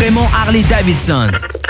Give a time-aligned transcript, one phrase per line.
[0.00, 1.69] Raymond Harley Davidson.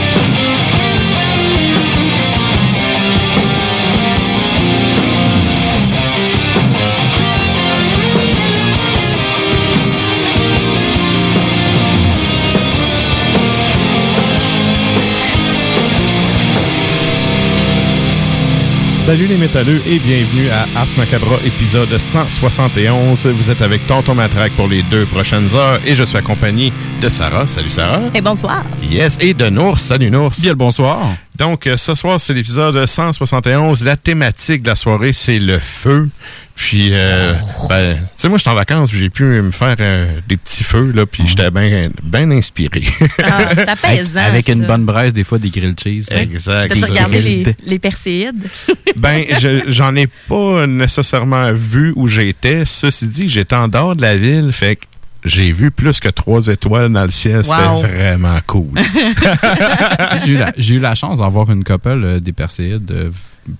[19.11, 23.25] Salut les métalleux et bienvenue à Ars Macabra épisode 171.
[23.25, 27.09] Vous êtes avec Tonton Matraque pour les deux prochaines heures et je suis accompagné de
[27.09, 27.45] Sarah.
[27.45, 28.03] Salut Sarah.
[28.15, 28.63] Et bonsoir.
[28.81, 29.17] Yes.
[29.19, 29.79] Et de Nours.
[29.79, 30.31] Salut Nours.
[30.39, 31.09] Bien le bonsoir.
[31.37, 33.83] Donc euh, ce soir c'est l'épisode 171.
[33.83, 36.09] La thématique de la soirée c'est le feu.
[36.53, 37.33] Puis, euh,
[37.69, 40.91] ben, tu sais, moi, j'étais en vacances, j'ai pu me faire euh, des petits feux,
[40.93, 42.83] là, puis j'étais bien ben inspiré.
[43.23, 44.19] Ah, c'est apaisant.
[44.19, 44.51] Avec ça.
[44.51, 46.07] une bonne braise, des fois, des grilled cheese.
[46.11, 46.21] là.
[46.21, 46.77] exact.
[46.79, 48.47] T'as regardé les, les perséides?
[48.95, 52.65] Ben, je- j'en ai pas nécessairement vu où j'étais.
[52.65, 54.85] Ceci dit, j'étais en dehors de la ville, fait que
[55.23, 57.37] j'ai vu plus que trois étoiles dans le ciel.
[57.47, 57.81] Wow.
[57.81, 58.69] C'était vraiment cool.
[60.25, 63.09] J'ai eu, la- j'ai eu la chance d'avoir une couple euh, des Perséides euh,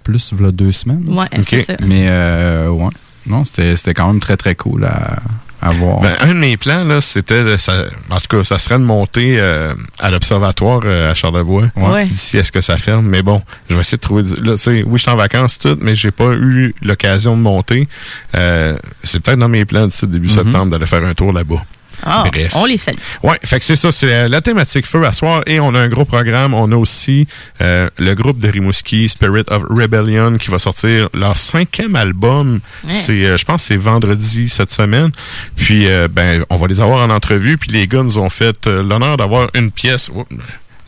[0.03, 1.03] plus v'là deux semaines.
[1.07, 1.73] Ouais, c'est ça.
[1.85, 2.89] Mais, euh, ouais.
[3.27, 5.17] Non, c'était c'était quand même très, très cool à,
[5.61, 5.99] à voir.
[6.01, 8.83] Ben, un de mes plans, là, c'était, de- ça- en tout cas, ça serait de
[8.83, 11.65] monter euh, à l'observatoire euh, à Charlevoix.
[11.75, 12.05] Ouais.
[12.05, 13.07] D'ici à ce que ça ferme.
[13.07, 14.23] Mais bon, je vais essayer de trouver.
[14.23, 17.37] du- Là, tu sais, oui, je suis en vacances tout, mais j'ai pas eu l'occasion
[17.37, 17.87] de monter.
[18.35, 21.63] Euh, c'est peut-être dans mes plans d'ici début septembre d'aller faire un tour là-bas.
[22.03, 22.53] Ah, Bref.
[22.55, 22.97] on les salue.
[23.23, 25.79] Ouais, fait que c'est ça, c'est la, la thématique feu à soir et on a
[25.79, 26.53] un gros programme.
[26.53, 27.27] On a aussi
[27.61, 32.59] euh, le groupe de Rimouski, Spirit of Rebellion, qui va sortir leur cinquième album.
[32.83, 32.91] Ouais.
[32.93, 35.11] C'est, euh, je pense, que c'est vendredi cette semaine.
[35.55, 37.57] Puis, euh, ben, on va les avoir en entrevue.
[37.57, 40.09] Puis les gars nous ont fait euh, l'honneur d'avoir une pièce.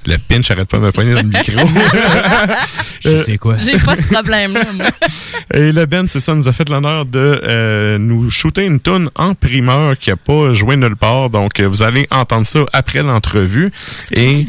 [0.06, 1.68] Le pinch arrête pas de me poigner dans le micro.
[3.02, 3.56] Je sais quoi.
[3.58, 4.86] J'ai pas ce problème-là, moi.
[5.54, 9.10] Et le Ben, c'est ça, nous a fait l'honneur de euh, nous shooter une toune
[9.16, 11.30] en primeur qui a pas joué nulle part.
[11.30, 13.72] Donc, euh, vous allez entendre ça après l'entrevue.
[14.16, 14.46] Et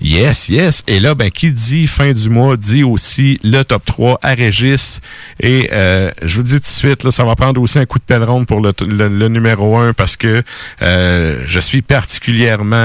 [0.00, 0.82] yes, yes.
[0.86, 5.00] Et là, ben, qui dit fin du mois dit aussi le top 3 à Régis.
[5.40, 7.98] Et euh, je vous dis tout de suite, là, ça va prendre aussi un coup
[7.98, 10.42] de pèleron pour le, le- le numéro 1 parce que
[10.82, 12.76] euh, je suis particulièrement...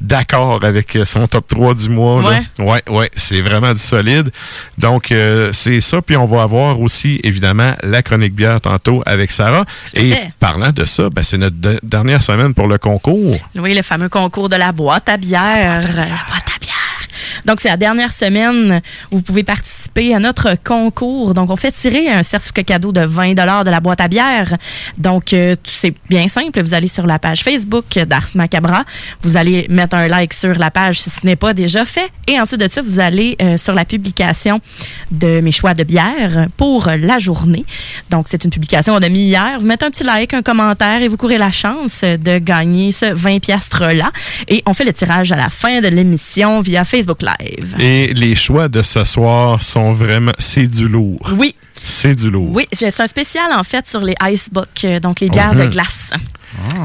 [0.00, 2.22] D'accord avec euh, son top 3 du mois.
[2.22, 2.40] là.
[2.64, 4.30] Ouais, ouais, c'est vraiment du solide.
[4.78, 6.00] Donc, euh, c'est ça.
[6.02, 9.64] Puis, on va avoir aussi, évidemment, la chronique bière tantôt avec Sarah.
[9.94, 10.30] Et fait.
[10.38, 13.36] parlant de ça, ben, c'est notre de- dernière semaine pour le concours.
[13.56, 15.80] Oui, le fameux concours de la boîte à bière.
[15.82, 16.74] La boîte à bière.
[17.44, 18.80] Donc, c'est la dernière semaine
[19.10, 21.34] où vous pouvez participer participer à notre concours.
[21.34, 24.56] Donc, on fait tirer un certificat cadeau de 20 de la boîte à bière.
[24.96, 26.60] Donc, euh, c'est bien simple.
[26.60, 28.84] Vous allez sur la page Facebook d'Ars Macabra.
[29.22, 32.10] Vous allez mettre un like sur la page si ce n'est pas déjà fait.
[32.26, 34.60] Et ensuite de ça, vous allez euh, sur la publication
[35.10, 37.64] de mes choix de bière pour la journée.
[38.10, 39.58] Donc, c'est une publication qu'on a mis hier.
[39.58, 43.06] Vous mettez un petit like, un commentaire et vous courez la chance de gagner ce
[43.12, 44.10] 20 piastres-là.
[44.48, 47.76] Et on fait le tirage à la fin de l'émission via Facebook Live.
[47.78, 50.32] Et les choix de ce soir sont vraiment...
[50.38, 51.32] C'est du lourd.
[51.36, 51.54] Oui.
[51.82, 52.50] C'est du lourd.
[52.52, 55.70] Oui, c'est un spécial en fait sur les Icebook, euh, donc les bières de Mhm.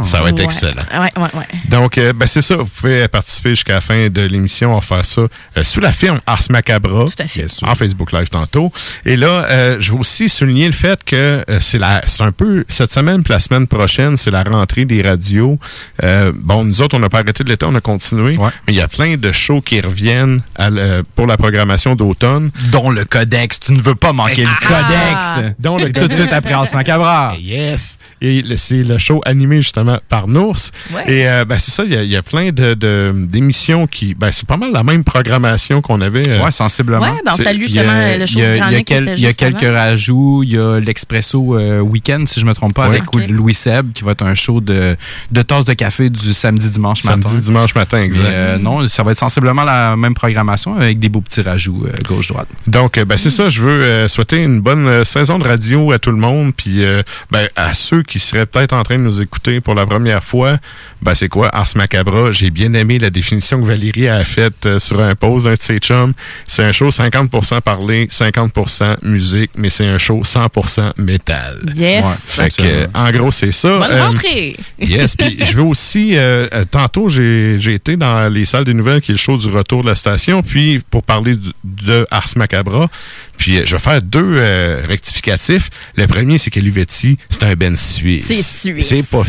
[0.03, 0.45] Ça va être Ouais.
[0.45, 0.81] excellent.
[0.93, 1.45] Ouais, ouais, ouais.
[1.69, 2.57] Donc, euh, ben, c'est ça.
[2.57, 4.71] Vous pouvez participer jusqu'à la fin de l'émission.
[4.71, 7.05] On va faire ça euh, sous la firme Ars Macabra.
[7.05, 7.45] Tout à fait.
[7.63, 8.71] En Facebook Live tantôt.
[9.05, 12.31] Et là, euh, je veux aussi souligner le fait que euh, c'est la, c'est un
[12.31, 15.57] peu cette semaine puis la semaine prochaine, c'est la rentrée des radios.
[16.03, 18.37] Euh, bon, nous autres, on n'a pas arrêté de l'été, on a continué.
[18.67, 20.69] Mais il y a plein de shows qui reviennent à
[21.15, 22.51] pour la programmation d'automne.
[22.71, 23.59] Dont le Codex.
[23.59, 25.55] Tu ne veux pas manquer le Codex.
[25.59, 27.35] Dont le Tout de suite après Ars Macabra.
[27.39, 27.97] Yes.
[28.21, 30.57] Et le- c'est le show animé justement par Nours.
[30.93, 31.03] Ouais.
[31.11, 33.87] Et euh, ben, c'est ça, il y a- il y, a plein de, de- d'émissions
[33.87, 34.13] qui.
[34.13, 36.27] Ben, c'est pas mal la même programmation qu'on avait.
[36.27, 36.99] euh, Ouais, sensiblement.
[37.13, 38.83] Ouais, ben, on salue Il y a- justement le show il y a- y a
[38.83, 39.77] quel- y quelques avant.
[39.77, 40.43] rajouts.
[40.43, 42.97] Il y a l'Expresso euh, Weekend, si je me trompe pas, Ouais.
[42.97, 43.29] avec.
[43.29, 44.95] Louis Seb, qui va être un show de,
[45.31, 47.21] de tasses de café du samedi, dimanche matin.
[47.29, 48.23] Samedi, dimanche matin, exact.
[48.23, 51.85] Mais, euh, non, ça va être sensiblement la même programmation avec des beaux petits rajouts
[51.87, 52.47] euh, gauche-droite.
[52.67, 53.49] Donc, euh, ben, c'est ça.
[53.49, 56.53] Je veux euh, souhaiter une bonne euh, saison de radio à tout le monde.
[56.55, 57.01] Puis, euh,
[57.31, 60.57] ben, à ceux qui seraient peut-être en train de nous écouter pour la première fois,
[61.01, 62.31] ben, c'est quoi Ars Macabra?
[62.31, 65.61] J'ai bien aimé la définition que Valérie a faite euh, sur un post d'un de
[65.61, 66.13] ses chums.
[66.47, 71.59] C'est un show 50% parlé, 50% musique, mais c'est un show 100% métal.
[71.75, 72.03] Yes.
[72.25, 73.77] Fait que, en gros, c'est ça.
[73.79, 74.55] Bonne Euh, rentrée.
[74.79, 79.01] Yes, puis je veux aussi, euh, euh, tantôt, j'ai été dans les salles des nouvelles,
[79.01, 82.29] qui est le show du retour de la station, puis pour parler du- de Ars
[82.35, 82.89] Macabra,
[83.37, 84.39] puis euh, je vais faire deux
[84.87, 85.69] rectificatifs.
[85.95, 88.25] Le premier, c'est que Luvetti, c'est un Ben suisse.
[88.27, 88.87] C'est suisse.
[88.87, 89.23] C'est pas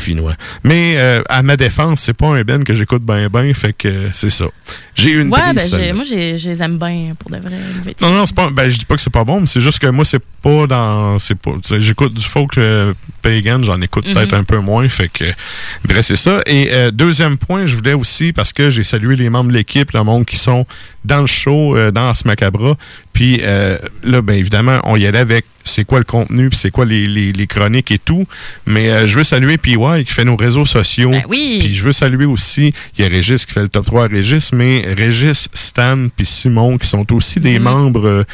[0.63, 4.09] Mais euh, à ma défense, c'est pas un Ben que j'écoute ben ben, fait que
[4.15, 4.47] c'est ça.
[4.97, 7.51] J'ai une Ouais, prise ben, j'ai- moi, j'ai- je les aime bien pour de vrai.
[8.01, 8.49] Non, non, c'est pas.
[8.51, 10.67] Ben, je dis pas que c'est pas bon, mais c'est juste que moi, c'est pas
[10.67, 11.19] dans.
[11.19, 11.53] C'est pas.
[11.79, 14.15] J'écoute du folk euh, pagan, j'en écoute Mhm.
[14.15, 14.89] peut-être un peu moins.
[14.89, 15.25] Fait que.
[15.85, 16.41] Bref, c'est ça.
[16.47, 19.91] Et euh, deuxième point, je voulais aussi, parce que j'ai salué les membres de l'équipe,
[19.93, 20.67] le monde qui sont
[21.05, 22.77] dans le show, euh, dans Ars Macabra.
[23.13, 26.85] Puis là, ben évidemment, on y allait avec c'est quoi le contenu, puis c'est quoi
[26.85, 28.27] les, les, les chroniques et tout.
[28.67, 29.77] Mais euh, je veux saluer PY
[30.07, 31.11] qui fait nos réseaux sociaux.
[31.11, 31.57] Ben oui.
[31.61, 34.09] Puis je veux saluer aussi, il y a Régis qui fait le top 3 à
[34.09, 37.65] Régis, mais Régis, Stan puis Simon qui sont aussi des Mhm.
[37.65, 38.07] membres.
[38.07, 38.25] euh,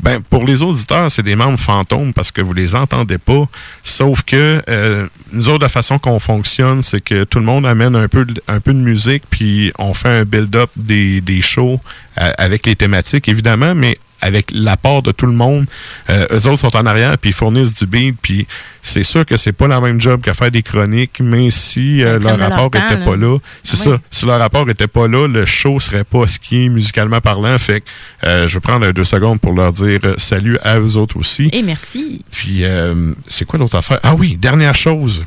[0.00, 3.48] ben, pour les auditeurs, c'est des membres fantômes parce que vous les entendez pas.
[3.82, 7.96] Sauf que euh, nous autres, la façon qu'on fonctionne, c'est que tout le monde amène
[7.96, 11.80] un peu de, un peu de musique, puis on fait un build-up des, des shows
[12.20, 15.66] euh, avec les thématiques, évidemment, mais avec l'apport de tout le monde.
[16.10, 18.46] Euh, eux autres sont en arrière, puis ils fournissent du beat, puis
[18.82, 22.18] c'est sûr que c'est pas la même job qu'à faire des chroniques, mais si euh,
[22.18, 23.04] leur rapport temps, était là.
[23.04, 24.00] pas là, c'est ça.
[24.10, 27.56] Si leur rapport était pas là, le show serait pas ce qui est musicalement parlant.
[27.58, 27.86] Fait que
[28.24, 31.50] euh, je vais prendre deux secondes pour leur dire salut à eux autres aussi.
[31.52, 32.24] Et merci.
[32.30, 34.00] Puis, euh, c'est quoi l'autre affaire?
[34.02, 35.24] Ah oui, dernière chose.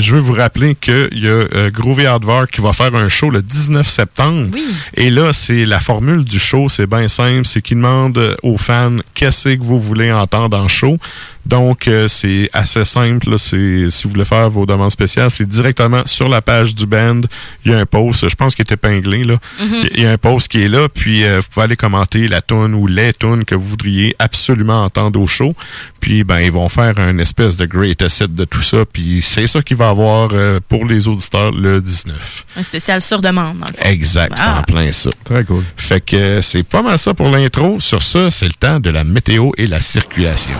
[0.00, 3.30] Je veux vous rappeler qu'il y a euh, Groovy Hardware qui va faire un show
[3.30, 4.48] le 19 septembre.
[4.52, 4.64] Oui.
[4.94, 7.46] Et là, c'est la formule du show, c'est bien simple.
[7.46, 10.98] C'est qu'ils demandent aux fans qu'est-ce que vous voulez entendre en show.
[11.48, 13.30] Donc, euh, c'est assez simple.
[13.30, 13.38] là.
[13.38, 17.22] C'est, si vous voulez faire vos demandes spéciales, c'est directement sur la page du band.
[17.64, 19.24] Il y a un post, je pense qu'il est épinglé.
[19.24, 19.38] Là.
[19.60, 19.88] Mhm.
[19.94, 22.42] Il y a un post qui est là, puis euh, vous pouvez aller commenter la
[22.42, 25.54] tune ou les tunes que vous voudriez absolument entendre au show.
[26.00, 28.84] Puis, ben, ils vont faire un espèce de great asset de tout ça.
[28.92, 32.44] Puis, c'est ça qu'il va avoir euh, pour les auditeurs le 19.
[32.56, 33.82] Un spécial sur demande, dans le fond.
[33.88, 34.58] Exact, c'est Ah.
[34.60, 35.10] en plein ça.
[35.24, 35.64] Très cool.
[35.76, 37.80] Fait que euh, c'est pas mal ça pour l'intro.
[37.80, 40.52] Sur ça, c'est le temps de la météo et la circulation.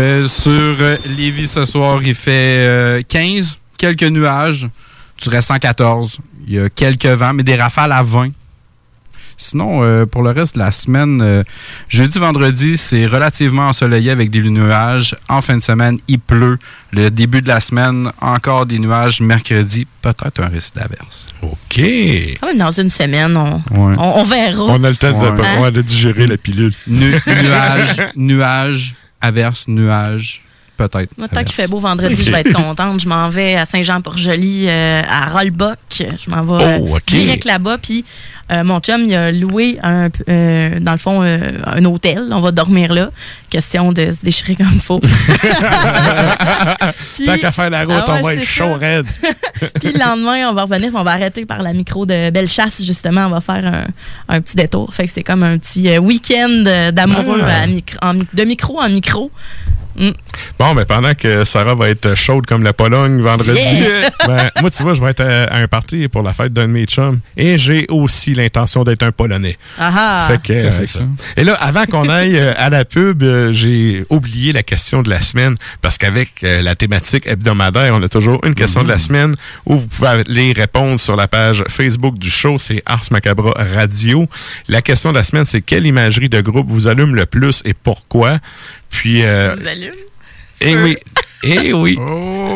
[0.00, 4.68] Euh, sur euh, Lévis ce soir, il fait euh, 15, quelques nuages.
[5.16, 6.18] Tu restes 114.
[6.46, 8.28] Il y a quelques vents, mais des rafales à 20.
[9.42, 11.42] Sinon, euh, pour le reste de la semaine, euh,
[11.88, 15.16] jeudi, vendredi, c'est relativement ensoleillé avec des nuages.
[15.30, 16.58] En fin de semaine, il pleut.
[16.92, 19.22] Le début de la semaine, encore des nuages.
[19.22, 21.28] Mercredi, peut-être un risque d'averse.
[21.40, 21.80] OK.
[22.58, 23.94] Dans une semaine, on, Ouais.
[23.98, 24.64] on, on verra.
[24.64, 25.58] On a le temps de, Ouais.
[25.62, 26.74] ouais, de digérer la pilule.
[26.86, 30.42] Nu- nuages, nuages, averse, nuages.
[30.88, 31.16] Peut-être.
[31.18, 33.00] Moi, tant qu'il fait beau vendredi, je vais être contente.
[33.00, 35.78] Je m'en vais à Saint-Jean-Port-Joli, euh, à Rollbuck.
[35.98, 37.02] Je m'en vais euh, Oh, ok.
[37.06, 37.78] direct là-bas.
[37.78, 38.04] Puis
[38.52, 42.28] euh, mon chum, il a loué, un, euh, dans le fond, euh, un hôtel.
[42.32, 43.10] On va dormir là.
[43.48, 45.00] Question de se déchirer comme il faut.
[47.14, 49.06] Puis- Tant qu'à faire la route, Ah ouais, on va être chaud raide.
[49.80, 53.26] Puis le lendemain, on va revenir, on va arrêter par la micro de Bellechasse, justement.
[53.26, 53.84] On va faire un,
[54.36, 54.94] un petit détour.
[54.94, 57.66] Fait que c'est comme un petit euh, week-end euh, d'amoureux Ah.
[57.66, 57.84] mi-
[58.32, 59.30] de micro en micro.
[59.96, 60.10] Mm.
[60.58, 64.10] Bon, mais pendant que Sarah va être chaude comme la Pologne vendredi, Yeah!
[64.26, 66.62] ben, moi, tu vois, je vais être à, à un party pour la fête d'un
[66.62, 67.20] de mes chums.
[67.36, 69.58] Et j'ai aussi l'intention d'être un Polonais.
[69.78, 70.28] Ah ah!
[70.28, 71.00] Fait que, euh, c'est ça.
[71.00, 71.04] ça.
[71.36, 75.10] Et là, avant qu'on aille euh, à la pub, euh, j'ai oublié la question de
[75.10, 78.98] la semaine parce qu'avec euh, la thématique hebdomadaire, on a toujours une question de la
[78.98, 83.52] semaine où vous pouvez aller répondre sur la page Facebook du show, c'est Ars Macabra
[83.56, 84.26] Radio.
[84.68, 87.74] La question de la semaine, c'est quelle imagerie de groupe vous allume le plus et
[87.74, 88.38] pourquoi?
[88.90, 89.56] Puis, euh,
[90.60, 90.96] eh oui,
[91.42, 91.98] eh oui,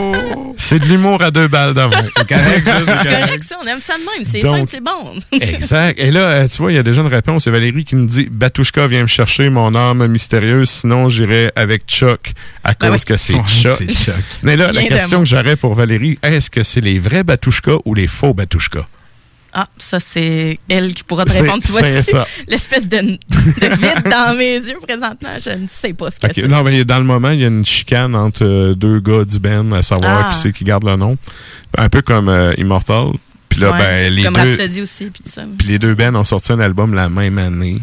[0.59, 1.97] c'est de l'humour à deux balles d'avant.
[2.15, 3.21] C'est correct, ça, c'est C'est correct.
[3.27, 4.31] correct, ça, on aime ça de même.
[4.31, 5.15] C'est simple, c'est bon.
[5.41, 5.99] Exact.
[5.99, 7.47] Et là, euh, tu vois, il y a déjà une réponse.
[7.47, 11.85] A Valérie qui nous dit Batushka vient me chercher mon âme mystérieuse, sinon j'irai avec
[11.87, 13.05] Chuck à cause Ben oui.
[13.07, 13.73] que c'est Chuck.
[13.79, 14.15] c'est Chuck.
[14.43, 17.95] Mais là, la question que j'aurais pour Valérie, est-ce que c'est les vrais Batushka ou
[17.95, 18.87] les faux Batushka?
[19.57, 21.63] Ah, ça, c'est elle qui pourra te répondre.
[21.65, 21.83] Tu vois,
[22.49, 25.29] l'espèce de, de vide dans mes yeux présentement.
[25.45, 26.49] Je ne sais pas ce que Ok, c'est.
[26.49, 29.39] Non, mais dans le moment, il y a une chicane entre euh, deux gars du
[29.39, 30.33] Ben à savoir Ah.
[30.33, 31.17] qui c'est qui garde le nom.
[31.79, 33.13] Un peu comme euh, Immortal.
[33.49, 34.41] Puis là, Ouais, ben, les Comme deux.
[34.41, 35.43] Rhapsody aussi, puis tout ça.
[35.57, 37.79] Puis les deux bands ont sorti un album la même année.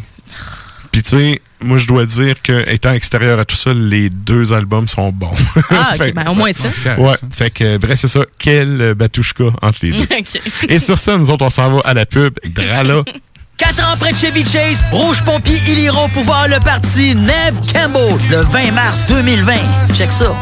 [0.92, 4.52] Puis tu sais, moi je dois dire que étant extérieur à tout ça, les deux
[4.52, 5.32] albums sont bons.
[5.70, 6.96] Ah, Fait- ok, ben au moins ça.
[6.98, 7.20] Ouais, ça.
[7.32, 8.22] fait que bref, c'est ça.
[8.38, 10.04] Quel batouchka entre les deux.
[10.12, 10.42] Ok.
[10.68, 12.34] Et sur ça, nous autres, on s'en va à la pub.
[12.46, 13.04] Drala.
[13.58, 18.18] Quatre ans près de Chevy Chase, Rouge Pompier, ils iront pouvoir le parti Neve Campbell
[18.32, 19.54] le 20 mars 2020.
[19.96, 20.36] Check ça.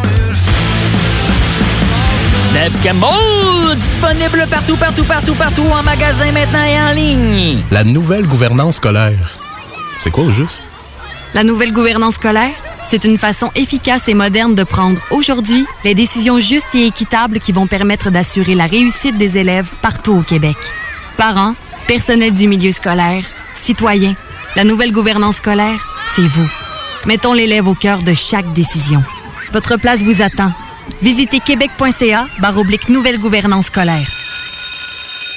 [2.53, 7.59] Neve Campbell, disponible partout, partout, partout, partout, en magasin maintenant et en ligne.
[7.71, 9.37] La nouvelle gouvernance scolaire.
[9.99, 10.71] C'est quoi au juste?
[11.33, 12.55] La nouvelle gouvernance scolaire,
[12.89, 17.51] c'est une façon efficace et moderne de prendre aujourd'hui les décisions justes et équitables qui
[17.51, 20.55] vont permettre d'assurer la réussite des élèves partout au Québec.
[21.17, 21.53] Parents,
[21.85, 24.15] personnel du milieu scolaire, citoyens,
[24.55, 26.49] la nouvelle gouvernance scolaire, c'est vous.
[27.05, 29.03] Mettons l'élève au cœur de chaque décision.
[29.51, 30.53] Votre place vous attend.
[31.01, 34.07] Visitez québec.ca barre nouvelle gouvernance scolaire.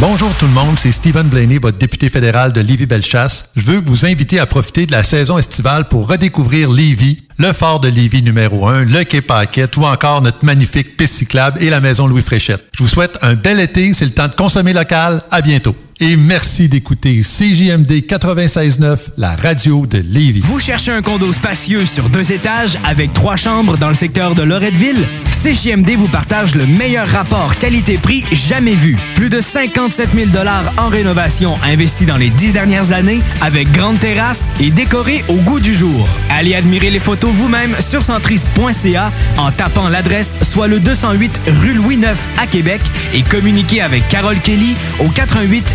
[0.00, 3.50] Bonjour tout le monde, c'est Stephen Blaney, votre député fédéral de Lévis-Bellechasse.
[3.56, 7.80] Je veux vous inviter à profiter de la saison estivale pour redécouvrir Lévis, le fort
[7.80, 11.80] de Lévis numéro 1, le quai Paquette ou encore notre magnifique piste cyclable et la
[11.80, 12.64] maison Louis Fréchette.
[12.74, 15.20] Je vous souhaite un bel été, c'est le temps de consommer local.
[15.32, 15.74] À bientôt.
[16.00, 20.42] Et merci d'écouter CJMD 96.9, la radio de Lévis.
[20.44, 24.42] Vous cherchez un condo spacieux sur deux étages avec trois chambres dans le secteur de
[24.42, 25.04] Loretteville?
[25.32, 28.96] CJMD vous partage le meilleur rapport qualité-prix jamais vu.
[29.16, 30.30] Plus de 57 000
[30.76, 35.58] en rénovation investis dans les dix dernières années avec grande terrasse et décoré au goût
[35.58, 36.08] du jour.
[36.30, 41.96] Allez admirer les photos vous-même sur centriste.ca en tapant l'adresse soit le 208 rue Louis
[41.96, 42.82] IX à Québec
[43.14, 45.74] et communiquez avec Carole Kelly au 88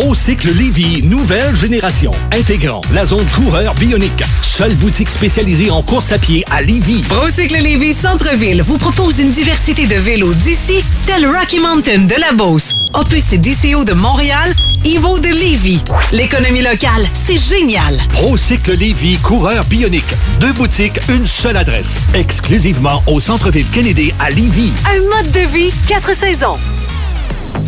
[0.00, 4.24] ProCycle Lévy, nouvelle génération, intégrant la zone coureur bionique.
[4.40, 7.02] Seule boutique spécialisée en course à pied à Lévy.
[7.02, 12.32] Procycle Lévis Centre-Ville vous propose une diversité de vélos d'ici, tel Rocky Mountain de la
[12.32, 14.54] Beauce, Opus et DCO de Montréal,
[14.86, 15.84] Evo de Lévis.
[16.12, 17.98] L'économie locale, c'est génial.
[18.14, 20.14] ProCycle Lévy, coureur bionique.
[20.40, 21.98] Deux boutiques, une seule adresse.
[22.14, 24.72] Exclusivement au centre-ville Kennedy à Lévy.
[24.86, 26.56] Un mode de vie, quatre saisons.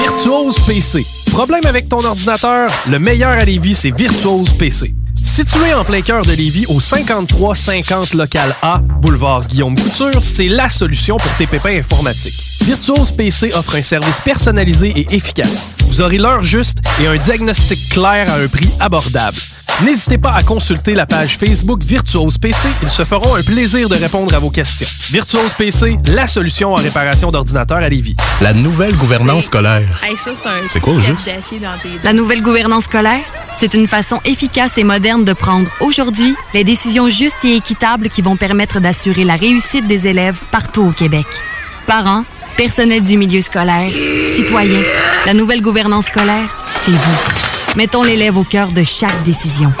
[0.00, 1.04] Virtuose PC.
[1.32, 2.70] Problème avec ton ordinateur?
[2.90, 4.94] Le meilleur à Lévis, c'est Virtuose PC.
[5.14, 10.68] Situé en plein cœur de Lévis, au 5350 local A, boulevard Guillaume Couture, c'est la
[10.70, 12.47] solution pour tes pépins informatiques.
[12.64, 15.74] Virtuose PC offre un service personnalisé et efficace.
[15.88, 19.36] Vous aurez l'heure juste et un diagnostic clair à un prix abordable.
[19.84, 22.68] N'hésitez pas à consulter la page Facebook Virtuose PC.
[22.82, 24.88] Ils se feront un plaisir de répondre à vos questions.
[25.12, 28.16] Virtuose PC, la solution en réparation d'ordinateurs à Lévis.
[28.40, 30.02] La nouvelle gouvernance scolaire.
[30.66, 31.30] C'est quoi au juste?
[32.02, 33.22] La nouvelle gouvernance scolaire,
[33.60, 38.20] c'est une façon efficace et moderne de prendre aujourd'hui les décisions justes et équitables qui
[38.20, 41.26] vont permettre d'assurer la réussite des élèves partout au Québec.
[41.86, 42.24] Parents,
[42.58, 43.88] personnel du milieu scolaire,
[44.34, 44.82] citoyens,
[45.24, 46.50] la nouvelle gouvernance scolaire,
[46.84, 47.76] c'est vous.
[47.76, 49.72] Mettons l'élève au cœur de chaque décision.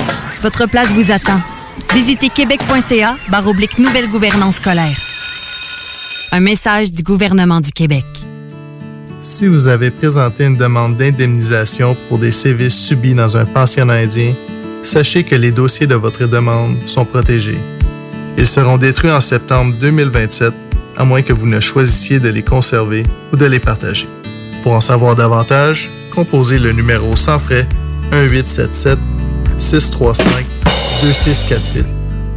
[0.42, 1.40] Votre place vous attend.
[1.92, 3.16] Visitez québec.ca
[3.46, 4.96] oblique nouvelle gouvernance scolaire.
[6.30, 8.04] Un message du gouvernement du Québec.
[9.22, 14.34] Si vous avez présenté une demande d'indemnisation pour des sévices subis dans un pensionnat indien,
[14.84, 17.58] sachez que les dossiers de votre demande sont protégés.
[18.36, 20.67] Ils seront détruits en septembre 2027,
[20.98, 24.08] à moins que vous ne choisissiez de les conserver ou de les partager.
[24.62, 27.66] Pour en savoir davantage, composez le numéro sans frais
[28.10, 28.98] 1877
[29.58, 30.46] 635
[31.02, 31.86] 2648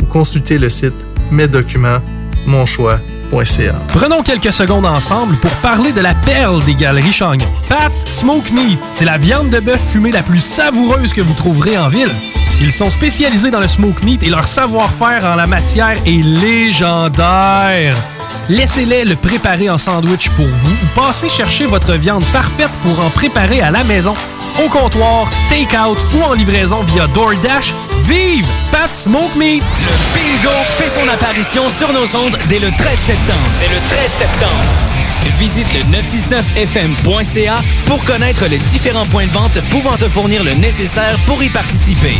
[0.01, 0.93] ou consultez le site
[1.31, 1.99] mes documents
[2.45, 3.73] monchoix.ca.
[3.87, 7.47] Prenons quelques secondes ensemble pour parler de la perle des galeries Chagnon.
[7.67, 11.77] Pat Smoke Meat, c'est la viande de bœuf fumée la plus savoureuse que vous trouverez
[11.77, 12.11] en ville.
[12.59, 17.95] Ils sont spécialisés dans le smoke meat et leur savoir-faire en la matière est légendaire.
[18.49, 23.09] Laissez-les le préparer en sandwich pour vous ou passez chercher votre viande parfaite pour en
[23.09, 24.13] préparer à la maison,
[24.63, 27.73] au comptoir, take-out ou en livraison via DoorDash.
[28.03, 29.63] Vive Pat Smoke Meat!
[29.63, 33.39] Le bingo fait son apparition sur nos ondes dès le 13 septembre.
[33.59, 34.65] Dès le 13 septembre.
[35.37, 37.55] Visite le 969fm.ca
[37.85, 42.19] pour connaître les différents points de vente pouvant te fournir le nécessaire pour y participer.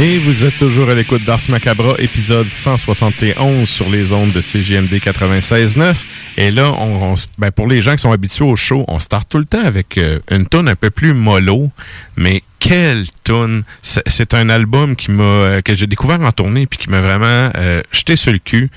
[0.00, 4.92] Et vous êtes toujours à l'écoute d'Ars Macabra, épisode 171 sur les ondes de CGMD
[4.94, 5.96] 96.9.
[6.36, 9.28] Et là, on, on ben pour les gens qui sont habitués au show, on start
[9.28, 11.70] tout le temps avec euh, une tune un peu plus mollo.
[12.16, 13.64] Mais quelle tune!
[13.82, 17.50] C'est un album qui m'a euh, que j'ai découvert en tournée puis qui m'a vraiment
[17.56, 18.70] euh, jeté sur le cul.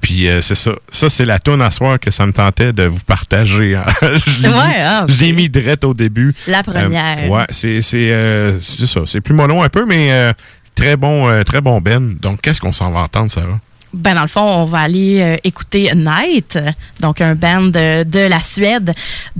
[0.00, 0.72] Puis euh, c'est ça.
[0.92, 3.80] Ça, c'est la tune à soir que ça me tentait de vous partager.
[4.02, 6.34] je l'ai Ouais, mis, ah, je l'ai mis direct au début.
[6.46, 7.18] La première.
[7.18, 9.00] Euh, ouais, c'est c'est euh, c'est ça.
[9.06, 10.32] C'est plus mollo un peu, mais euh,
[10.78, 12.16] très bon euh, très bon Ben.
[12.20, 13.58] Donc qu'est-ce qu'on s'en va entendre, Sarah?
[13.94, 16.58] Ben, dans le fond, on va aller euh, écouter Night,
[17.00, 18.92] donc un band de, la Suède,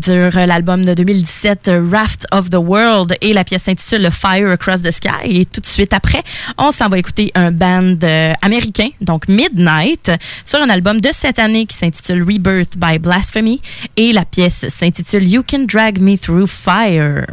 [0.02, 4.82] sur l'album de 2017 euh, Raft of the World, et la pièce s'intitule Fire Across
[4.82, 5.10] the Sky.
[5.24, 6.22] Et tout de suite après,
[6.56, 10.10] on s'en va écouter un band euh, américain, donc Midnight,
[10.46, 13.60] sur un album de cette année qui s'intitule Rebirth by Blasphemy,
[13.98, 17.26] et la pièce s'intitule You Can Drag Me Through Fire.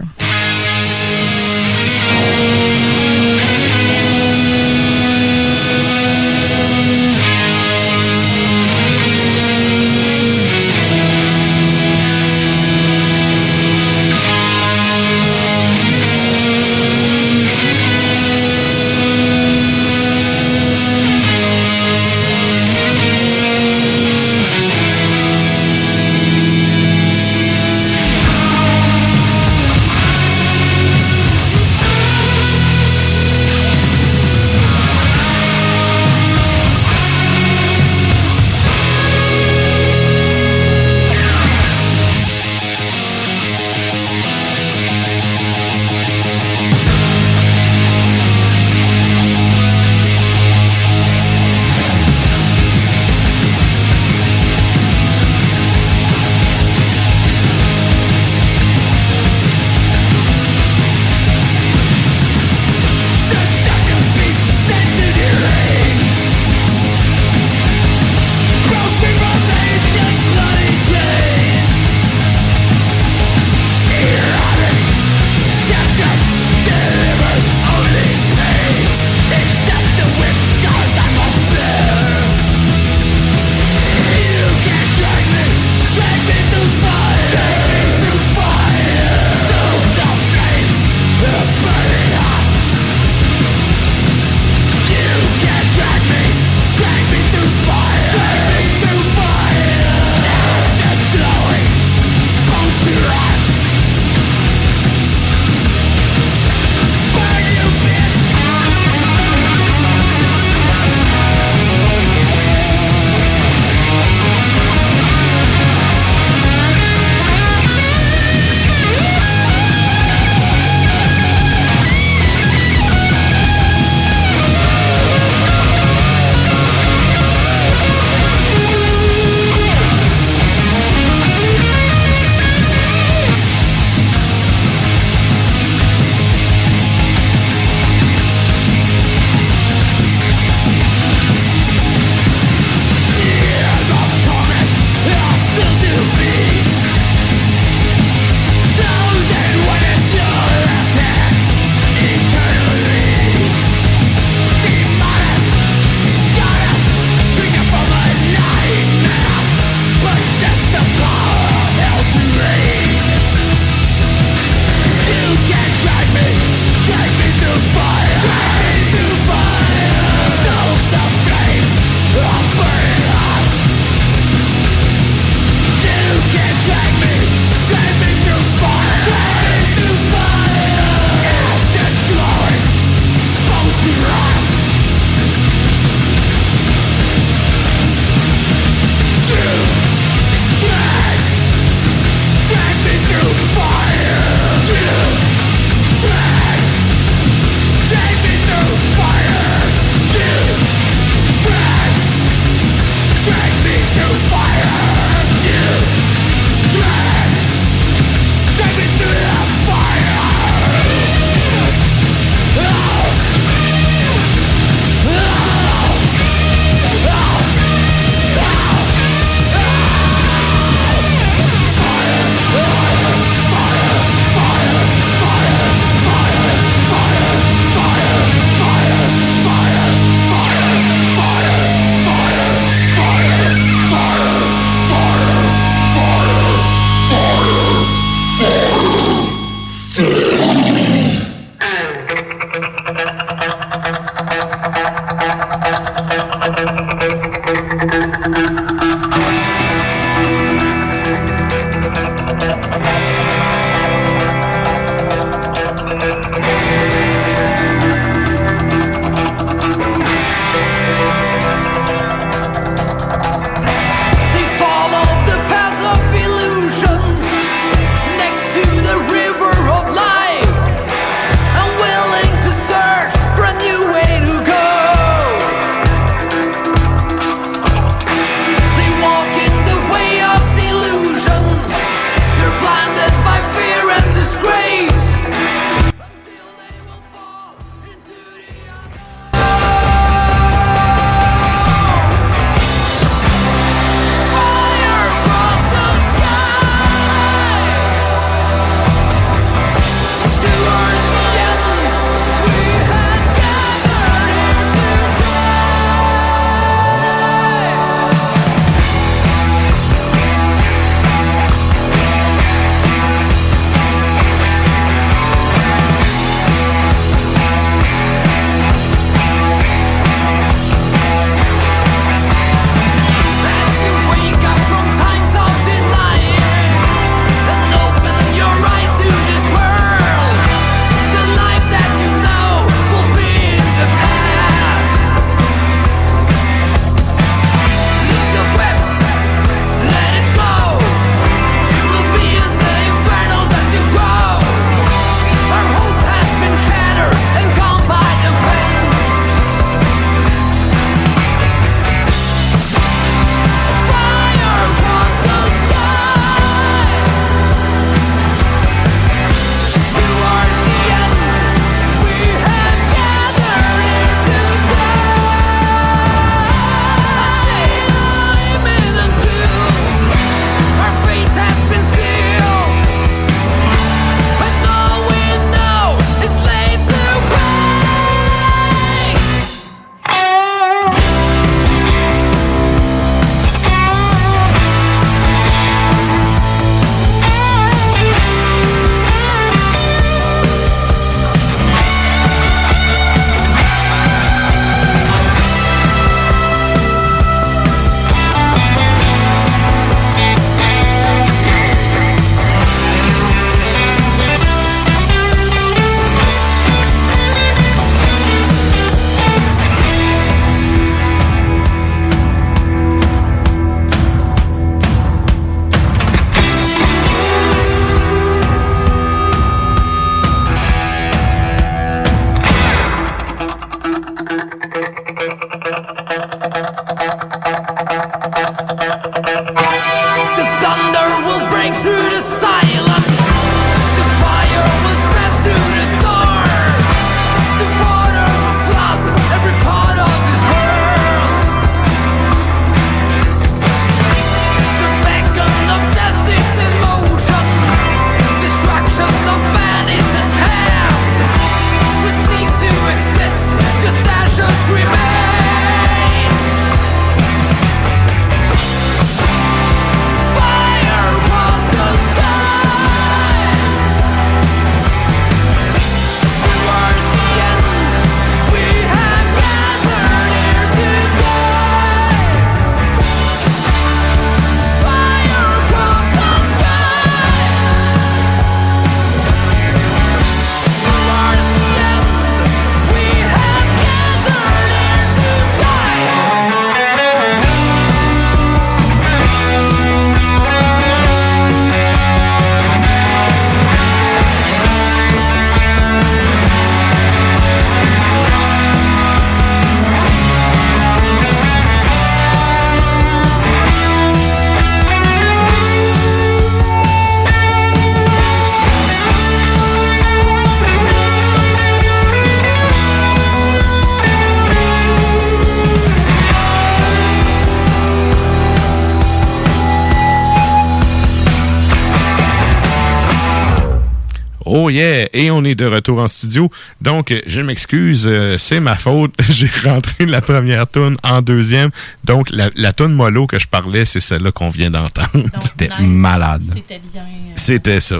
[525.16, 526.52] Et on est de retour en studio.
[526.82, 529.14] Donc, euh, je m'excuse, euh, c'est ma faute.
[529.30, 531.72] J'ai rentré la première toune en deuxième.
[532.04, 535.30] Donc, la, la toune mollo que je parlais, c'est celle-là qu'on vient d'entendre.
[535.42, 536.44] C'était malade.
[536.54, 537.04] C'était bien.
[537.36, 537.98] C'était ça.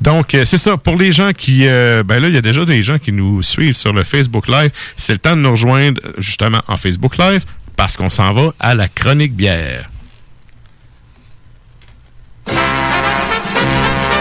[0.00, 0.76] Donc, euh, c'est ça.
[0.76, 1.66] Pour les gens qui...
[1.66, 4.48] euh, ben là, il y a déjà des gens qui nous suivent sur le Facebook
[4.48, 4.70] Live.
[4.96, 7.44] C'est le temps de nous rejoindre euh, justement en Facebook Live
[7.76, 9.88] parce qu'on s'en va à la chronique bière.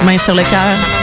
[0.06, 0.99] Main sur le cœur.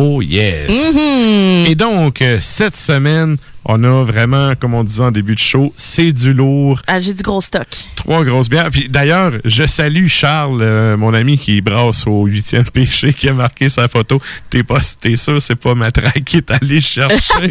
[0.00, 0.70] Oh yes!
[0.94, 1.66] Mhm.
[1.66, 5.72] Et donc, euh, cette semaine, on a vraiment, comme on disait en début de show,
[5.74, 6.80] c'est du lourd.
[6.86, 7.66] Ah, J'ai du gros stock.
[7.96, 8.70] Trois grosses bières.
[8.70, 13.32] Puis d'ailleurs, je salue Charles, euh, mon ami qui brasse au huitième péché, qui a
[13.32, 14.20] marqué sa photo.
[14.50, 17.50] T'es pas, t'es sûr, c'est pas ma traque qui est allé chercher.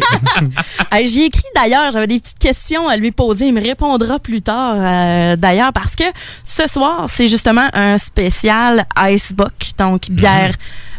[0.90, 3.48] Hey, J'y ai écrit d'ailleurs, j'avais des petites questions à lui poser.
[3.48, 6.04] Il me répondra plus tard euh, d'ailleurs parce que
[6.46, 10.52] ce soir, c'est justement un spécial Icebox, donc bière.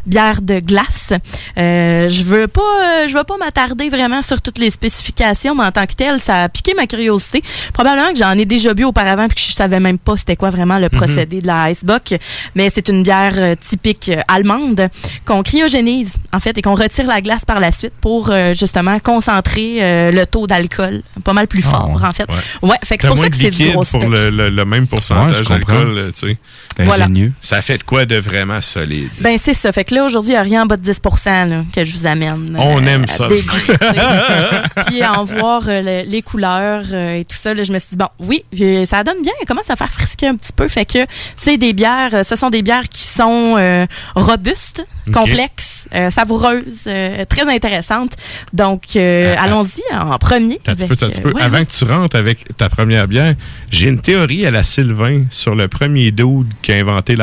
[0.05, 1.13] Bière de glace.
[1.57, 5.63] Euh, je veux pas, euh, je veux pas m'attarder vraiment sur toutes les spécifications, mais
[5.63, 7.41] en tant que tel, ça a piqué ma curiosité.
[7.73, 10.49] Probablement que j'en ai déjà bu auparavant puis que je savais même pas c'était quoi
[10.49, 12.13] vraiment le procédé de la Icebox,
[12.55, 14.89] mais c'est une bière euh, typique euh, allemande
[15.25, 18.99] qu'on cryogénise en fait et qu'on retire la glace par la suite pour euh, justement
[18.99, 22.25] concentrer euh, le taux d'alcool pas mal plus fort en fait.
[22.61, 24.83] Ouais, fait que c'est pour ça que c'est du gros pour le, le- le même
[24.83, 25.73] Ouais, pourcentage je comprends.
[25.73, 26.37] d'alcool, tu sais.
[26.83, 27.05] Voilà.
[27.05, 27.31] Ingénieux.
[27.41, 29.09] Ça fait de quoi de vraiment solide?
[29.19, 29.71] Ben c'est ça.
[29.71, 31.93] Fait que là aujourd'hui, il n'y a rien en bas de 10 là, que je
[31.97, 32.55] vous amène.
[32.57, 33.27] On euh, aime à ça.
[33.27, 33.73] déguster.
[34.87, 37.79] Puis à en voir euh, le- les couleurs euh, et tout ça, là, je me
[37.79, 38.43] suis dit bon, oui,
[38.85, 39.33] ça donne bien.
[39.41, 40.67] Elle commence à faire frisquer un petit peu.
[40.67, 40.99] Fait que
[41.35, 42.25] c'est des bières.
[42.25, 48.13] Ce sont des bières qui sont euh, robustes, complexes, euh, savoureuses, euh, très intéressantes.
[48.53, 50.59] Donc euh, allons-y en premier.
[50.63, 51.31] T'as un petit peu, avec, t'as un petit peu.
[51.33, 51.65] ouais, Avant ouais.
[51.65, 53.35] que tu rentres avec ta première bière,
[53.71, 57.15] j'ai une théorie à la Sylvain sur le premier dude qui a inventé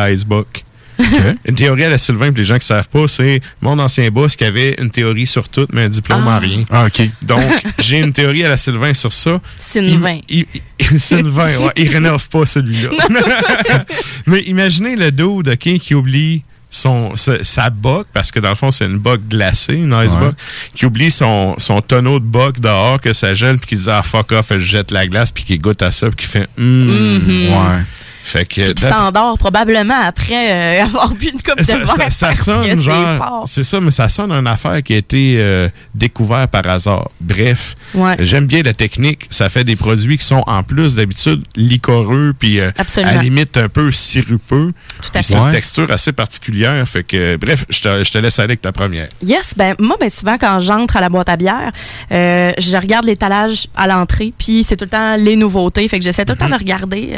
[1.45, 4.09] Une théorie à la Sylvain, pour les gens qui ne savent pas, c'est mon ancien
[4.11, 6.39] boss qui avait une théorie sur tout, mais un diplôme en Ah.
[6.39, 6.65] rien.
[6.71, 7.03] Ah, OK.
[7.23, 7.41] Donc,
[7.79, 9.41] j'ai une théorie à la Sylvain sur ça.
[9.61, 10.21] Sylvain.
[10.29, 10.47] Il,
[10.81, 12.91] il- Sylvain, ouais, il rénove pas celui-là.
[14.27, 18.55] mais imaginez le dude, OK, qui oublie son, sa, sa boc, parce que dans le
[18.55, 20.19] fond, c'est une boc glacée, une ice Ouais.
[20.21, 20.35] boc,
[20.75, 24.03] qui oublie son, son tonneau de boc dehors, que ça gèle, puis qui dit, ah,
[24.03, 26.87] fuck off, je jette la glace, puis qui goûte à ça, puis qui fait, hum.
[26.87, 27.53] Mhm.
[27.53, 27.83] Ouais.
[28.27, 28.73] Fait que.
[28.73, 31.89] Qui s'endort probablement après euh, avoir bu une coupe de verre.
[31.89, 33.17] ça- ça sonne genre.
[33.17, 33.45] fort.
[33.47, 37.09] C'est ça, mais ça sonne une affaire qui a été euh, découvert par hasard.
[37.21, 38.17] Bref, Ouais.
[38.19, 39.27] j'aime bien la technique.
[39.31, 43.57] Ça fait des produits qui sont en plus d'habitude liquoreux, puis euh, à la limite
[43.59, 44.73] un peu sirupeux.
[45.03, 45.23] Tout à fait.
[45.23, 45.53] C'est une Ouais.
[45.53, 46.87] texture assez particulière.
[46.89, 49.07] Fait que, bref, je te, je te laisse aller avec ta première.
[49.23, 51.71] Yes, ben moi, ben souvent quand j'entre à la boîte à bière,
[52.11, 55.87] euh, je regarde l'étalage à l'entrée, puis c'est tout le temps les nouveautés.
[55.87, 57.11] Fait que j'essaie tout le temps de regarder,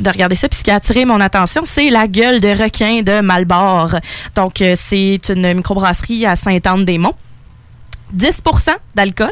[0.00, 0.48] de regarder ça.
[0.48, 3.96] Puis ce qui a attiré mon attention, c'est la gueule de requin de Malbord.
[4.34, 7.16] Donc euh, c'est une microbrasserie à Sainte-Anne-des-Monts.
[8.16, 9.30] 10% d'alcool.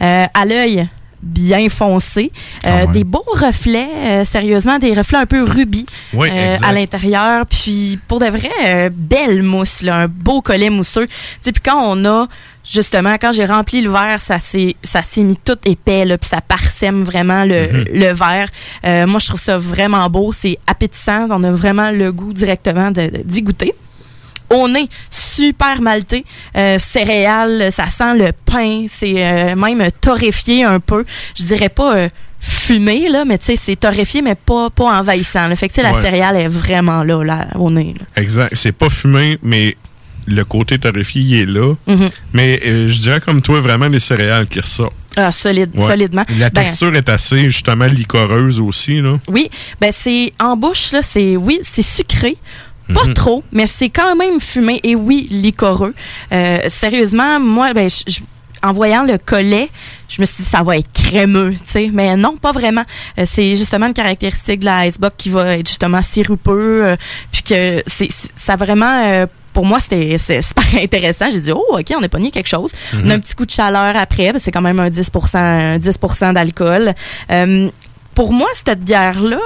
[0.00, 0.88] Euh, à l'œil,
[1.24, 2.30] bien foncé.
[2.64, 2.92] Euh, Ah ouais.
[2.92, 7.46] Des beaux reflets, euh, sérieusement, des reflets un peu rubis Oui, euh, à l'intérieur.
[7.46, 11.06] Puis pour de vrai, euh, belle mousse, là, un beau collet mousseux.
[11.42, 12.26] Puis quand on a,
[12.68, 16.28] justement, quand j'ai rempli le verre, ça s'est ça s'est mis tout épais, là, puis
[16.28, 17.84] ça parsème vraiment le, Mhm.
[17.92, 18.48] le verre.
[18.86, 20.32] Euh, moi, je trouve ça vraiment beau.
[20.32, 21.26] C'est appétissant.
[21.30, 23.74] On a vraiment le goût directement d'y goûter.
[24.50, 26.24] Au nez, super malté,
[26.56, 31.04] euh, céréales, ça sent le pain, c'est euh, même torréfié un peu.
[31.36, 32.08] Je dirais pas euh,
[32.40, 35.48] fumé, là, mais tu sais, c'est torréfié, mais pas, pas envahissant.
[35.48, 35.56] là.
[35.56, 37.94] Fait que tu sais, la céréale est vraiment là, là au nez.
[37.98, 38.22] là.
[38.22, 38.54] Exact.
[38.54, 39.76] C'est pas fumé, mais
[40.26, 41.74] le côté torréfié, il est là.
[41.86, 42.10] Mhm.
[42.32, 44.94] Mais euh, je dirais comme toi, vraiment les céréales qui ressortent.
[45.16, 45.86] Ah, solide, Ouais.
[45.86, 46.24] solidement.
[46.38, 49.00] La Ben, texture est assez, justement, licoreuse aussi.
[49.00, 49.18] Là.
[49.28, 49.48] Oui,
[49.80, 52.36] ben c'est en bouche là, c'est oui, c'est sucré.
[52.92, 53.14] Pas Mhm.
[53.14, 55.94] trop, mais c'est quand même fumé et oui, licoreux.
[56.32, 58.20] Euh, sérieusement, moi, ben, je-
[58.62, 59.68] en voyant le collet,
[60.08, 62.84] je me suis dit ça va être crémeux, tu sais, mais non, pas vraiment.
[63.18, 66.96] Euh, c'est justement une caractéristique de la Icebox qui va être justement sirupeux, euh,
[67.32, 69.26] puis que c'est ça vraiment.
[69.52, 71.26] pour moi, c'était super intéressant.
[71.30, 72.72] J'ai dit, oh, OK, on a pogné quelque chose.
[72.94, 74.32] On a un petit coup de chaleur après.
[74.40, 75.98] C'est quand même un 10 un 10
[76.34, 76.92] d'alcool.
[77.30, 77.70] Euh,
[78.16, 79.38] pour moi, cette bière-là,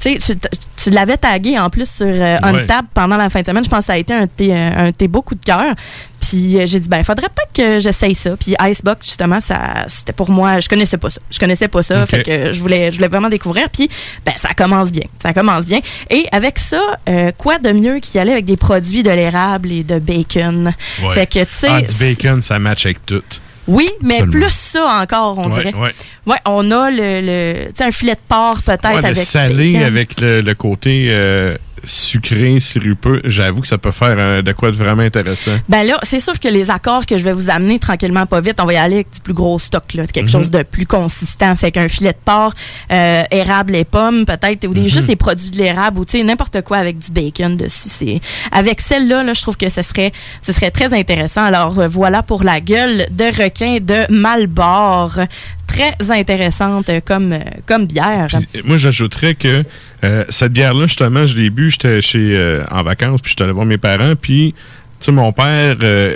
[0.00, 0.36] tu sais,
[0.76, 2.62] tu, l'avais tagué en plus sur euh, Ouais.
[2.62, 3.64] Untap pendant la fin de semaine.
[3.64, 5.74] Je pense que ça a été un de tes, euh, tes beaux coups de cœur.
[6.20, 8.36] Puis euh, j'ai dit, ben, faudrait peut-être que j'essaye ça.
[8.36, 11.20] Puis Icebox, justement, ça, c'était pour moi, je connaissais pas ça.
[11.30, 12.06] Je connaissais pas ça.
[12.06, 13.68] Fait que je voulais, je voulais vraiment découvrir.
[13.70, 13.88] Puis,
[14.24, 15.06] ben, ça commence bien.
[15.22, 15.80] Ça commence bien.
[16.10, 19.82] Et avec ça, euh, quoi de mieux qu'y aller avec des produits de l'érable et
[19.82, 20.72] de bacon?
[21.02, 21.14] Ouais.
[21.14, 21.68] Fait que, tu sais.
[21.70, 23.22] Ah, du bacon, ça match avec tout.
[23.68, 25.74] Oui, mais plus ça encore, on Ouais, dirait.
[25.74, 25.94] ouais.
[26.26, 29.72] Ouais, on a le, le tu sais, un filet de porc peut-être Ouais, avec salé
[29.72, 29.82] bacon.
[29.82, 34.70] avec le, le côté euh, sucré, sirupeux, j'avoue que ça peut faire euh, de quoi
[34.70, 35.52] de vraiment intéressant.
[35.68, 38.56] Ben là, c'est sûr que les accords que je vais vous amener tranquillement, pas vite,
[38.60, 40.30] on va y aller avec du plus gros stock, là, quelque Mhm.
[40.30, 41.56] chose de plus consistant.
[41.56, 42.52] Fait qu'un filet de porc,
[42.92, 44.88] euh, érable et pommes, peut-être, ou des, Mhm.
[44.88, 48.20] juste les produits de l'érable, ou tu sais, n'importe quoi avec du bacon dessus.
[48.52, 51.44] Avec celle-là, là, je trouve que ce serait, ce serait très intéressant.
[51.44, 55.18] Alors euh, voilà pour la gueule de requin de Malbord,
[55.66, 58.28] très intéressante comme, comme bière.
[58.52, 59.64] Puis, moi, j'ajouterais que
[60.04, 63.52] euh, cette bière-là, justement, je l'ai bu, j'étais chez euh, en vacances, puis j'étais allé
[63.52, 64.54] voir mes parents, puis,
[65.00, 66.14] tu sais, mon père, euh,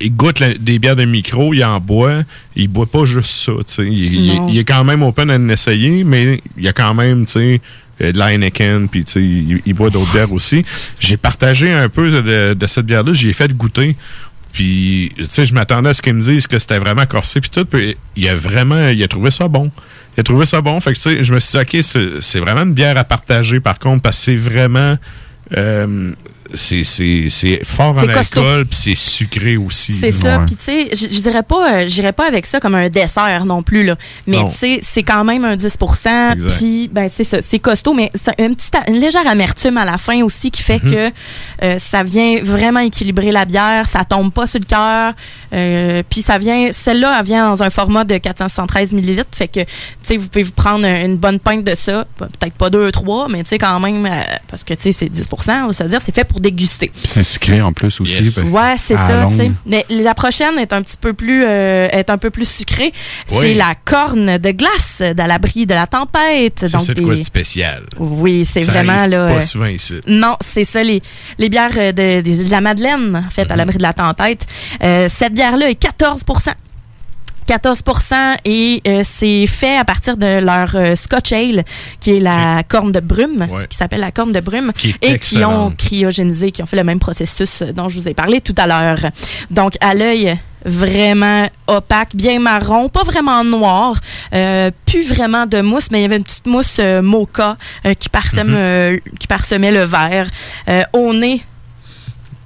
[0.00, 2.22] il goûte la- des bières de micro, il en boit,
[2.56, 3.86] il boit pas juste ça, tu sais.
[3.86, 4.48] Il, il est- Non.
[4.48, 7.32] il est quand même open à en essayer, mais il y a quand même, tu
[7.32, 7.60] sais,
[8.00, 10.64] de la Heineken, puis tu sais, il, il boit d'autres bières aussi.
[11.00, 13.94] J'ai partagé un peu de, de cette bière-là, j'y ai fait goûter.
[14.52, 17.50] Puis, tu sais, je m'attendais à ce qu'ils me disent que c'était vraiment corsé, puis
[17.50, 17.64] tout.
[17.64, 19.70] Puis, il a vraiment, il a trouvé ça bon.
[20.16, 20.78] Il a trouvé ça bon.
[20.80, 23.60] Fait que, tu sais, je me suis dit, OK, c'est vraiment une bière à partager,
[23.60, 24.96] par contre, parce que c'est vraiment.
[25.56, 26.12] euh,
[26.54, 29.94] c'est- c'est c'est fort en alcool, puis c'est sucré aussi.
[30.00, 30.38] C'est ça.
[30.46, 33.62] Puis, tu sais, je dirais pas, euh, j'irais pas avec ça comme un dessert non
[33.62, 33.96] plus, là.
[34.26, 37.42] Mais, tu sais, c'est quand même un 10% Puis, ben, c'est ça.
[37.42, 40.82] C'est costaud, mais c'est une petite, une légère amertume à la fin aussi qui fait
[40.82, 40.90] Mhm.
[40.90, 41.10] que
[41.62, 43.86] euh, ça vient vraiment équilibrer la bière.
[43.88, 45.12] Ça tombe pas sur le cœur.
[45.52, 49.28] Euh, puis, ça vient, celle-là, elle vient dans un format de 473 millilitres.
[49.32, 49.66] Fait que, tu
[50.02, 52.04] sais, vous pouvez vous prendre une bonne pinte de ça.
[52.16, 54.10] Peut-être pas deux, trois, mais tu sais, quand même, euh,
[54.48, 56.90] parce que, tu sais, c'est 10 on va se dire, c'est fait pour déguster.
[57.04, 58.22] C'est sucré en plus aussi.
[58.22, 58.34] Yes.
[58.34, 59.50] parce que Ouais, c'est à ça, longue- tu sais.
[59.66, 62.92] Mais la prochaine est un petit peu plus euh, est un peu plus sucrée.
[63.30, 63.38] Oui.
[63.40, 66.66] C'est la corne de glace d'à l'abri de la tempête.
[66.68, 67.84] Ça, c'est de quoi de spécial?
[67.98, 69.28] Oui, c'est Ça vraiment là.
[69.28, 69.94] Pas euh, souvent ici.
[70.06, 71.00] non, c'est ça, les,
[71.38, 73.52] les bières euh, de, la Madeleine, en fait, Mhm.
[73.52, 74.46] à l'abri de la tempête.
[74.82, 76.24] Euh, cette bière-là est 14
[77.54, 81.64] 14% et euh, c'est fait à partir de leur euh, Scotch Ale,
[81.98, 83.66] qui est la corne de brume, Ouais.
[83.68, 86.84] qui s'appelle la corne de brume, Qui et qui ont cryogénisé, qui ont fait le
[86.84, 89.10] même processus euh, dont je vous ai parlé tout à l'heure.
[89.50, 93.94] Donc, à l'œil vraiment opaque, bien marron, pas vraiment noir,
[94.32, 97.94] euh, plus vraiment de mousse, mais il y avait une petite mousse euh, mocha euh,
[97.94, 98.54] qui, parsème, Mhm.
[98.56, 100.28] euh, qui parsemait le verre.
[100.92, 101.42] Au nez,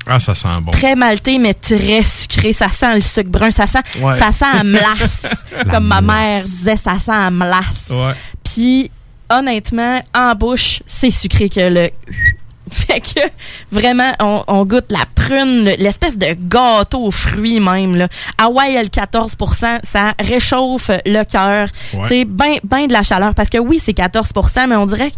[0.06, 0.70] Ah, ça sent bon.
[0.70, 2.52] très malté, mais très sucré.
[2.52, 3.50] Ça sent le sucre brun.
[3.50, 4.14] Ça sent, Ouais.
[4.18, 5.22] ça sent à melasse.
[5.56, 7.88] La comme ma mère disait, ça sent à melasse.
[7.90, 8.12] Ouais.
[8.44, 8.90] Puis,
[9.30, 11.90] honnêtement, en bouche, c'est sucré que le.
[12.70, 13.20] Fait que
[13.70, 17.94] vraiment, on, on goûte la prune, le- l'espèce de gâteau aux fruits même.
[17.94, 18.08] Là.
[18.38, 19.36] Hawaii, le 14
[19.84, 21.68] ça réchauffe le cœur.
[21.92, 22.06] Ouais.
[22.08, 23.34] C'est bien ben de la chaleur.
[23.34, 25.12] Parce que oui, c'est 14% mais on dirait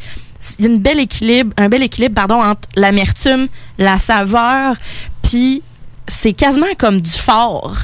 [0.54, 4.76] qu'il y a une belle équilibre, un bel équilibre pardon, entre l'amertume, la saveur,
[5.22, 5.62] puis
[6.06, 7.76] c'est quasiment comme du fort.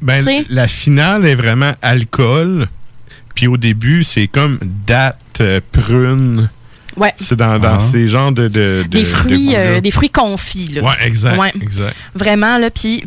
[0.00, 2.68] Ben, la finale est vraiment alcool.
[3.34, 6.48] Puis au début, c'est comme date, euh, prune.
[6.96, 7.12] Ouais.
[7.18, 7.80] C'est dans, dans Ah.
[7.80, 8.48] ces genres de.
[8.48, 10.68] de- de- Des fruits, de euh, des fruits confits.
[10.68, 10.82] Là.
[10.82, 11.36] Ouais, exact.
[11.38, 11.52] Ouais.
[11.60, 11.94] exact.
[12.14, 12.70] Vraiment, là.
[12.70, 13.04] Puis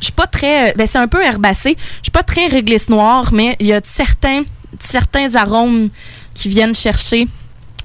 [0.00, 0.74] je suis pas très.
[0.74, 1.74] Ben, c'est un peu herbacé.
[1.78, 4.42] Je suis pas très réglisse noire, mais il y a certains,
[4.78, 5.88] certains arômes
[6.34, 7.26] qui viennent chercher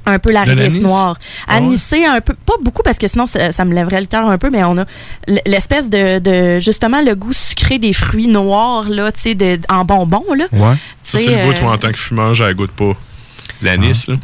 [0.07, 0.81] un peu la De réglisse l'anis?
[0.81, 1.17] noire.
[1.47, 1.55] Ah?
[1.57, 4.37] Anisé un peu, pas beaucoup parce que sinon ça, ça me lèverait le cœur un
[4.37, 4.85] peu, mais on a
[5.45, 9.85] l'espèce de, de justement le goût sucré des fruits noirs là, tu sais, de- en
[9.85, 10.45] bonbons là.
[10.51, 10.75] Ouais.
[11.03, 12.93] Ça, c'est le goût, euh, toi, en tant que fumeur, je la goûte pas.
[13.61, 14.15] L'anis, là.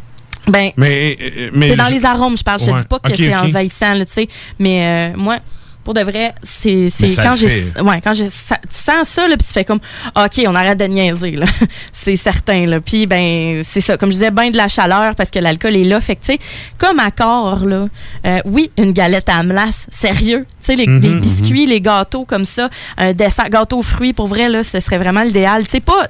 [0.47, 2.59] Ben, Mais, euh, mais c'est dans les arômes, je parle.
[2.59, 2.79] Je te Ouais.
[2.81, 3.43] dis pas que c'est ok.
[3.45, 4.27] envahissant, là, tu sais.
[4.59, 5.37] Mais euh, moi,
[5.83, 7.49] pour de vrai, c'est quand j'ai.
[7.81, 8.27] Ouais, quand j'ai.
[8.27, 8.31] Tu
[8.69, 9.79] sens ça, là, puis tu fais comme,
[10.15, 11.45] OK, on arrête de niaiser, là.
[11.91, 12.79] c'est certain, là.
[12.79, 13.97] Puis, ben, c'est ça.
[13.97, 15.99] Comme je disais, ben de la chaleur parce que l'alcool est là.
[15.99, 16.39] Fait que, tu sais,
[16.77, 17.87] comme accord, là,
[18.25, 20.45] euh, oui, une galette à melasse, sérieux.
[20.61, 21.19] Tu sais, les, Mhm, les mhm.
[21.19, 24.97] biscuits, les gâteaux comme ça, un dessert, gâteau aux fruits, pour vrai, là, ce serait
[24.97, 25.63] vraiment l'idéal.
[25.65, 26.07] Tu sais, pas.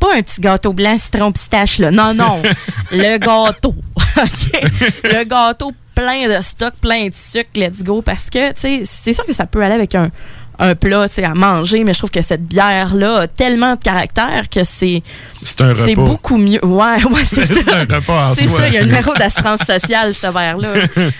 [0.00, 1.90] Pas un petit gâteau blanc citron pistache, là.
[1.90, 2.42] Non, non.
[2.90, 3.74] le gâteau.
[4.16, 4.70] OK?
[5.04, 8.02] Le gâteau plein de stock, plein de sucre, let's go.
[8.02, 10.10] Parce que, tu sais, c'est sûr que ça peut aller avec un,
[10.58, 13.80] un plat, tu sais, à manger, mais je trouve que cette bière-là a tellement de
[13.82, 15.02] caractère que c'est.
[15.42, 16.64] C'est C'est beaucoup mieux.
[16.64, 17.78] Ouais, ouais, c'est C'est ça.
[17.78, 20.74] un repas en C'est ça, il y a un numéro d'assurance sociale, ce verre-là.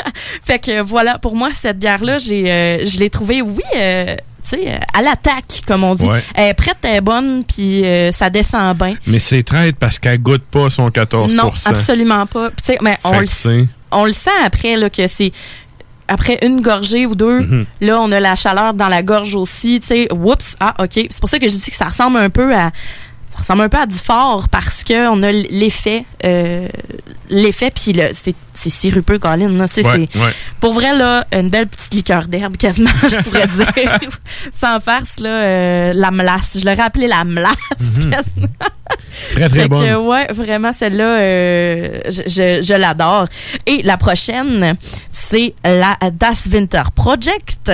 [0.42, 4.50] fait que voilà, pour moi, cette bière-là, j'ai, euh, je l'ai trouvée, oui, euh, tu
[4.56, 6.06] sais, euh, à l'attaque, comme on dit.
[6.06, 6.22] Ouais.
[6.34, 8.94] Elle est prête, elle est bonne, puis euh, ça descend bien.
[9.06, 12.48] Mais c'est traite parce qu'elle goûte pas son 14 Non, absolument pas.
[12.50, 15.32] Puis, tu sais, mais on le, c'est- on le sent après là, que c'est
[16.08, 17.66] après une gorgée ou deux, Mhm.
[17.82, 19.78] là, on a la chaleur dans la gorge aussi.
[19.80, 20.90] Tu sais, oups, ah, OK.
[20.94, 22.72] C'est pour ça que je dis que ça ressemble un peu à.
[23.30, 26.04] Ça ressemble un peu à du fort parce qu'on a l'effet.
[26.24, 26.68] euh,
[27.30, 29.48] l'effet, puis le- c'est c'est sirupeux, Colin.
[29.50, 29.62] là.
[29.62, 30.08] Ouais, c'est- ouais.
[30.60, 33.98] Pour vrai, là, une belle petite liqueur d'herbe, quasiment, je pourrais dire.
[34.52, 36.58] Sans farce, là, euh, la melasse.
[36.60, 38.10] Je l'aurais appelée la melasse, Mhm.
[38.10, 38.48] quasiment.
[39.32, 39.80] Très, très bonne.
[39.86, 43.26] que, ouais, vraiment, celle-là, euh, je, je- je l'adore.
[43.66, 44.74] Et la prochaine,
[45.10, 47.70] c'est la Das Winter Project.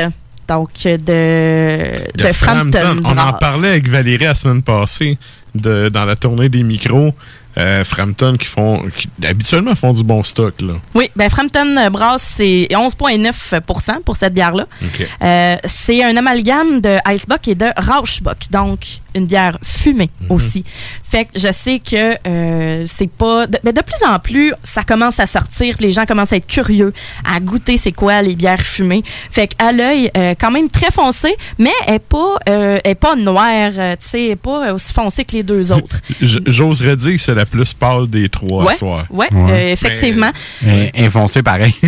[0.47, 3.01] Donc, de, de, Frampton.
[3.05, 5.19] On en parlait avec Valérie la semaine passée
[5.57, 7.15] de, dans la tournée des micros.
[7.59, 10.75] Euh, Frampton qui font qui habituellement font du bon stock là.
[10.95, 14.67] Oui, ben Frampton Brass, c'est 11,9% pour cette bière-là.
[14.83, 15.09] OK.
[15.23, 20.31] Euh, c'est un amalgame de Icebock et de Rauschbock, donc une bière fumée Mhm.
[20.33, 20.65] aussi.
[21.03, 23.47] Fait que je sais que euh, c'est pas.
[23.47, 26.37] De, ben, de plus en plus, ça commence à sortir, puis les gens commencent à
[26.37, 26.93] être curieux,
[27.25, 29.03] à goûter c'est quoi les bières fumées.
[29.31, 32.95] Fait qu'à l'œil, euh, quand même très foncé, mais elle est pas, euh, elle est
[32.95, 35.97] pas noire, tu sais, elle pas aussi foncée que les deux autres.
[36.21, 39.05] J'oserais dire que c'est la plus pâle des trois Ouais, soir.
[39.11, 40.31] ouais, euh, effectivement.
[40.67, 41.75] Euh, Infoncé pareil.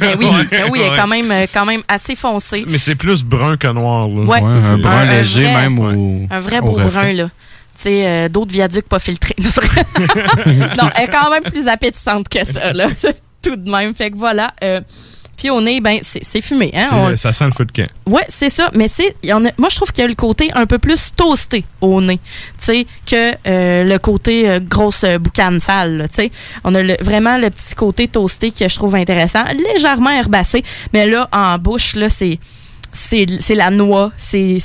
[0.00, 2.64] Ben oui, Ouais, ben oui, elle est quand même, quand même assez foncée.
[2.68, 4.22] Mais c'est plus brun que noir là.
[4.24, 7.24] Ouais, un c'est- brun un- un léger vrai- même Un vrai au beau brun, là.
[7.74, 9.34] Tu sais, euh, d'autres viaducs pas filtrés.
[9.42, 9.84] Non, vrai.
[10.96, 12.86] elle est quand même plus appétissante que ça, là.
[13.42, 13.94] Tout de même.
[13.94, 14.52] Fait que voilà.
[14.62, 14.80] euh,
[15.36, 16.70] puis au nez, ben, c'est fumé.
[16.76, 16.88] Hein?
[16.92, 17.88] On- Ça sent le feu de camp.
[18.06, 18.70] Ouais, c'est ça.
[18.74, 21.10] Mais tu sais, a- moi, je trouve qu'il y a le côté un peu plus
[21.16, 22.18] toasté au nez,
[22.58, 26.30] tu sais, que euh, le côté euh, grosse boucane sale, tu sais.
[26.62, 29.42] On a le- vraiment le petit côté toasté que je trouve intéressant,
[29.74, 32.38] légèrement herbacé, mais là, en bouche, là, c'est
[32.92, 34.58] c'est la noix, c'est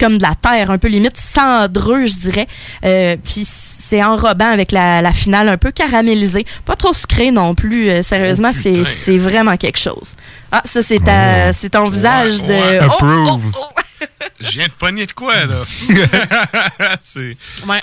[0.00, 2.46] comme de la terre, un peu limite cendreux, je dirais.
[2.84, 3.46] Euh, Puis
[3.82, 6.46] c'est enrobant avec la, la finale un peu caramélisée.
[6.64, 7.88] Pas trop sucré non plus.
[7.90, 10.10] euh, sérieusement, c'est c'est vraiment quelque chose.
[10.52, 12.52] Ah, ça, c'est ta- c'est ton visage de...
[12.52, 13.42] Ouais, Oh, oh, approve.
[13.58, 13.64] oh.
[14.40, 15.56] Je viens de pogner de quoi là?
[17.04, 17.36] C'est
[17.68, 17.82] Ouais.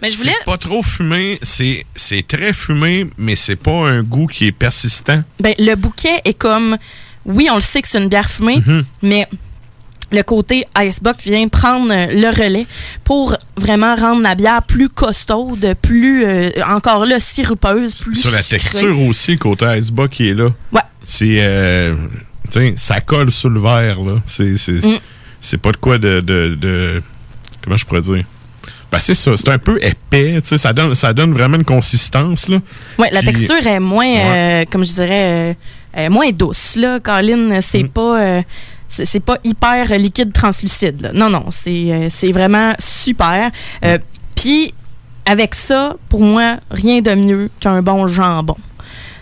[0.00, 0.34] Mais je voulais...
[0.44, 5.24] pas trop fumé, c'est c'est très fumé mais c'est pas un goût qui est persistant.
[5.40, 6.76] Ben, le bouquet est comme...
[7.24, 8.84] Oui, on le sait que c'est une bière fumée, Mhm.
[9.02, 9.26] mais
[10.10, 12.66] le côté Icebox vient prendre euh, le relais
[13.04, 18.42] pour vraiment rendre la bière plus costaude, plus, euh, encore là, sirupeuse, plus Sur la
[18.42, 18.58] sucrée.
[18.58, 20.48] texture aussi, côté Icebox qui est là.
[20.72, 20.80] Ouais.
[21.04, 21.36] C'est.
[21.40, 21.94] Euh,
[22.50, 24.20] tu sais, ça colle sur le verre, là.
[24.26, 24.98] C'est c'est- Mm.
[25.40, 27.02] c'est pas de quoi de, de, de-
[27.62, 28.24] Comment je pourrais dire?
[28.90, 29.32] Ben, c'est ça.
[29.36, 30.56] C'est un peu épais, tu sais.
[30.56, 32.58] Ça donne, ça donne vraiment une consistance, là.
[32.98, 35.56] Ouais, la texture est moins, euh, comme je dirais,
[36.08, 37.60] moins douce, là, Colin.
[37.60, 37.88] C'est Mm.
[37.90, 38.42] pas...
[38.88, 41.00] c'est pas hyper liquide translucide.
[41.02, 41.10] là.
[41.12, 43.50] Non, non, c'est euh, vraiment super.
[43.84, 43.98] Euh,
[44.34, 44.72] Puis,
[45.26, 48.56] avec ça, pour moi, rien de mieux qu'un bon jambon.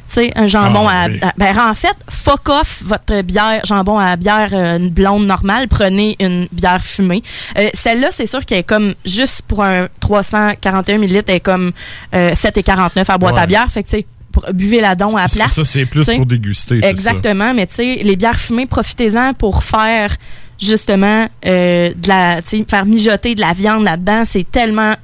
[0.09, 1.19] Tu sais, un jambon Ah, à, oui.
[1.21, 5.67] à- Ben, en fait, fuck off votre bière, jambon à bière euh, blonde normale.
[5.67, 7.25] Prenez une bière fumée.
[7.59, 11.73] Euh, Celle-là, c'est sûr qu'elle est comme, juste pour un 341 ml, elle est comme
[12.14, 13.47] euh, 7,49 à boîte à Ouais.
[13.49, 13.67] bière.
[13.69, 14.07] Fait que, tu sais,
[14.53, 15.53] buvez la don à la Ça, place.
[15.55, 16.80] ça, c'est plus pour déguster.
[16.80, 16.89] ça.
[16.91, 20.14] Exactement, mais tu sais, les bières fumées, profitez-en pour faire
[20.61, 24.22] justement euh, de la, tu sais, faire mijoter de la viande là-dedans.
[24.24, 24.95] C'est tellement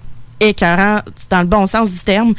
[0.49, 2.35] écœurant dans le bon sens du terme.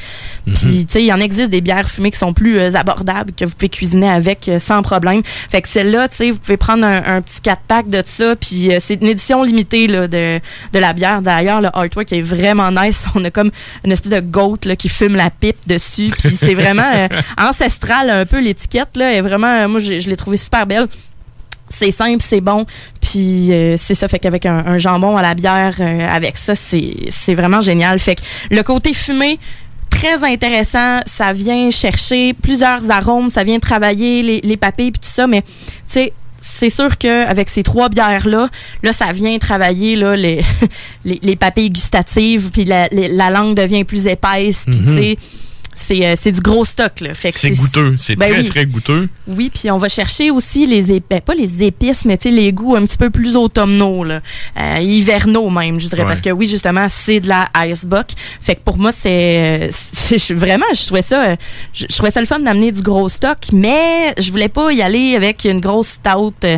[0.47, 0.53] Mhm.
[0.53, 3.45] Puis, tu sais, il en existe des bières fumées qui sont plus euh, abordables, que
[3.45, 5.21] vous pouvez cuisiner avec euh, sans problème.
[5.49, 8.35] Fait que celle-là, tu sais, vous pouvez prendre un, un petit 4-pack de ça.
[8.35, 10.39] Puis, euh, c'est une édition limitée là, de,
[10.73, 11.21] de la bière.
[11.21, 13.05] D'ailleurs, le artwork est vraiment nice.
[13.15, 13.51] On a comme
[13.85, 16.11] une espèce de goat là, qui fume la pipe dessus.
[16.17, 18.39] Puis, c'est vraiment euh, ancestral un peu.
[18.39, 20.87] L'étiquette, là, est vraiment, moi, j'ai- je l'ai trouvé super belle
[21.69, 22.65] c'est simple, c'est bon.
[23.01, 26.53] Puis euh, c'est ça, fait qu'avec un, un jambon à la bière, euh, avec ça,
[26.55, 27.99] c'est vraiment génial.
[27.99, 29.39] Fait que le côté fumé,
[29.89, 30.99] très intéressant.
[31.05, 35.41] Ça vient chercher plusieurs arômes, ça vient travailler les, les papilles puis tout ça, mais
[35.41, 35.47] tu
[35.87, 38.49] sais, c'est sûr qu'avec ces trois bières-là,
[38.83, 40.43] là, ça vient travailler là, les,
[41.05, 42.87] les, les papilles gustatives, puis la,
[43.29, 44.85] langue devient plus épaisse, puis Mhm.
[44.95, 45.17] tu sais,
[45.75, 46.99] c'est euh, c'est du gros stock.
[47.01, 47.13] là.
[47.13, 47.95] Fait que C'est goûteux.
[47.97, 48.49] C'est Ben très, oui.
[48.49, 49.09] très goûteux.
[49.27, 52.85] Oui, puis on va chercher aussi les épices, pas les épices, mais les goûts un
[52.85, 54.21] petit peu plus automnaux, là.
[54.59, 56.07] Euh, hivernaux même, je dirais, Ouais.
[56.07, 58.15] parce que oui, justement, c'est de la Icebox.
[58.41, 59.69] Fait que pour moi, c'est,
[60.31, 61.35] vraiment, je trouvais ça,
[61.73, 64.81] je, je trouvais ça le fun d'amener du gros stock, mais je voulais pas y
[64.81, 66.33] aller avec une grosse stout.
[66.43, 66.57] euh,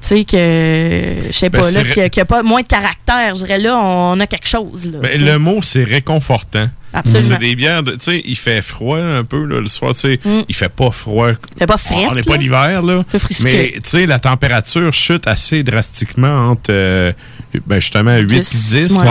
[0.00, 3.34] tu sais que je sais Ben, pas là c'est qui a, pas moins de caractère
[3.34, 6.68] je dirais là on a quelque chose là, Ben, le mot, c'est réconfortant.
[6.92, 7.28] Absolument.
[7.34, 10.00] C'est des bières, de- tu sais, il fait froid un peu là, le soir, tu
[10.00, 11.32] sais, il fait pas froid.
[11.32, 11.36] Mm.
[11.58, 12.38] fait pas frette, On n'est pas là.
[12.38, 13.04] l'hiver, là.
[13.40, 17.12] Mais, tu sais, la température chute assez drastiquement entre, euh,
[17.66, 18.96] ben, justement, 8 et 10, 10.
[18.98, 19.04] ouais.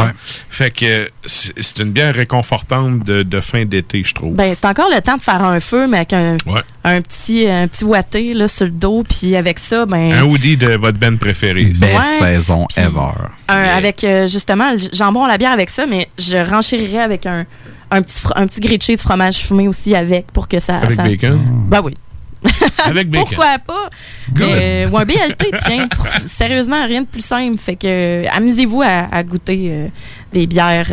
[0.50, 4.34] Fait que c'est c'est une bière réconfortante de, de fin d'été, je trouve.
[4.36, 6.62] Ben, c'est encore le temps de faire un feu, mais avec un, Ouais.
[6.88, 9.04] Un petit, un petit watté là, sur le dos.
[9.08, 11.66] Puis avec ça, ben, Un hoodie de votre band préféré.
[11.66, 12.20] Best Ouais.
[12.20, 13.12] saison ever.
[13.50, 17.26] un- avec euh, justement le jambon à la bière avec ça, mais je renchérirais avec
[17.26, 17.46] un,
[17.92, 18.62] un petit, un petit
[18.96, 20.78] de fromage fumé aussi avec pour que ça.
[20.78, 21.40] Avec ça- bacon?
[21.70, 21.94] Ben oui.
[22.86, 23.28] Avec bacon.
[23.28, 23.90] Pourquoi pas?
[24.40, 25.88] Euh, ou un BLT, tiens.
[26.28, 27.58] Sérieusement, rien de plus simple.
[27.58, 29.88] Fait que euh, amusez-vous à, à goûter euh,
[30.32, 30.88] des bières.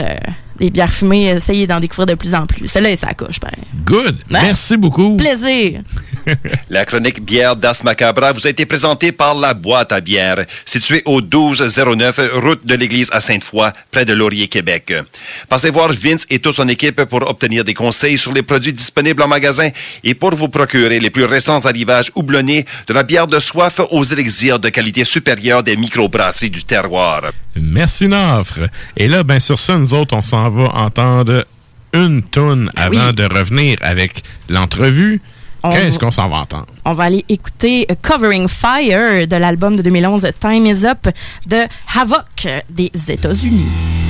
[0.60, 2.68] Euh, des bières fumées, essayez d'en découvrir de plus en plus.
[2.68, 3.50] Celle-là, est sa coche, ben.
[3.84, 4.16] Good.
[4.30, 4.42] Ouais.
[4.42, 5.16] Merci beaucoup.
[5.16, 5.82] Plaisir.
[6.70, 11.02] La chronique bière d'As Macabra vous a été présentée par La Boîte à bière, située
[11.04, 14.94] au 1209 route de l'église à Sainte-Foy, près de Laurier, Québec.
[15.48, 19.22] Passez voir Vince et toute son équipe pour obtenir des conseils sur les produits disponibles
[19.22, 19.68] en magasin
[20.02, 24.04] et pour vous procurer les plus récents arrivages houblonnés de la bière de soif aux
[24.04, 27.22] élixirs de qualité supérieure des microbrasseries du terroir.
[27.56, 28.68] Merci, Nafre.
[28.96, 31.44] Et là, ben, sur ça, nous autres, on s'en va entendre
[31.92, 33.14] une toune avant Ben oui.
[33.14, 35.20] de revenir avec l'entrevue.
[35.62, 36.66] Qu'est-ce qu'on s'en va entendre?
[36.84, 41.08] On va aller écouter Covering Fire de l'album de 2011 Time Is Up
[41.46, 41.62] de
[41.96, 44.03] Havoc des États-Unis.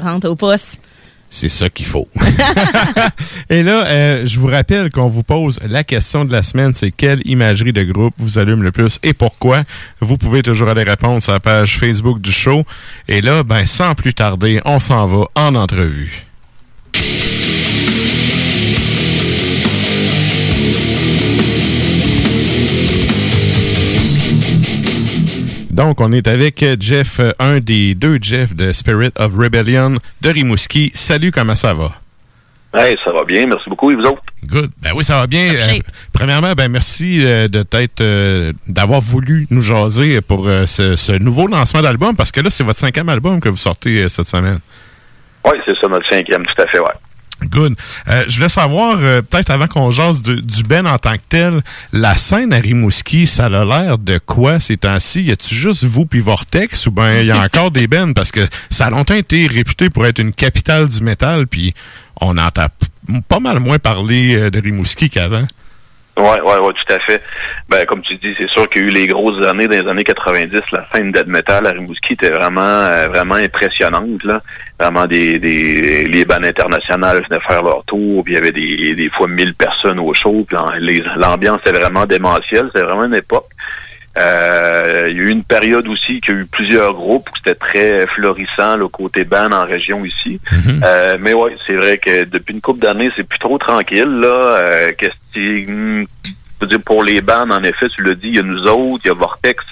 [0.00, 0.36] 40 au.
[1.32, 2.08] C'est ça qu'il faut.
[3.50, 6.90] Et là, euh, je vous rappelle qu'on vous pose la question de la semaine, c'est
[6.90, 9.62] quelle imagerie de groupe vous allume le plus et pourquoi?
[10.00, 12.64] Vous pouvez toujours aller répondre sur la page Facebook du show.
[13.06, 16.29] Et là, ben, sans plus tarder, on s'en va en entrevue.
[25.80, 30.28] Donc, on est avec Jeff, euh, un des deux Jeff de Spirit of Rebellion de
[30.28, 30.90] Rimouski.
[30.92, 31.92] Salut, comment ça va?
[32.74, 34.20] Hey, ça va bien, merci beaucoup, et vous autres?
[34.44, 34.72] Good.
[34.82, 35.54] Ben oui, ça va bien.
[35.54, 35.78] Euh,
[36.12, 41.12] premièrement, ben merci euh, de t'être euh, d'avoir voulu nous jaser pour euh, ce, ce
[41.12, 44.26] nouveau lancement d'album, parce que là, c'est votre cinquième album que vous sortez euh, cette
[44.26, 44.58] semaine.
[45.46, 46.92] Oui, c'est ça, notre cinquième, tout à fait, ouais.
[47.50, 47.74] Good.
[48.08, 51.22] Euh, je voulais savoir, euh, peut-être avant qu'on jase de- du Ben en tant que
[51.28, 55.22] tel, la scène à Rimouski, ça a l'air de quoi ces temps-ci?
[55.24, 58.14] Y a-tu juste vous puis Vortex ou ben y a encore des Ben?
[58.14, 61.74] Parce que ça a longtemps été réputé pour être une capitale du métal, puis
[62.20, 62.66] on entend
[63.28, 65.46] pas mal moins parler euh, de Rimouski qu'avant.
[66.20, 67.22] Oui, ouais, ouais, tout à fait.
[67.68, 69.88] Ben, comme tu dis, c'est sûr qu'il y a eu les grosses années dans les
[69.88, 70.60] années 90.
[70.72, 74.42] La scène death metal à Rimouski était vraiment, euh, vraiment impressionnante, là.
[74.78, 78.94] Vraiment des, des, les bandes internationales venaient faire leur tour, puis il y avait des,
[78.94, 80.56] des fois 1000 personnes au show, puis
[81.16, 82.70] l'ambiance est vraiment démentielle.
[82.74, 83.48] C'est vraiment une époque.
[84.18, 87.36] Euh, il y a eu une période aussi qu'il y a eu plusieurs groupes où
[87.36, 90.40] c'était très florissant le côté band en région ici.
[90.82, 94.26] Euh, mais ouais, c'est vrai que depuis une couple d'années, c'est plus trop tranquille là.
[94.26, 94.92] Euh,
[96.66, 99.08] dire pour les bands, en effet, tu l'as dit, il y a nous autres, il
[99.08, 99.64] y a Vortex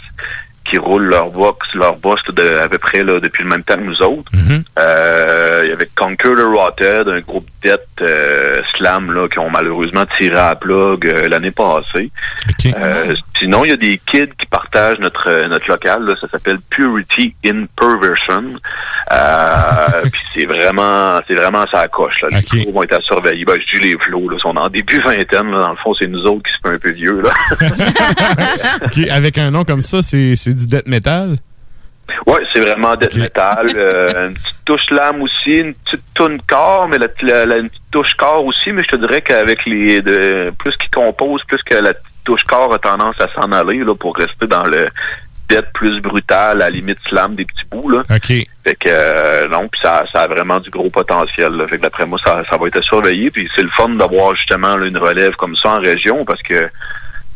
[0.65, 3.77] qui roulent leur box, leur boss de, à peu près là, depuis le même temps
[3.77, 4.31] que nous autres.
[4.79, 9.51] Euh, il y avait Conquer the Rotted, un groupe death euh, slam là, qui ont
[9.51, 12.11] malheureusement tiré à la plug euh, l'année passée.
[12.67, 16.05] Euh, sinon, il y a des kids qui partagent notre euh, notre local.
[16.05, 18.55] Là, ça s'appelle Purity in Perversion.
[19.13, 22.21] Euh, puis c'est vraiment c'est vraiment ça coche.
[22.23, 22.29] Là.
[22.31, 23.45] Les flots vont être à surveiller.
[23.45, 25.51] Ben, je dis les flots, là, ils sont en début vingtaine.
[25.51, 25.61] Là.
[25.63, 27.23] Dans le fond, c'est nous autres qui se fait un peu vieux.
[27.23, 27.31] Là.
[29.11, 31.37] Avec un nom comme ça, c'est c'est du death metal?
[32.27, 33.71] Ouais, c'est vraiment death metal.
[33.77, 37.69] euh, une petite touche lame aussi, une petite toune corps, mais la, la- la- une
[37.69, 38.73] petite touche corps aussi.
[38.73, 41.93] Mais je te dirais qu'avec les de, plus qu'ils composent, plus que la
[42.29, 44.89] petite touche corps a tendance à s'en aller là pour rester dans le
[45.49, 48.03] death plus brutal, à la limite slam des petits bouts là.
[48.11, 48.27] OK.
[48.27, 51.53] Fait que euh, non, puis ça, ça a vraiment du gros potentiel.
[51.53, 51.67] Là.
[51.67, 53.31] Fait que d'après moi, ça, ça va être surveillé.
[53.31, 56.69] Puis c'est le fun d'avoir justement là, une relève comme ça en région parce que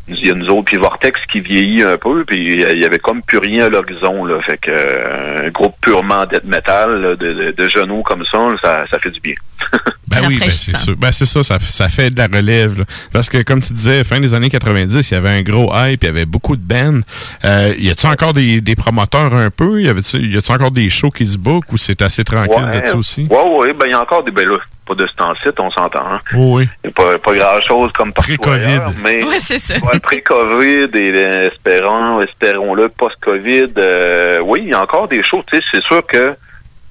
[0.09, 2.99] il y a nous autres, puis Vortex qui vieillit un peu, puis il y avait
[2.99, 4.25] comme plus rien à l'horizon.
[4.25, 4.43] Là.
[4.43, 8.87] Fait que euh, un groupe purement death metal là, de, de, de genoux comme ça,
[8.91, 9.35] ça fait du bien.
[10.09, 10.95] Ben oui, ben c'est sûr.
[10.95, 12.81] Ben c'est ça, ça, ça fait de la relève.
[12.81, 12.85] là.
[13.15, 16.03] Parce que, comme tu disais, fin des années 90, il y avait un gros hype,
[16.03, 17.01] il y avait beaucoup de bands.
[17.47, 19.81] Euh, y a-tu encore des, des promoteurs un peu?
[19.81, 23.27] Y y a-tu encore des shows qui se bookent ou c'est assez tranquille là-dessus aussi?
[23.31, 25.71] Ouais, ouais, ben il y a encore des ben là, pas de ce temps-ci, on
[25.71, 26.01] s'entend.
[26.07, 26.19] Hein.
[26.35, 26.69] Oui.
[26.85, 28.65] Il n'y a pas, pas grand-chose comme partout Pré-Covid.
[28.67, 29.75] ailleurs, mais Ouais, c'est ça.
[29.79, 35.43] ouais, pré-Covid et euh, espérons, espérons-le, post-Covid, euh, oui, il y a encore des choses.
[35.51, 36.35] Tu sais, c'est sûr que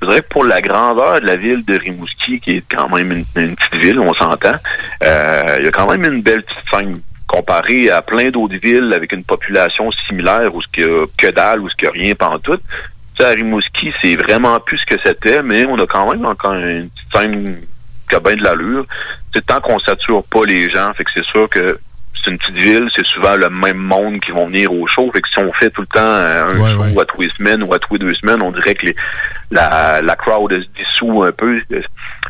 [0.01, 3.11] je dirais que pour la grandeur de la ville de Rimouski, qui est quand même
[3.11, 4.55] une, petite ville, on s'entend,
[5.03, 8.93] euh, il y a quand même une belle petite scène comparée à plein d'autres villes
[8.93, 11.99] avec une population similaire où ce qu'il y a que dalle, où ce qu'il n'y
[11.99, 12.61] a rien pantoute.
[13.15, 16.25] Tu sais, à Rimouski, c'est vraiment plus ce que c'était, mais on a quand même
[16.25, 17.57] encore une petite scène
[18.09, 18.85] qui a bien de l'allure.
[19.33, 21.79] C'est tant qu'on sature pas les gens, fait que c'est sûr que
[22.23, 25.09] c'est une petite ville, c'est souvent le même monde qui vont venir au show.
[25.13, 27.63] Fait que si on fait tout le temps euh, un show à tous les semaines
[27.63, 28.95] ou à tous les deux semaines, on dirait que les,
[29.51, 31.59] la, la crowd se dissout un peu.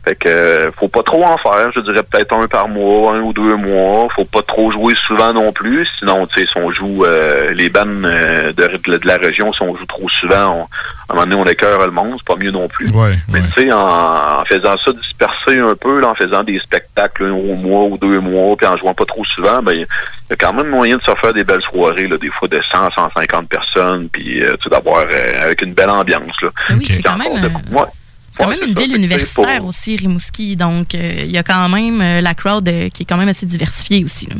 [0.03, 1.71] Fait que euh, faut pas trop en faire.
[1.75, 4.07] Je dirais peut-être un par mois, un ou deux mois.
[4.15, 5.87] Faut pas trop jouer souvent non plus.
[5.99, 9.61] Sinon, tu sais, si on joue euh, les bandes de, de, de la région, si
[9.61, 12.15] on joue trop souvent, on, à un moment donné, on écœure le monde.
[12.17, 12.89] C'est pas mieux non plus.
[12.91, 16.57] Ouais, Mais tu sais, en, en faisant ça disperser un peu, là, en faisant des
[16.59, 20.31] spectacles un au mois ou deux mois, puis en jouant pas trop souvent, ben il
[20.31, 22.61] y a quand même moyen de se faire des belles soirées, là, des fois de
[22.71, 26.41] 100, 150 personnes, puis euh, d'avoir euh, avec une belle ambiance.
[26.41, 26.49] Là.
[26.71, 27.83] Oui, c'est quand même, de- euh, ouais.
[28.33, 28.81] C'est quand Ouais, même une ça.
[28.81, 30.55] ville universitaire pour- aussi, Rimouski.
[30.55, 33.27] Donc, euh, il y a quand même euh, la crowd euh, qui est quand même
[33.27, 34.27] assez diversifiée aussi.
[34.27, 34.35] là.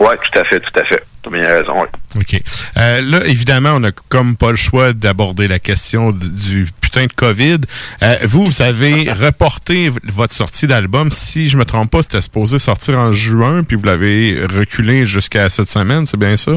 [0.00, 1.02] Ouais, tout à fait, tout à fait.
[1.22, 1.88] Tu as bien raison, ouais.
[2.16, 2.42] OK.
[2.78, 7.12] Euh, là, évidemment, on n'a comme pas le choix d'aborder la question du putain de
[7.12, 7.58] COVID.
[8.02, 11.10] Euh, vous, vous avez reporté votre sortie d'album.
[11.10, 15.48] Si je me trompe pas, c'était supposé sortir en juin, puis vous l'avez reculé jusqu'à
[15.48, 16.52] cette semaine, c'est bien ça?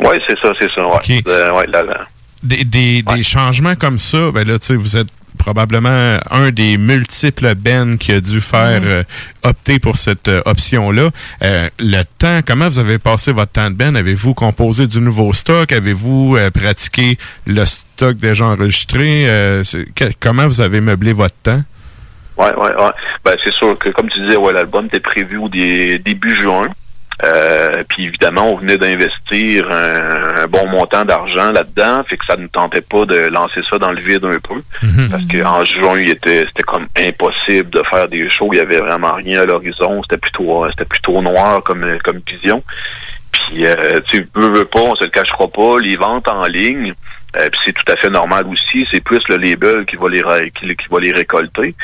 [0.00, 0.86] Ouais, c'est ça, c'est ça.
[0.86, 1.22] Ouais.
[1.28, 2.06] Euh, ouais, là, là.
[2.42, 5.08] Des, des, des changements comme ça, ben là, tu sais, vous êtes
[5.38, 9.02] probablement un des multiples bands qui a dû faire euh,
[9.42, 11.10] opter pour cette euh, option-là.
[11.42, 13.94] Euh, le temps, comment vous avez passé votre temps de band?
[13.94, 15.72] Avez-vous composé du nouveau stock?
[15.72, 19.24] Avez-vous euh, pratiqué le stock déjà enregistré?
[19.28, 19.62] Euh,
[19.94, 21.62] que- comment vous avez meublé votre temps?
[22.36, 22.90] Ouais, ouais, ouais.
[23.24, 26.68] Ben, c'est sûr que, comme tu disais, ouais, l'album était prévu au dé- début juin.
[27.22, 32.36] Euh, puis évidemment, on venait d'investir un, un bon montant d'argent là-dedans, fait que ça
[32.36, 34.60] ne tentait pas de lancer ça dans le vide un peu.
[35.10, 38.80] Parce qu'en juin, il était c'était comme impossible de faire des shows, il y avait
[38.80, 42.62] vraiment rien à l'horizon, c'était plutôt c'était plutôt noir comme comme vision.
[43.32, 46.94] Puis euh, tu veux, veux pas, on se le cachera pas, les ventes en ligne,
[47.36, 50.22] euh, puis c'est tout à fait normal aussi, c'est plus le label qui va les
[50.22, 51.74] ré- qui, qui va les récolter.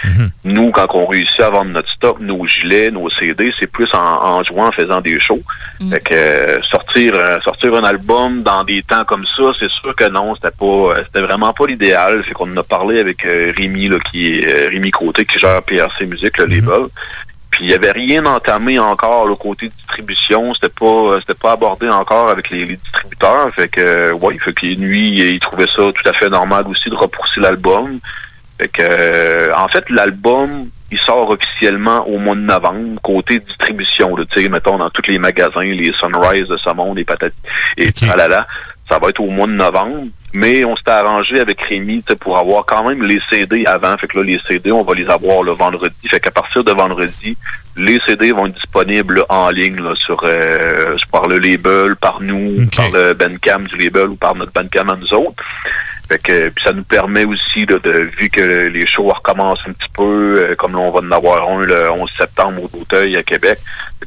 [0.44, 3.98] Nous, quand on réussit à vendre notre stock, nos gilets, nos CD, c'est plus en,
[3.98, 5.40] en jouant, en faisant des shows.
[5.90, 9.94] Fait que euh, sortir euh, sortir un album dans des temps comme ça, c'est sûr
[9.96, 12.22] que non, c'était pas euh, c'était vraiment pas l'idéal.
[12.22, 15.62] Fait qu'on en a parlé avec Rémi là, qui est euh, Rémi Côté qui gère
[15.62, 16.86] PRC Musique, le label.
[17.50, 21.52] Puis il y avait rien entamé encore le côté distribution, c'était pas euh, c'était pas
[21.52, 23.52] abordé encore avec les, les distributeurs.
[23.54, 26.88] Fait que euh, ouais, fait que lui, il trouvait ça tout à fait normal aussi
[26.88, 27.98] de repousser l'album.
[28.58, 34.14] Fait que euh, en fait l'album il sort officiellement au mois de novembre côté distribution
[34.16, 37.32] tu sais mettons dans tous les magasins, les Sunrise de ce monde, les patates
[37.76, 38.46] et tralala.
[38.88, 42.64] Ça va être au mois de novembre, mais on s'est arrangé avec Rémi pour avoir
[42.64, 43.96] quand même les CD avant.
[43.96, 46.08] Fait que là, les CD, on va les avoir le vendredi.
[46.08, 47.36] Fait qu'à partir de vendredi,
[47.76, 52.66] les CD vont être disponibles en ligne là, sur euh, par le label, par nous,
[52.74, 55.42] par le Bandcamp du label ou par notre Bandcamp à nous autres.
[56.10, 57.80] Fait que ça nous permet aussi de
[58.18, 61.48] vu que les shows recommencent un petit peu, euh, comme là, on va en avoir
[61.48, 63.60] un le 11 septembre au D'Auteuil à Québec.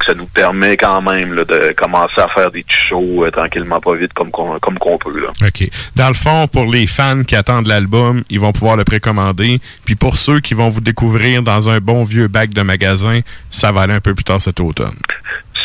[0.06, 3.95] Ça nous permet quand même de commencer à faire des petits shows euh, tranquillement pas
[3.95, 5.30] vite comme qu'on comme qu'on peut là.
[5.47, 5.70] OK.
[5.95, 9.62] Dans le fond, pour les fans qui attendent l'album, ils vont pouvoir le précommander.
[9.86, 13.72] Puis pour ceux qui vont vous découvrir dans un bon vieux bac de magasin, ça
[13.72, 14.97] va aller un peu plus tard cet automne.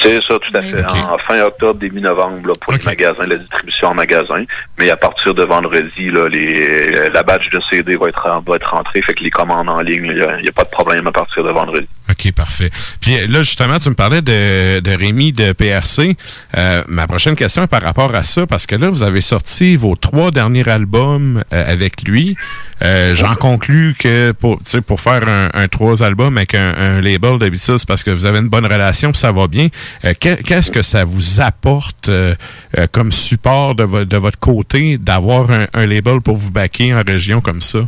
[0.02, 0.84] C'est ça, tout à fait.
[0.84, 4.44] En fin octobre, début novembre, là, pour les magasins, la distribution en magasin.
[4.78, 8.70] Mais à partir de vendredi, là, les, la badge de CD va être, va être
[8.70, 11.42] rentrée, fait que les commandes en ligne, il n'y a, pas de problème à partir
[11.42, 11.86] de vendredi.
[12.10, 12.70] OK, parfait.
[13.00, 16.16] Puis euh, là, justement, tu me parlais de, de Rémi de PRC.
[16.56, 19.76] Euh, ma prochaine question est par rapport à ça, parce que là, vous avez sorti
[19.76, 22.36] vos trois derniers albums euh, avec lui.
[22.82, 27.38] Euh, J'en conclus que pour, pour faire un, un trois albums avec un, un label
[27.38, 29.68] d'habitude, c'est parce que vous avez une bonne relation, puis ça va bien.
[30.04, 32.34] Euh, que- Qu'est-ce que ça vous apporte euh,
[32.78, 36.92] euh, comme support de, vo- de votre côté d'avoir un, un label pour vous backer
[36.94, 37.80] en région comme ça?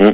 [0.00, 0.10] Mm.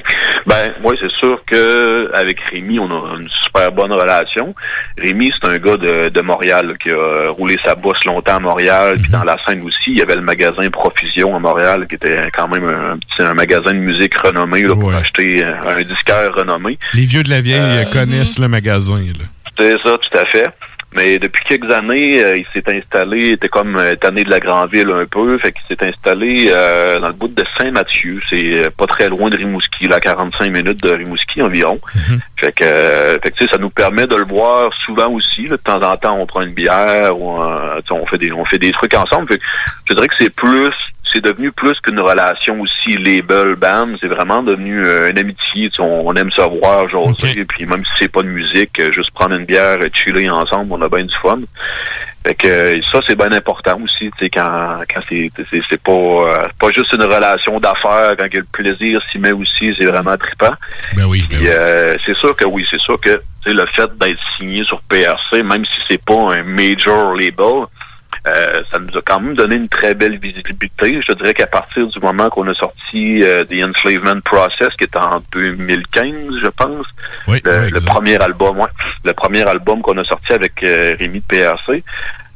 [0.47, 4.55] Ben, oui, c'est sûr que avec Rémi, on a une super bonne relation.
[4.97, 8.41] Rémi, c'est un gars de, de Montréal là, qui a roulé sa bosse longtemps à
[8.41, 11.97] Montréal, puis dans la scène aussi, il y avait le magasin Profusion à Montréal, qui
[11.97, 15.83] était quand même un, petit un magasin de musique renommé là, pour acheter euh, un
[15.83, 16.79] disquaire renommé.
[16.95, 18.97] Les vieux de la vieille Euh, connaissent le magasin.
[18.99, 19.25] Là.
[19.59, 20.47] C'est ça, tout à fait.
[20.95, 24.41] Mais depuis quelques années, euh, il s'est installé, il était comme euh, tanné de la
[24.41, 28.21] Grandville un peu, fait qu'il s'est installé euh, dans le bout de Saint-Mathieu.
[28.31, 31.79] C'est euh, pas très loin de Rimouski, là, 45 minutes de Rimouski environ.
[32.37, 35.43] Fait que, euh, fait que, ça nous permet de le voir souvent aussi.
[35.43, 35.51] là.
[35.51, 38.59] de temps en temps, on prend une bière ou euh, on fait des on fait
[38.59, 39.29] des trucs ensemble.
[39.29, 39.45] Fait que
[39.91, 40.73] je dirais que c'est plus
[41.13, 43.89] c'est devenu plus qu'une relation aussi label band.
[44.01, 45.71] C'est vraiment devenu euh, une amitié.
[45.71, 48.79] Tu sais, on, on aime se voir, jaser, puis même si c'est pas de musique,
[48.81, 51.41] euh, juste prendre une bière, et chiller ensemble, on a bien du fun.
[52.29, 55.93] Fait que euh, ça, c'est bien important aussi, tu sais, quand, quand c'est, c'est, pas,
[55.93, 60.55] euh, pas juste une relation d'affaires, quand le plaisir s'y met aussi, c'est vraiment trippant.
[60.97, 64.65] Ben oui, Puis, euh, c'est sûr que oui, c'est sûr que le fait d'être signé
[64.65, 67.67] sur PRC, même si c'est pas un major label,
[68.29, 71.01] euh, ça nous a quand même donné une très belle visibilité.
[71.07, 74.97] Je dirais qu'à partir du moment qu'on a sorti euh, The Enslavement Process, qui est
[74.97, 76.87] en 2015, je pense,
[77.27, 78.69] le, le premier album, ouais,
[79.05, 81.83] le premier album qu'on a sorti avec euh, Rémi de PRC,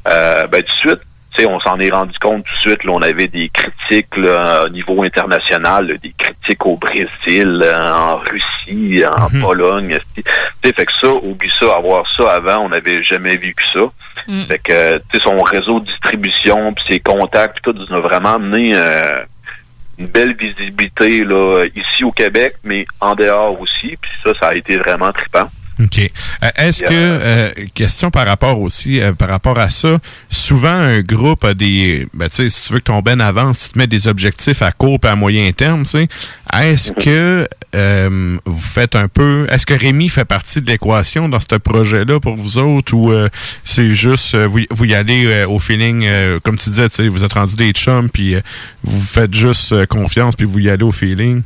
[0.05, 1.01] ben tout de suite,
[1.41, 2.83] sais, on s'en est rendu compte tout de suite.
[2.83, 7.95] Là, on avait des critiques là, au niveau international, là, des critiques au Brésil, là,
[7.95, 9.99] en Russie, en Pologne.
[10.15, 10.23] Tu
[10.63, 13.81] sais, fait que ça, oublie ça, avoir ça avant, on n'avait jamais vécu ça.
[14.47, 17.99] Fait que, tu sais, son réseau de distribution, puis ses contacts, puis tout, nous a
[17.99, 19.23] vraiment amené euh,
[19.97, 23.97] une belle visibilité là ici au Québec, mais en dehors aussi.
[23.99, 25.49] Puis ça, ça a été vraiment trippant.
[25.79, 25.99] OK.
[25.99, 29.97] Euh, Est-ce que, euh, question par rapport aussi, euh, par rapport à ça,
[30.29, 33.65] souvent un groupe a des, ben, tu sais, si tu veux que ton ben avance,
[33.67, 36.07] tu te mets des objectifs à court et à moyen terme, tu sais.
[36.53, 41.39] Est-ce que euh, vous faites un peu, est-ce que Rémi fait partie de l'équation dans
[41.39, 43.11] ce projet-là pour vous autres ou
[43.63, 47.23] c'est juste, vous, vous y allez au feeling, euh, comme tu disais, tu sais, vous
[47.23, 48.35] êtes rendu des chums puis
[48.83, 51.41] vous faites juste confiance puis vous y allez au feeling?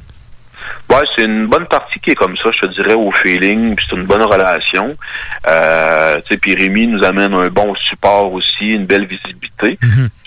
[0.89, 3.86] Ouais, c'est une bonne partie qui est comme ça, je te dirais, au feeling, puis
[3.89, 4.95] c'est une bonne relation.
[5.47, 9.78] Euh, tu sais, puis Rémi nous amène un bon support aussi, une belle visibilité.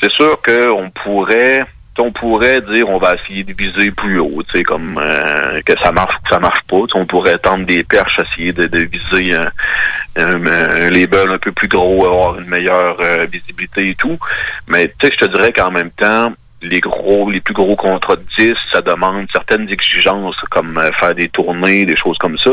[0.01, 1.64] C'est sûr qu'on pourrait
[2.01, 5.74] on pourrait dire on va essayer de viser plus haut, tu sais, comme euh, que
[5.82, 6.82] ça marche ou que ça marche pas.
[6.95, 9.51] On pourrait tendre des perches, essayer de, de viser un,
[10.16, 14.18] un, un label un peu plus gros, avoir une meilleure euh, visibilité et tout.
[14.66, 16.32] Mais tu sais, je te dirais qu'en même temps,
[16.62, 21.14] les gros, les plus gros contrats de 10, ça demande certaines exigences comme euh, faire
[21.14, 22.50] des tournées, des choses comme ça.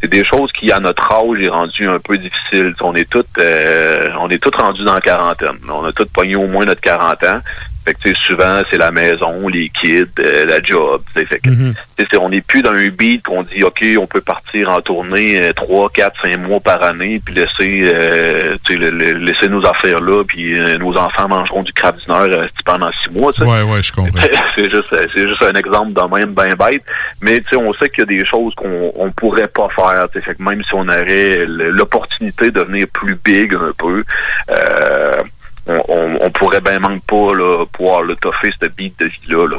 [0.00, 2.74] C'est des choses qui, à notre âge, est rendu un peu difficile.
[2.80, 5.56] On est tous, euh, on est tous rendus dans la quarantaine.
[5.70, 7.40] On a tous pogné au moins notre 40 ans.
[7.86, 11.00] Fait que, souvent, c'est la maison, les kids, euh, la job.
[11.14, 11.48] Fait que,
[11.98, 15.40] c'est- on n'est plus dans un beat qu'on dit, OK, on peut partir en tournée
[15.40, 20.00] euh, trois, quatre, cinq mois par année, puis laisser, euh, le- le- laisser nos affaires
[20.00, 23.32] là, puis euh, nos enfants mangeront du crabe du Nord euh, pendant six mois.
[23.32, 23.48] tu sais.
[23.48, 24.20] Ouais, ouais, je comprends.
[24.56, 26.82] c'est juste c'est juste un exemple de même ben bête
[27.20, 30.06] mais tu sais on sait qu'il y a des choses qu'on on pourrait pas faire
[30.12, 34.02] fait que même si on aurait l'opportunité de devenir plus big un peu
[34.50, 35.22] euh,
[35.66, 39.20] on, on, on pourrait ben même pas là, pouvoir le toffer ce beat de vie
[39.28, 39.56] là, là.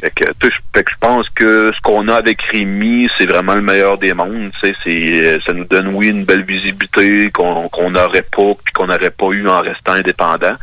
[0.00, 3.54] Fait que, je- fait que je pense que ce qu'on a avec Rémi c'est vraiment
[3.54, 7.30] le meilleur des mondes tu sais c'est euh, ça nous donne oui une belle visibilité
[7.30, 10.54] qu'on qu'on n'aurait pas puis qu'on n'aurait pas eu en restant indépendant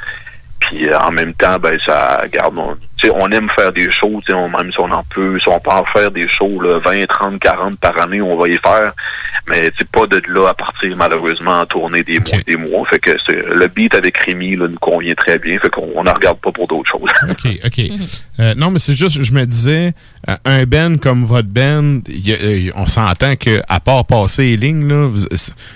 [0.59, 2.57] puis euh, en même temps, ben ça garde.
[2.57, 2.75] On,
[3.13, 5.85] on aime faire des shows, on, même si on en peut, si on peut en
[5.85, 8.91] faire des shows là, 20, 30, 40 par année, on va y faire.
[9.49, 12.85] Mais c'est pas de là à partir malheureusement en tourner des mois, des mois.
[12.87, 13.11] Fait que
[13.53, 15.57] le beat avec Rémi là, nous convient très bien.
[15.59, 17.09] Fait qu'on on en regarde pas pour d'autres choses.
[17.29, 17.81] OK, OK.
[18.39, 19.93] Euh, non, mais c'est juste, je me disais,
[20.27, 24.43] euh, un band comme votre band, y a- euh, on s'entend que à part passer
[24.43, 25.11] les lignes,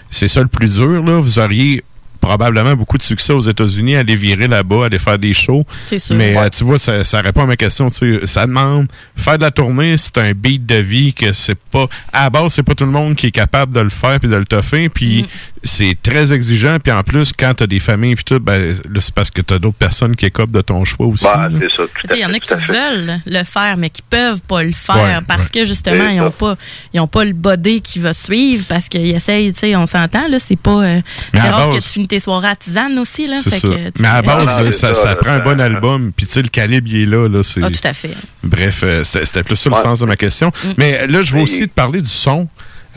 [0.10, 1.04] c'est ça le plus dur.
[1.04, 1.20] Là?
[1.20, 1.84] Vous auriez
[2.22, 5.66] probablement beaucoup de succès aux États-Unis, aller virer là-bas, aller faire des shows.
[5.88, 6.16] Sûr.
[6.16, 6.44] Mais Ouais.
[6.46, 7.90] euh, tu vois, ça, ça répond à ma question.
[7.90, 11.58] tu sais, Ça demande faire de la tournée, c'est un beat de vie que c'est
[11.60, 11.88] pas.
[12.14, 14.30] À la base, c'est pas tout le monde qui est capable de le faire puis
[14.30, 14.88] de le toffer.
[14.90, 15.26] Puis
[15.64, 16.78] c'est très exigeant.
[16.84, 19.60] Puis en plus, quand t'as des familles puis tout, ben là, c'est parce que t'as
[19.60, 21.24] d'autres personnes qui écopent de ton choix aussi.
[21.26, 21.60] Bah, là.
[21.62, 24.42] c'est ça, Tu sais, Il y en a qui veulent le faire, mais qui peuvent
[24.44, 25.50] pas le faire Ouais, parce ouais.
[25.62, 26.32] que justement, ils ont ça.
[26.32, 26.58] pas,
[26.94, 30.28] ils ont pas le body qui va suivre parce qu'ils essayent, tu sais, on s'entend,
[30.28, 30.72] là, c'est pas.
[30.84, 31.02] euh,
[31.34, 33.38] Mais c'est rare base- que tu finis tes soirées à tisane aussi, là.
[33.44, 33.68] C'est fait ça.
[33.68, 36.12] que, tu Mais à la base, Ah, ça, ça, ça là, prend un bon album.
[36.16, 37.28] Puis tu sais, le calibre, il est là.
[37.28, 37.42] là.
[37.62, 38.16] Ah, tout à fait.
[38.44, 39.82] Bref, euh, c'était plus ça le Ouais.
[39.82, 40.52] sens de ma question.
[40.64, 40.70] Mm.
[40.78, 42.48] Mais là, je veux aussi te parler du son.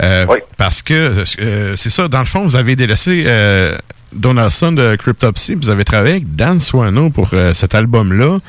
[0.01, 0.25] Euh,
[0.57, 3.77] Parce que euh, c'est ça, dans le fond, vous avez délaissé euh,
[4.13, 8.39] Donaldson de Cryptopsy, vous avez travaillé avec Dan Swano pour cet album-là.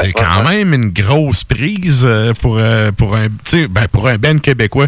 [0.00, 2.06] c'est quand même une grosse prise
[2.40, 2.60] pour,
[2.96, 3.28] pour un
[3.68, 4.86] ben, pour un band québécois.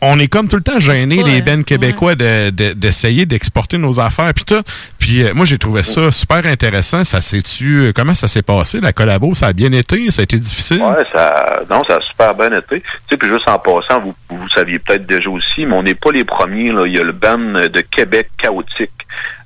[0.00, 3.78] On est comme tout le temps gêné, les euh, bands québécois, de- de- d'essayer d'exporter
[3.78, 4.32] nos affaires.
[4.34, 4.62] Puis tout.
[4.98, 7.02] Puis euh, moi, j'ai trouvé ça super intéressant.
[7.04, 7.92] Ça s'est-tu.
[7.96, 9.34] Comment ça s'est passé, la collabo?
[9.34, 10.10] Ça a bien été?
[10.10, 10.80] Ça a été difficile?
[10.82, 12.80] Ouais, ça, non, ça a super bien été.
[12.80, 15.94] Tu sais, puis juste en passant, vous, vous saviez peut-être déjà aussi, mais on n'est
[15.94, 16.70] pas les premiers.
[16.70, 16.86] Là.
[16.86, 18.90] Il y a le band de Québec chaotique.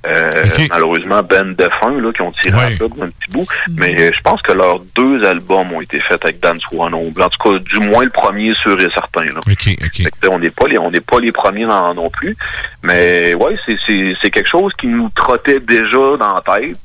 [0.05, 0.29] Euh,
[0.69, 2.73] Malheureusement, band de fin là, qui ont tiré Ouais.
[2.73, 3.47] un peu un petit bout.
[3.77, 6.99] Mais euh, je pense que leurs deux albums ont été faits avec Dan Swano.
[7.17, 9.23] En tout cas, du moins le premier sûr et certain.
[9.23, 9.39] Là.
[9.39, 9.57] OK, OK.
[9.67, 12.09] Fait que, tu sais, on n'est pas les on n'est pas les premiers non, non
[12.09, 12.35] plus.
[12.83, 16.77] Mais ouais, c'est, c'est, c'est quelque chose qui nous trottait déjà dans la tête.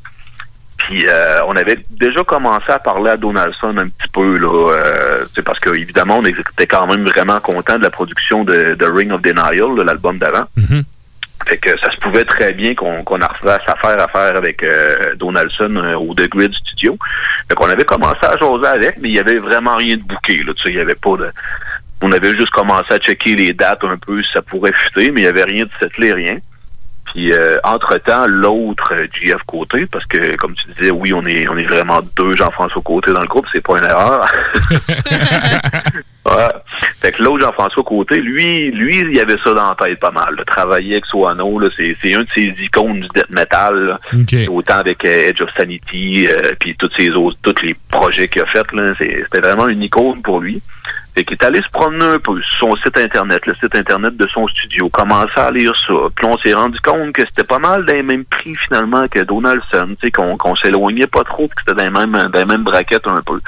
[0.79, 5.25] Puis euh, on avait déjà commencé à parler à Donaldson un petit peu là, euh,
[5.45, 9.11] parce que évidemment on était quand même vraiment content de la production de, de Ring
[9.11, 10.45] of Denial, là, l'album d'avant.
[11.47, 15.15] Fait que ça se pouvait très bien qu'on qu'on fasse affaire à faire avec euh,
[15.17, 16.97] Donaldson euh, au The Grid Studio.
[17.49, 20.43] Fait qu'on avait commencé à jaser avec, mais il y avait vraiment rien de bouqué.
[20.43, 21.29] Là, tu sais, il y avait pas de.
[22.03, 25.23] On avait juste commencé à checker les dates un peu si ça pourrait fuiter, mais
[25.23, 26.39] il y avait rien de settlé, rien.
[27.07, 31.49] Puis euh, entre-temps, l'autre euh, GF Côté, parce que comme tu disais, oui, on est
[31.49, 34.27] on est vraiment deux Jean-François Côté dans le groupe, c'est pas une erreur.
[36.37, 36.49] Ouais.
[37.01, 40.35] Fait que l'autre Jean-François Côté, lui, lui, il avait ça dans la tête pas mal.
[40.37, 40.45] là.
[40.45, 43.75] Travailler avec Soano, c'est, c'est un de ses icônes du death metal.
[43.79, 44.01] là.
[44.51, 48.43] Autant avec euh, Edge of Sanity, euh, puis tous ses autres, tous les projets qu'il
[48.43, 50.61] a fait, là, c'était vraiment une icône pour lui.
[51.15, 54.17] Fait qu'il est allé se promener un peu sur son site internet, le site internet
[54.17, 55.95] de son studio, commencer à lire ça.
[56.15, 59.21] Puis on s'est rendu compte que c'était pas mal dans les mêmes prix finalement que
[59.21, 62.45] Donaldson, tu sais, qu'on, qu'on s'éloignait pas trop, que c'était dans les mêmes, dans les
[62.45, 63.41] mêmes braquettes un peu.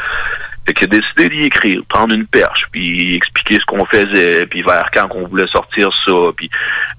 [0.67, 4.63] Fait qu'il a décidé d'y écrire, prendre une perche, puis expliquer ce qu'on faisait, puis
[4.63, 6.13] vers quand qu'on voulait sortir ça.
[6.37, 6.51] Puis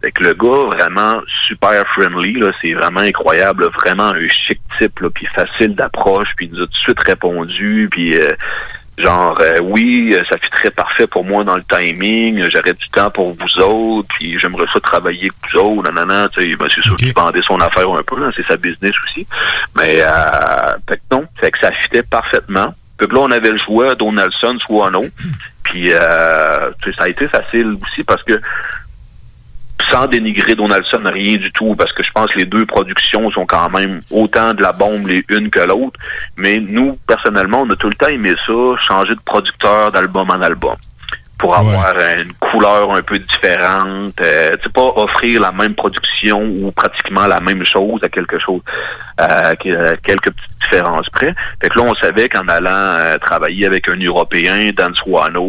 [0.01, 4.59] fait que le gars, vraiment super friendly, là, c'est vraiment incroyable, là, vraiment un chic
[4.77, 8.33] type, là, puis facile d'approche, puis il nous a tout de suite répondu, puis euh,
[8.97, 12.89] genre euh, oui, euh, ça fit très parfait pour moi dans le timing, j'aurais du
[12.89, 16.67] temps pour vous autres, puis j'aimerais ça travailler avec vous autres, nanana, tu sais, ben,
[16.73, 19.25] c'est sûr qu'il vendait son affaire un peu, là, c'est sa business aussi.
[19.75, 20.09] Mais euh,
[20.87, 22.73] fait que non, fait que ça fitait parfaitement.
[23.07, 25.03] Que là, on avait le choix Donaldson, Swano.
[25.63, 28.39] Puis euh, ça a été facile aussi parce que
[29.89, 33.45] sans dénigrer Donaldson, rien du tout, parce que je pense que les deux productions sont
[33.45, 35.99] quand même autant de la bombe les unes que l'autre.
[36.37, 38.53] Mais nous, personnellement, on a tout le temps aimé ça,
[38.87, 40.75] changer de producteur d'album en album
[41.41, 46.43] pour avoir une couleur un peu différente, euh, tu sais, pas offrir la même production
[46.43, 48.61] ou pratiquement la même chose à quelque chose,
[49.19, 51.33] euh, euh, quelques petites différences près.
[51.61, 55.47] Fait que là, on savait qu'en allant euh, travailler avec un Européen, Dan Swano,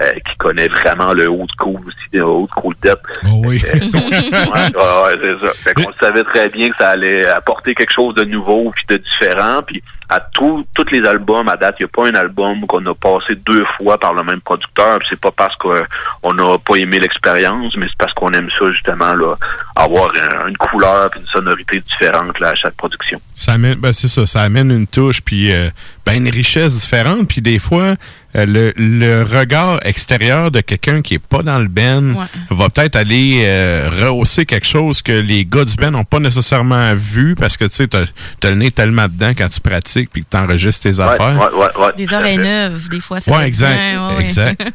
[0.00, 3.04] euh, qui connaît vraiment le haut school aussi, le haut school depth.
[3.24, 3.62] oui.
[3.72, 5.52] ouais, ouais, c'est ça.
[5.54, 8.96] Fait qu'on savait très bien que ça allait apporter quelque chose de nouveau puis de
[8.96, 9.60] différent.
[9.66, 12.94] Puis à tous les albums, à date, il n'y a pas un album qu'on a
[12.94, 14.98] passé deux fois par le même producteur.
[15.08, 19.14] C'est pas parce qu'on n'a pas aimé l'expérience, mais c'est parce qu'on aime ça justement
[19.14, 19.34] là,
[19.74, 23.18] avoir un- une couleur puis une sonorité différente là, à chaque production.
[23.36, 25.70] Ça ben c'est ça, ça amène une touche puis euh,
[26.04, 27.96] ben une richesse différente puis des fois
[28.36, 32.26] euh, le, le regard extérieur de quelqu'un qui est pas dans le ben Ouais.
[32.50, 36.92] va peut-être aller euh, rehausser quelque chose que les gars du ben n'ont pas nécessairement
[36.94, 38.04] vu parce que tu sais t'as
[38.42, 41.38] as le nez tellement dedans quand tu pratiques puis que t'enregistres tes affaires.
[41.38, 44.62] ouais, ouais, ouais, Des oreilles neuves, des fois, ça Ouais, exact, bien, exact.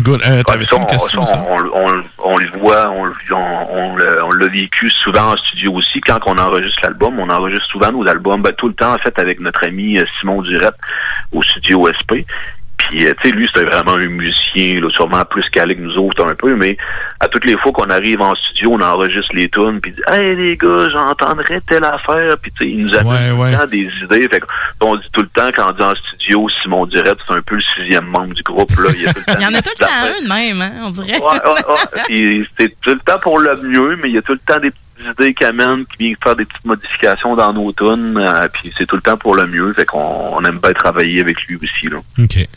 [0.00, 0.20] Good.
[0.26, 1.44] Euh, ça, une on, question, ça, ça?
[1.48, 6.00] on, on- on le voit, on, on l'a vécu souvent en studio aussi.
[6.00, 9.18] Quand on enregistre l'album, on enregistre souvent nos albums, ben, tout le temps en fait
[9.18, 10.74] avec notre ami euh, Simon Durette
[11.32, 12.26] au studio SP.
[12.88, 15.96] Puis, euh, tu sais, lui, c'était vraiment un musicien, là, sûrement plus calé que nous
[15.96, 16.76] autres un peu, mais
[17.20, 20.02] à toutes les fois qu'on arrive en studio, on enregistre les tunes, puis il dit
[20.12, 23.50] «Hey, les gars, j'entendrais telle affaire.» Puis, tu sais, il nous amène Ouais, tout ouais.
[23.52, 24.28] le temps des idées.
[24.28, 24.42] Fait
[24.80, 27.56] on dit tout le temps, quand on dit en studio, Simon Durette, c'est un peu
[27.56, 28.70] le sixième membre du groupe.
[28.78, 28.90] Là.
[28.94, 30.28] Il y a tout le temps Il y en a tout le temps un de
[30.28, 31.18] même, hein, on dirait.
[31.18, 32.00] Ouais, ouais, ouais.
[32.06, 34.60] Puis c'est tout le temps pour le mieux, mais il y a tout le temps
[34.60, 38.48] des petites idées qui amènent, qui viennent faire des petites modifications dans nos tunes, euh,
[38.52, 39.72] puis c'est tout le temps pour le mieux.
[39.72, 39.98] Fait qu'on
[40.32, 41.88] on aime bien travailler avec lui aussi.
[41.88, 41.98] Là.
[42.18, 42.48] OK.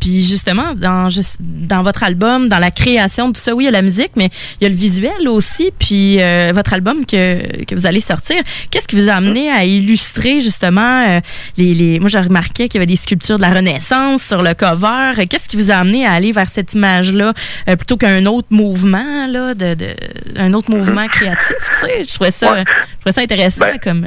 [0.00, 3.66] Puis justement, dans, juste- dans votre album, dans la création de tout ça, oui, il
[3.66, 4.28] y a la musique, mais
[4.60, 5.70] il y a le visuel aussi.
[5.78, 8.36] Puis euh, votre album que, que vous allez sortir,
[8.70, 11.20] qu'est-ce qui vous a amené à illustrer justement euh,
[11.56, 12.00] les, les...
[12.00, 15.26] Moi, j'ai remarqué qu'il y avait des sculptures de la Renaissance sur le cover.
[15.28, 17.32] Qu'est-ce qui vous a amené à aller vers cette image-là
[17.68, 19.94] euh, plutôt qu'un autre mouvement, là, de, de-
[20.36, 22.04] un autre mouvement créatif, tu sais?
[22.06, 24.06] Je trouvais ça, je trouvais ça intéressant Ben, comme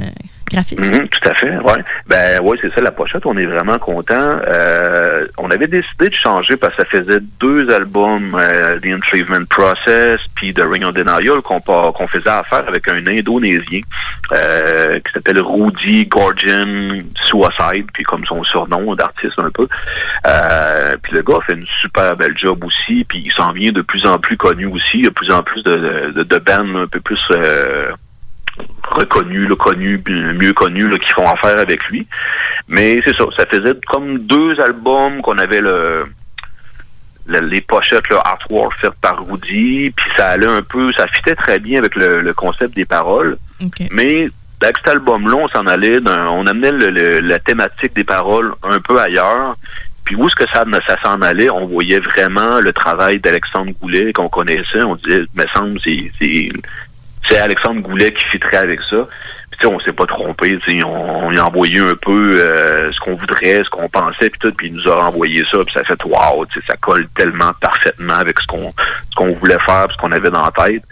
[0.78, 1.84] Mhm, tout à fait, ouais.
[2.06, 3.26] Ben ouais, c'est ça la pochette.
[3.26, 4.40] On est vraiment content.
[4.46, 9.44] Euh, on avait décidé de changer parce que ça faisait deux albums, euh, The Enslavement
[9.48, 13.80] Process, puis The Ring of Denial qu'on faisait affaire avec un Indonésien
[14.32, 19.68] euh, qui s'appelle Rudy Gorgian Suicide, puis comme son surnom d'artiste un peu.
[20.26, 23.82] Euh, puis le gars fait une super belle job aussi, puis il s'en vient de
[23.82, 24.98] plus en plus connu aussi.
[24.98, 27.90] Il y a de plus en plus de, de, de bands un peu plus euh,
[28.90, 32.06] reconnus, là, connus, bien- mieux connus, là, qui font affaire avec lui.
[32.68, 36.04] Mais c'est ça, ça faisait comme deux albums qu'on avait le,
[37.26, 41.34] le- les pochettes, le artwork fait par Rudy, puis ça allait un peu, ça fitait
[41.34, 43.36] très bien avec le, le concept des paroles.
[43.90, 44.28] Mais
[44.62, 48.80] avec cet album-là, on s'en allait, on amenait le- le- la thématique des paroles un
[48.80, 49.54] peu ailleurs.
[50.04, 54.12] Puis où est-ce que ça, ça s'en allait, on voyait vraiment le travail d'Alexandre Goulet
[54.14, 54.82] qu'on connaissait.
[54.82, 56.48] On disait, me semble, c'est c'est-
[57.28, 59.06] c'est Alexandre Goulet qui fitterait avec ça.
[59.50, 61.94] Puis tu sais, on s'est pas trompé, tu sais, on, on lui a envoyé un
[61.94, 65.44] peu euh, ce qu'on voudrait, ce qu'on pensait, puis tout, puis il nous a renvoyé
[65.50, 69.14] ça, puis ça fait wow, tu sais, ça colle tellement parfaitement avec ce qu'on ce
[69.16, 70.82] qu'on voulait faire, puis ce qu'on avait dans la tête.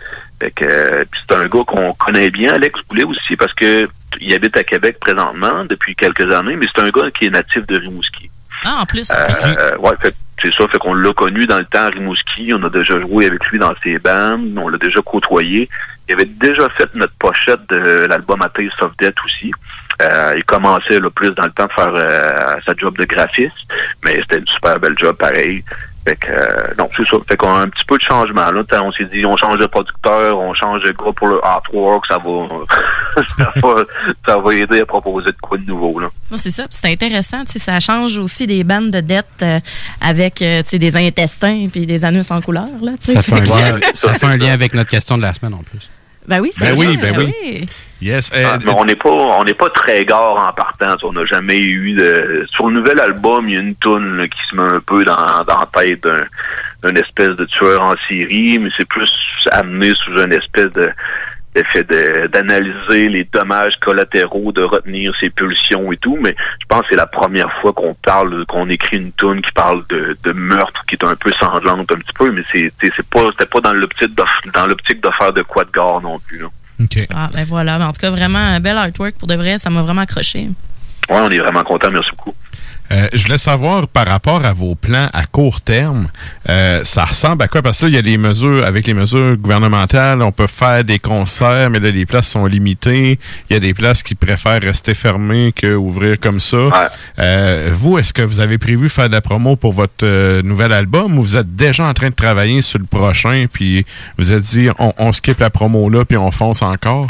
[0.41, 3.89] Fait que euh, c'est un gars qu'on connaît bien, Alex Goulet aussi, parce que
[4.20, 7.66] il habite à Québec présentement depuis quelques années, mais c'est un gars qui est natif
[7.66, 8.30] de Rimouski.
[8.64, 9.11] Ah, en plus.
[9.11, 12.62] Euh, ouais, fait, c'est ça, fait qu'on l'a connu dans le temps à Rimouski, on
[12.62, 15.68] a déjà joué avec lui dans ses bandes, on l'a déjà côtoyé.
[16.09, 19.51] Il avait déjà fait notre pochette de l'album A Taste of Death aussi.
[20.03, 23.57] Euh, il commençait là, plus dans le temps de faire euh, sa job de graphiste,
[24.05, 25.64] mais c'était une super belle job pareil.
[26.07, 27.17] Fait que, euh, non, c'est ça.
[27.29, 28.49] Fait qu'on a un petit peu de changement.
[28.53, 32.07] Là, on s'est dit, on change de producteur, on change de gars pour le artwork,
[32.07, 33.75] ça va, ça va,
[34.25, 36.07] ça va aider à proposer de quoi de nouveau, là.
[36.31, 36.69] Non, c'est ça.
[36.69, 37.45] Puis C'est intéressant.
[37.45, 39.59] tu sais, Ça change aussi des bandes de dettes euh,
[40.01, 42.69] avec euh, tu sais, des intestins puis des anus en couleur.
[42.81, 43.15] Là, tu sais.
[43.15, 45.65] Ça fait, un lien, ça fait un lien avec notre question de la semaine en
[45.65, 45.91] plus.
[46.29, 47.66] Ben oui, c'est Ben oui, vrai, ben oui.
[48.03, 48.31] Yes.
[48.35, 50.97] euh, Ah, mais on n'est pas on n'est pas très gare en partant.
[51.05, 52.47] On n'a jamais eu de.
[52.51, 55.05] Sur le nouvel album, il y a une toune là, qui se met un peu
[55.05, 55.14] dans,
[55.47, 56.24] dans la tête d'un
[56.85, 59.11] d'une espèce de tueur en série, mais c'est plus
[59.51, 60.91] amené sous une espèce de
[62.33, 66.97] d'analyser les dommages collatéraux, de retenir ses pulsions et tout, mais je pense que c'est
[66.97, 70.97] la première fois qu'on parle, qu'on écrit une tune qui parle de, de meurtre, qui
[70.97, 73.73] est un peu sanglante un petit peu, mais c'est c'est c'est pas c'était pas dans
[73.73, 76.39] l'optique de dans l'optique de faire de quoi de gare non plus.
[76.39, 76.49] Là.
[77.15, 77.79] Ah, ben voilà.
[77.79, 79.59] Mais en tout cas, vraiment, un bel artwork pour de vrai.
[79.59, 80.49] Ça m'a vraiment accroché.
[81.09, 82.35] Ouais, on est vraiment content, merci beaucoup.
[82.93, 86.09] Euh, je voulais savoir par rapport à vos plans à court terme,
[86.49, 87.62] euh, ça ressemble à quoi?
[87.62, 90.84] Parce que là, il y a les mesures, avec les mesures gouvernementales, on peut faire
[90.84, 93.18] des concerts, mais là, les places sont limitées.
[93.51, 96.91] Il y a des places qui préfèrent rester fermées que ouvrir comme ça.
[97.18, 101.18] Euh, vous, est-ce que vous avez prévu faire de la promo pour votre nouvel album
[101.18, 103.84] ou vous êtes déjà en train de travailler sur le prochain, puis
[104.18, 107.09] vous êtes dit, on, on skip la promo là, puis on fonce encore?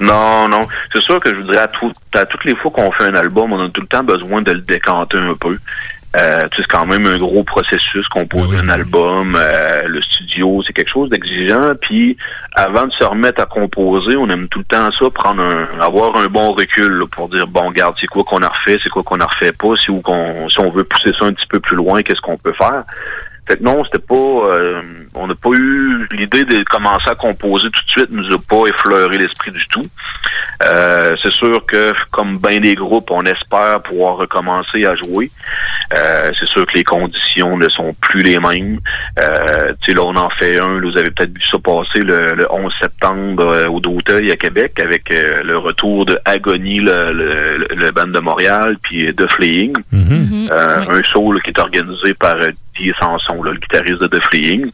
[0.00, 0.66] Non, non.
[0.92, 3.14] C'est sûr que je vous dirais, à, tout- à toutes les fois qu'on fait un
[3.14, 5.56] album, on a tout le temps besoin de le décanter un peu.
[6.16, 9.36] Euh, tu sais, c'est quand même un gros processus composer un album.
[9.38, 11.72] Euh, le studio, c'est quelque chose d'exigeant.
[11.80, 12.16] Puis,
[12.56, 16.16] avant de se remettre à composer, on aime tout le temps ça, prendre un, avoir
[16.16, 19.04] un bon recul là, pour dire bon, regarde, c'est quoi qu'on a refait, c'est quoi
[19.04, 21.60] qu'on a refait pas, si, ou qu'on, si on veut pousser ça un petit peu
[21.60, 22.82] plus loin, qu'est-ce qu'on peut faire.
[23.50, 24.14] Fait que non, c'était pas.
[24.14, 24.80] euh,
[25.14, 28.68] on n'a pas eu l'idée de commencer à composer tout de suite, nous a pas
[28.68, 29.86] effleuré l'esprit du tout.
[30.64, 35.30] Euh, c'est sûr que, comme bien des groupes, on espère pouvoir recommencer à jouer.
[35.96, 38.78] Euh, c'est sûr que les conditions ne sont plus les mêmes.
[39.18, 40.78] Euh, tu sais, là, on en fait un.
[40.78, 44.36] là, vous avez peut-être vu ça passer le, le 11 septembre euh, au D'Auteuil à
[44.36, 49.26] Québec avec euh, le retour de Agony, le, le, le- band de Montréal, puis The
[49.32, 49.72] Fleeing.
[50.52, 52.50] Euh, Un show là, qui est organisé par euh,
[52.80, 54.70] Didier Sanson, là, le guitariste de The Fleeing.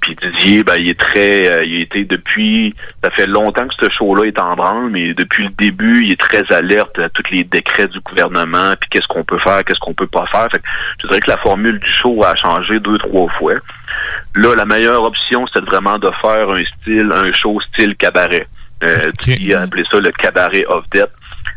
[0.00, 2.74] Puis Didier, ben, il est très, euh, il été depuis,
[3.04, 6.20] ça fait longtemps que ce show-là est en branle, mais depuis le début, il est
[6.20, 9.94] très alerte à tous les décrets du gouvernement, puis qu'est-ce qu'on peut faire, qu'est-ce qu'on
[9.94, 10.48] peut pas faire.
[10.50, 10.64] Fait que
[11.02, 13.54] je dirais que la formule du show a changé deux, trois fois.
[14.34, 18.46] Là, la meilleure option, c'était vraiment de faire un style, un show style cabaret.
[18.82, 21.10] Euh, Didier a appelé ça le cabaret of death.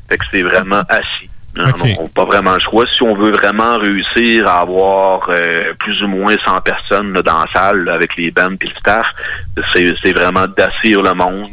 [0.09, 1.29] Fait que c'est vraiment assis.
[1.57, 1.79] Non, Ok.
[1.79, 2.85] non, on n'a pas vraiment le choix.
[2.87, 7.39] Si on veut vraiment réussir à avoir euh, plus ou moins 100 personnes là, dans
[7.39, 9.07] la salle là, avec les bands et le staff,
[9.73, 11.51] c'est c'est vraiment d'assir le monde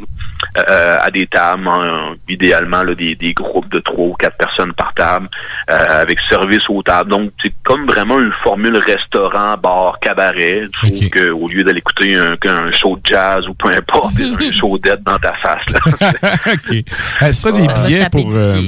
[0.57, 4.73] euh, à des tables, hein, idéalement là, des, des groupes de trois ou quatre personnes
[4.73, 5.27] par table,
[5.69, 7.09] euh, avec service aux tables.
[7.09, 12.15] Donc, c'est comme vraiment une formule restaurant, bar, cabaret, sauf que au lieu d'aller écouter
[12.15, 15.69] un, un show de jazz ou peu importe, un show d'aide dans ta face.
[15.71, 16.11] Là.
[16.53, 16.83] OK.
[17.21, 18.37] Euh, ça, les billets pour...
[18.37, 18.61] euh,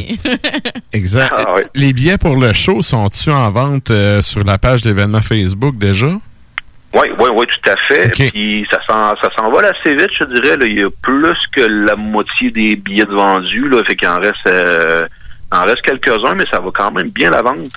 [0.93, 1.34] exact.
[1.38, 1.56] Ah.
[1.73, 6.07] Les billets pour le show sont-ils en vente euh, sur la page d'événements Facebook déjà?
[6.96, 8.10] Oui, oui, oui, tout à fait.
[8.10, 10.56] Puis ça s'en ça s'envole assez vite, je dirais.
[10.56, 10.66] Là.
[10.66, 13.68] Il y a plus que la moitié des billets de vendus.
[13.68, 15.06] Là, fait qu'il en reste euh,
[15.56, 17.72] en reste quelques-uns, mais ça va quand même bien la vente.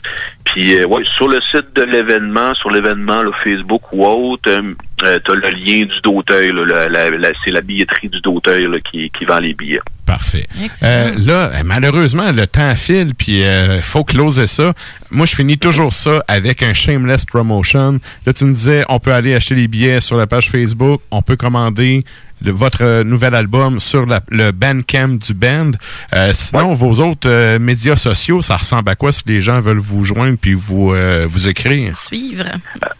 [0.44, 4.62] Puis euh, ouais, sur le site de l'événement, sur l'événement là, Facebook ou autre, euh,
[5.04, 6.52] euh, t'as le lien du Doteuil.
[6.52, 9.80] Là, La- la- la- c'est la billetterie du Doteuil là, qui, qui vend les billets.
[10.06, 10.46] Parfait.
[10.82, 14.72] Euh, là, malheureusement, le temps file, puis il faut closer ça.
[15.10, 18.00] Moi, je finis toujours ça avec un shameless promotion.
[18.26, 21.20] Là, tu me disais, on peut aller acheter les billets sur la page Facebook, on
[21.20, 22.04] peut commander
[22.44, 25.72] le- votre euh, nouvel album sur la- le Bandcamp du band.
[26.14, 29.78] Euh, sinon, vos autres euh, médias sociaux, ça ressemble à quoi si les gens veulent
[29.78, 31.96] vous joindre puis vous euh, vous écrire?
[31.96, 32.44] Suivre.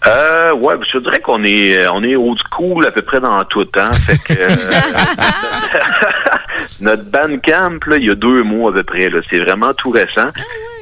[0.07, 3.65] Euh, ouais, je dirais qu'on est on est old school à peu près dans tout
[3.67, 3.93] temps.
[3.93, 4.57] Fait que euh,
[6.81, 9.09] notre bandcamp, là, il y a deux mois à peu près.
[9.09, 10.29] Là, c'est vraiment tout récent.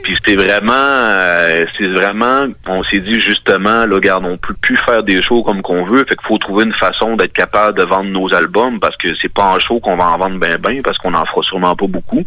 [0.07, 4.77] Puis c'était vraiment, euh, c'est vraiment, on s'est dit justement, là, regarde, on peut plus
[4.87, 7.83] faire des shows comme qu'on veut, fait qu'il faut trouver une façon d'être capable de
[7.83, 10.81] vendre nos albums parce que c'est pas en show qu'on va en vendre ben ben
[10.81, 12.23] parce qu'on en fera sûrement pas beaucoup.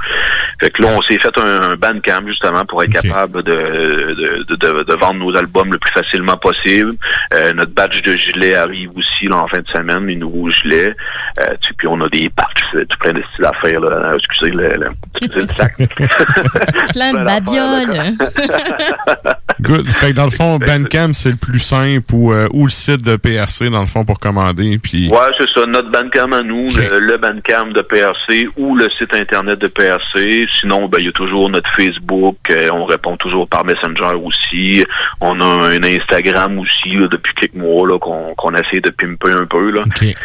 [0.59, 4.43] Fait que là, on s'est fait un, un bandcamp justement pour être capable de, de,
[4.43, 6.91] de, de- vendre nos albums le plus facilement possible.
[7.33, 10.93] Euh, notre badge de gilet arrive aussi là, en fin de semaine, les nouveaux gilets.
[11.39, 13.79] Euh, tu sais, puis on a des patchs, euh, tout plein de styles à faire.
[13.79, 14.15] Là.
[14.17, 15.75] Excusez le, le, excusez le sac.
[16.93, 17.68] Plein de babioles.
[19.61, 19.91] Good.
[19.91, 23.03] Fait que dans le fond, Bandcamp, c'est le plus simple ou, euh, ou le site
[23.03, 24.77] de PRC, dans le fond, pour commander.
[24.81, 25.09] Puis...
[25.09, 25.65] Ouais, c'est ça.
[25.65, 30.47] Notre Bandcamp à nous, le, le Bandcamp de PRC ou le site Internet de PRC.
[30.59, 32.37] Sinon, ben, il y a toujours notre Facebook.
[32.51, 34.85] euh, on répond toujours par Messenger aussi.
[35.19, 39.35] On a un Instagram aussi là, depuis quelques mois là, qu'on qu'on essaie de pimper
[39.35, 39.71] un peu.
[39.71, 39.83] Là.
[39.95, 40.15] Puis,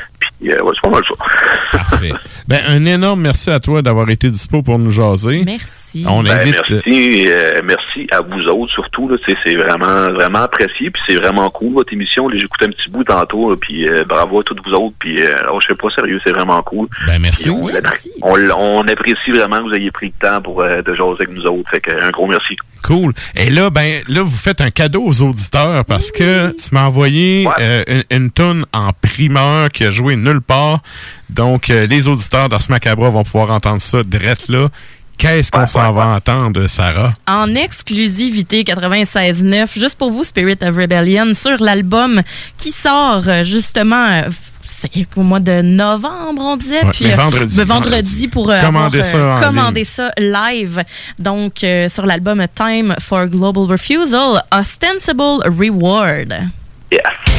[0.52, 1.14] euh, ouais, c'est pas mal ça.
[1.72, 2.12] Parfait.
[2.46, 5.42] Ben, un énorme merci à toi d'avoir été dispo pour nous jaser.
[5.44, 5.83] Merci.
[6.06, 6.56] On Ben, invite...
[6.70, 9.10] merci, euh, merci à vous autres surtout.
[9.44, 12.28] C'est vraiment vraiment apprécié, puis c'est vraiment cool votre émission.
[12.30, 14.94] J'écoutais un petit bout tantôt, là, puis euh, bravo à toutes vous autres.
[14.98, 16.88] Puis euh, oh, je sais pas sérieux, c'est vraiment cool.
[17.06, 17.50] Ben merci.
[17.50, 17.68] On,
[18.22, 21.30] on, on apprécie vraiment que vous ayez pris le temps pour euh, de jaser avec
[21.32, 21.70] nous autres.
[21.70, 22.56] Fait que, un gros merci.
[22.82, 23.12] Cool.
[23.34, 27.48] Et là, ben, là, vous faites un cadeau aux auditeurs parce que tu m'as envoyé
[27.60, 30.80] euh, une, une toune en primeur qui a joué nulle part.
[31.30, 34.68] Donc, euh, les auditeurs d'Ars Macabra vont pouvoir entendre ça direct là.
[35.18, 37.12] Qu'est-ce qu'on s'en va entendre, Sarah?
[37.26, 42.22] En exclusivité 96.9, juste pour vous, Spirit of Rebellion, sur l'album
[42.58, 44.22] qui sort euh, justement
[44.92, 46.84] c'est au mois de novembre, on disait.
[46.84, 48.28] Ouais, puis, mais euh, vendredi, mais vendredi, vendredi.
[48.28, 50.82] pour euh, avoir, ça commander ça live.
[51.18, 56.34] Donc, euh, sur l'album Time for Global Refusal, Ostensible Reward.
[56.92, 57.33] Yes.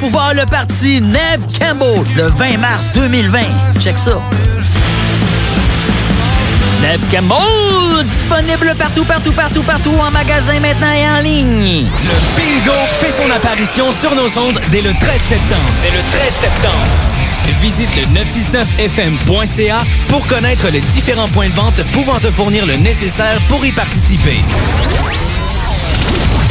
[0.00, 3.38] Pouvoir le parti Neve Campbell le 20 mars 2020.
[3.80, 4.20] Check ça.
[6.82, 11.86] Neve Campbell, disponible partout, partout, partout, partout, en magasin maintenant et en ligne.
[12.04, 15.72] Le bingo fait son apparition sur nos ondes dès le 13 septembre.
[15.82, 16.84] Dès le 13 septembre.
[17.60, 23.38] Visite le 969fm.ca pour connaître les différents points de vente pouvant te fournir le nécessaire
[23.48, 24.42] pour y participer.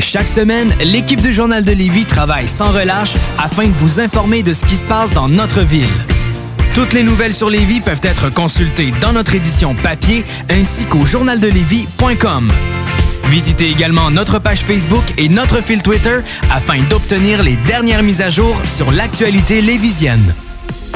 [0.00, 4.52] Chaque semaine, l'équipe du Journal de Lévis travaille sans relâche afin de vous informer de
[4.52, 5.88] ce qui se passe dans notre ville.
[6.74, 12.50] Toutes les nouvelles sur Lévis peuvent être consultées dans notre édition papier ainsi qu'au journaldelevis.com.
[13.28, 16.18] Visitez également notre page Facebook et notre fil Twitter
[16.50, 20.34] afin d'obtenir les dernières mises à jour sur l'actualité lévisienne.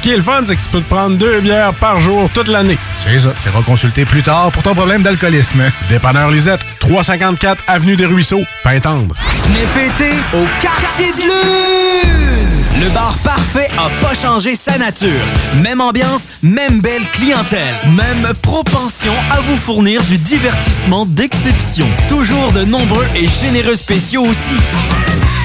[0.00, 2.30] Ce qui est le fun, c'est que tu peux te prendre deux bières par jour
[2.32, 2.78] toute l'année.
[3.04, 3.34] C'est ça.
[3.42, 5.62] Tu iras consulter plus tard pour ton problème d'alcoolisme.
[5.90, 9.14] Dépanneur Lisette, 354 Avenue des Ruisseaux, Pintendre.
[9.44, 12.82] Venez fêter au Quartier de Lune!
[12.82, 15.20] Le bar parfait a pas changé sa nature.
[15.62, 21.86] Même ambiance, même belle clientèle, même propension à vous fournir du divertissement d'exception.
[22.08, 24.56] Toujours de nombreux et généreux spéciaux aussi.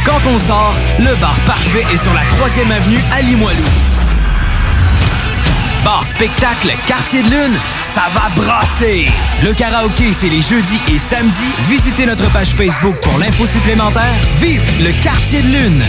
[0.06, 3.66] Quand on sort, le bar parfait est sur la 3e avenue à Limoilou.
[5.86, 9.06] Bar spectacle Quartier de Lune, ça va brasser!
[9.44, 11.54] Le karaoké, c'est les jeudis et samedis.
[11.70, 14.16] Visitez notre page Facebook pour l'info supplémentaire.
[14.42, 15.84] Vive le Quartier de Lune!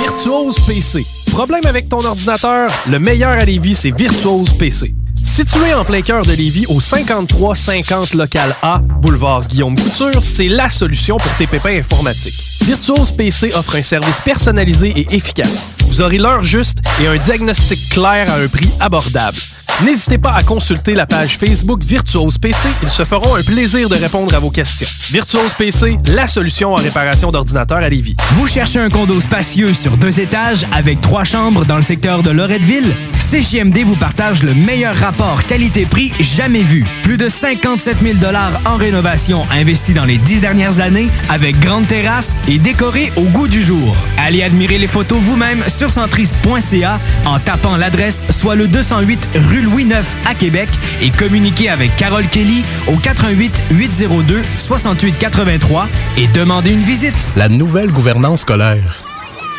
[0.00, 1.04] Virtuose PC.
[1.32, 2.70] Problème avec ton ordinateur?
[2.88, 4.94] Le meilleur à Lévis, c'est Virtuose PC.
[5.24, 10.68] Situé en plein cœur de Lévis, au 5350 local A, boulevard Guillaume Couture, c'est la
[10.68, 12.34] solution pour tes pépins informatiques.
[12.62, 15.76] Virtuose PC offre un service personnalisé et efficace.
[15.88, 19.36] Vous aurez l'heure juste et un diagnostic clair à un prix abordable.
[19.84, 22.68] N'hésitez pas à consulter la page Facebook Virtuose PC.
[22.82, 24.86] Ils se feront un plaisir de répondre à vos questions.
[25.10, 28.14] Virtuose PC, la solution en réparation d'ordinateurs à Lévis.
[28.34, 32.30] Vous cherchez un condo spacieux sur deux étages avec trois chambres dans le secteur de
[32.30, 32.94] Loretteville?
[33.18, 36.86] CJMD vous partage le meilleur rapport qualité-prix jamais vu.
[37.02, 38.18] Plus de 57 000
[38.66, 43.48] en rénovation investis dans les dix dernières années avec grande terrasse et décoré au goût
[43.48, 43.96] du jour.
[44.18, 49.84] Allez admirer les photos vous-même sur centris.ca en tapant l'adresse soit le 208 rue Louis
[49.84, 50.68] IX à Québec
[51.02, 57.28] et communiquez avec Carole Kelly au 88 802 68 83 et demandez une visite.
[57.36, 59.02] La nouvelle gouvernance scolaire.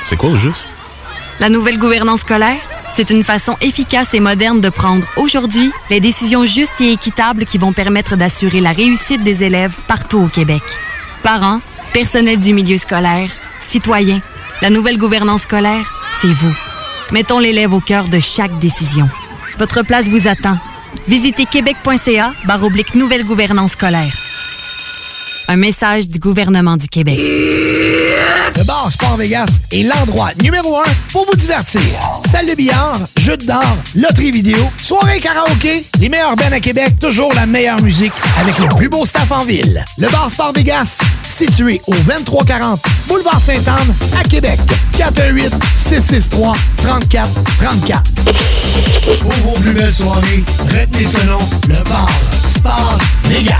[0.03, 0.75] C'est quoi au juste?
[1.39, 2.59] La nouvelle gouvernance scolaire,
[2.95, 7.57] c'est une façon efficace et moderne de prendre aujourd'hui les décisions justes et équitables qui
[7.57, 10.63] vont permettre d'assurer la réussite des élèves partout au Québec.
[11.23, 11.59] Parents,
[11.93, 14.21] personnel du milieu scolaire, citoyens,
[14.61, 15.91] la nouvelle gouvernance scolaire,
[16.21, 16.55] c'est vous.
[17.11, 19.09] Mettons l'élève au cœur de chaque décision.
[19.57, 20.57] Votre place vous attend.
[21.07, 24.24] Visitez québec.ca barre nouvelle gouvernance scolaire.
[25.47, 27.17] Un message du gouvernement du Québec.
[27.19, 31.81] Le bar Sport Vegas est l'endroit numéro un pour vous divertir.
[32.31, 33.63] Salle de billard, jeux d'or,
[33.95, 38.67] loterie vidéo, soirée karaoké, les meilleurs bands à Québec, toujours la meilleure musique avec le
[38.75, 39.83] plus beau staff en ville.
[39.99, 40.97] Le bar Sport Vegas,
[41.37, 44.59] situé au 2340 Boulevard Sainte-Anne à Québec.
[44.97, 45.53] 418
[45.89, 48.03] 663 34 34.
[49.21, 52.09] Pour vos plus belles soirées, retenez ce nom, le bar
[52.47, 53.59] Sport Vegas.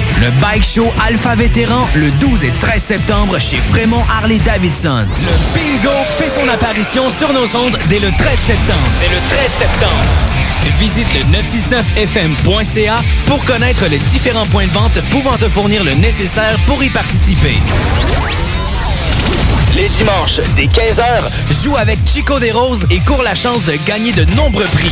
[0.21, 5.07] Le Bike Show Alpha Vétéran le 12 et 13 septembre chez Prémont Harley Davidson.
[5.19, 8.91] Le bingo fait son apparition sur nos ondes dès le 13 septembre.
[8.99, 10.05] Dès le 13 septembre.
[10.77, 16.55] Visite le 969fm.ca pour connaître les différents points de vente pouvant te fournir le nécessaire
[16.67, 17.57] pour y participer.
[19.75, 24.11] Les dimanches, dès 15h, joue avec Chico des Roses et cours la chance de gagner
[24.11, 24.91] de nombreux prix.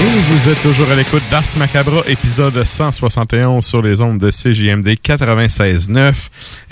[0.00, 4.88] Et vous êtes toujours à l'écoute d'Ars Macabra, épisode 171 sur les ondes de CJMD
[5.00, 6.12] 96.9.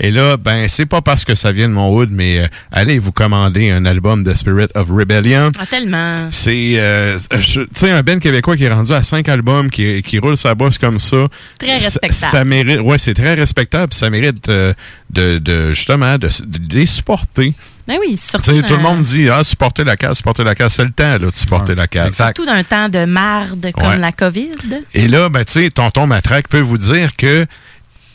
[0.01, 2.99] Et là, ben, c'est pas parce que ça vient de mon hood, mais euh, allez
[2.99, 5.53] vous commander un album de Spirit of Rebellion.
[5.57, 6.15] Ah, tellement.
[6.31, 10.19] C'est, euh, tu sais, un band québécois qui est rendu à cinq albums, qui, qui
[10.19, 11.27] roule sa bosse comme ça.
[11.57, 12.31] Très ça- respectable.
[12.31, 13.93] Ça, mérite, ouais, c'est très respectable.
[13.93, 14.73] Ça mérite euh,
[15.09, 17.53] de, de, justement, de, de les supporter.
[17.91, 18.61] Ben oui, surtout.
[18.61, 20.73] tout le monde dit, ah, supporter la case, supporter la case.
[20.75, 22.15] C'est le temps, là, de supporter la case.
[22.15, 23.97] Surtout d'un temps de marde comme Ouais.
[23.97, 24.49] la COVID.
[24.93, 27.45] Et là, ben, tu sais, Tonton Matraque peut vous dire que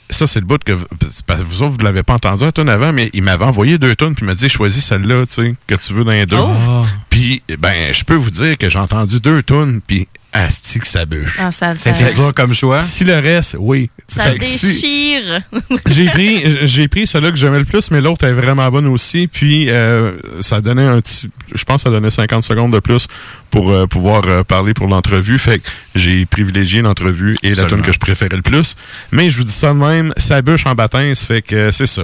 [0.08, 0.86] ça, c'est le bout que vous-
[1.26, 3.76] parce que vous autres, vous l'avez pas entendu un tonne avant, mais il m'avait envoyé
[3.76, 6.24] deux tonnes puis il m'a dit choisis celle-là, tu sais, que tu veux dans les
[6.26, 6.36] deux.
[6.38, 6.86] Oh.
[7.10, 10.08] Puis, ben, je peux vous dire que j'ai entendu deux tonnes puis
[10.44, 11.36] asti que ça bûche.
[11.38, 12.82] Ah, ça, dur comme choix.
[12.82, 13.90] Si le reste, oui.
[14.08, 15.40] Ça Fait que si- déchire.
[15.86, 19.26] j'ai pris j'ai pris celle-là que j'aimais le plus mais l'autre est vraiment bonne aussi
[19.26, 23.08] puis euh, ça donnait un petit je pense que ça donnait 50 secondes de plus
[23.50, 25.38] pour euh, pouvoir euh, parler pour l'entrevue.
[25.38, 28.76] Fait que j'ai privilégié l'entrevue et la tune que je préférais le plus.
[29.12, 32.02] Mais je vous dis ça de même ça bûche en baptême fait que c'est ça.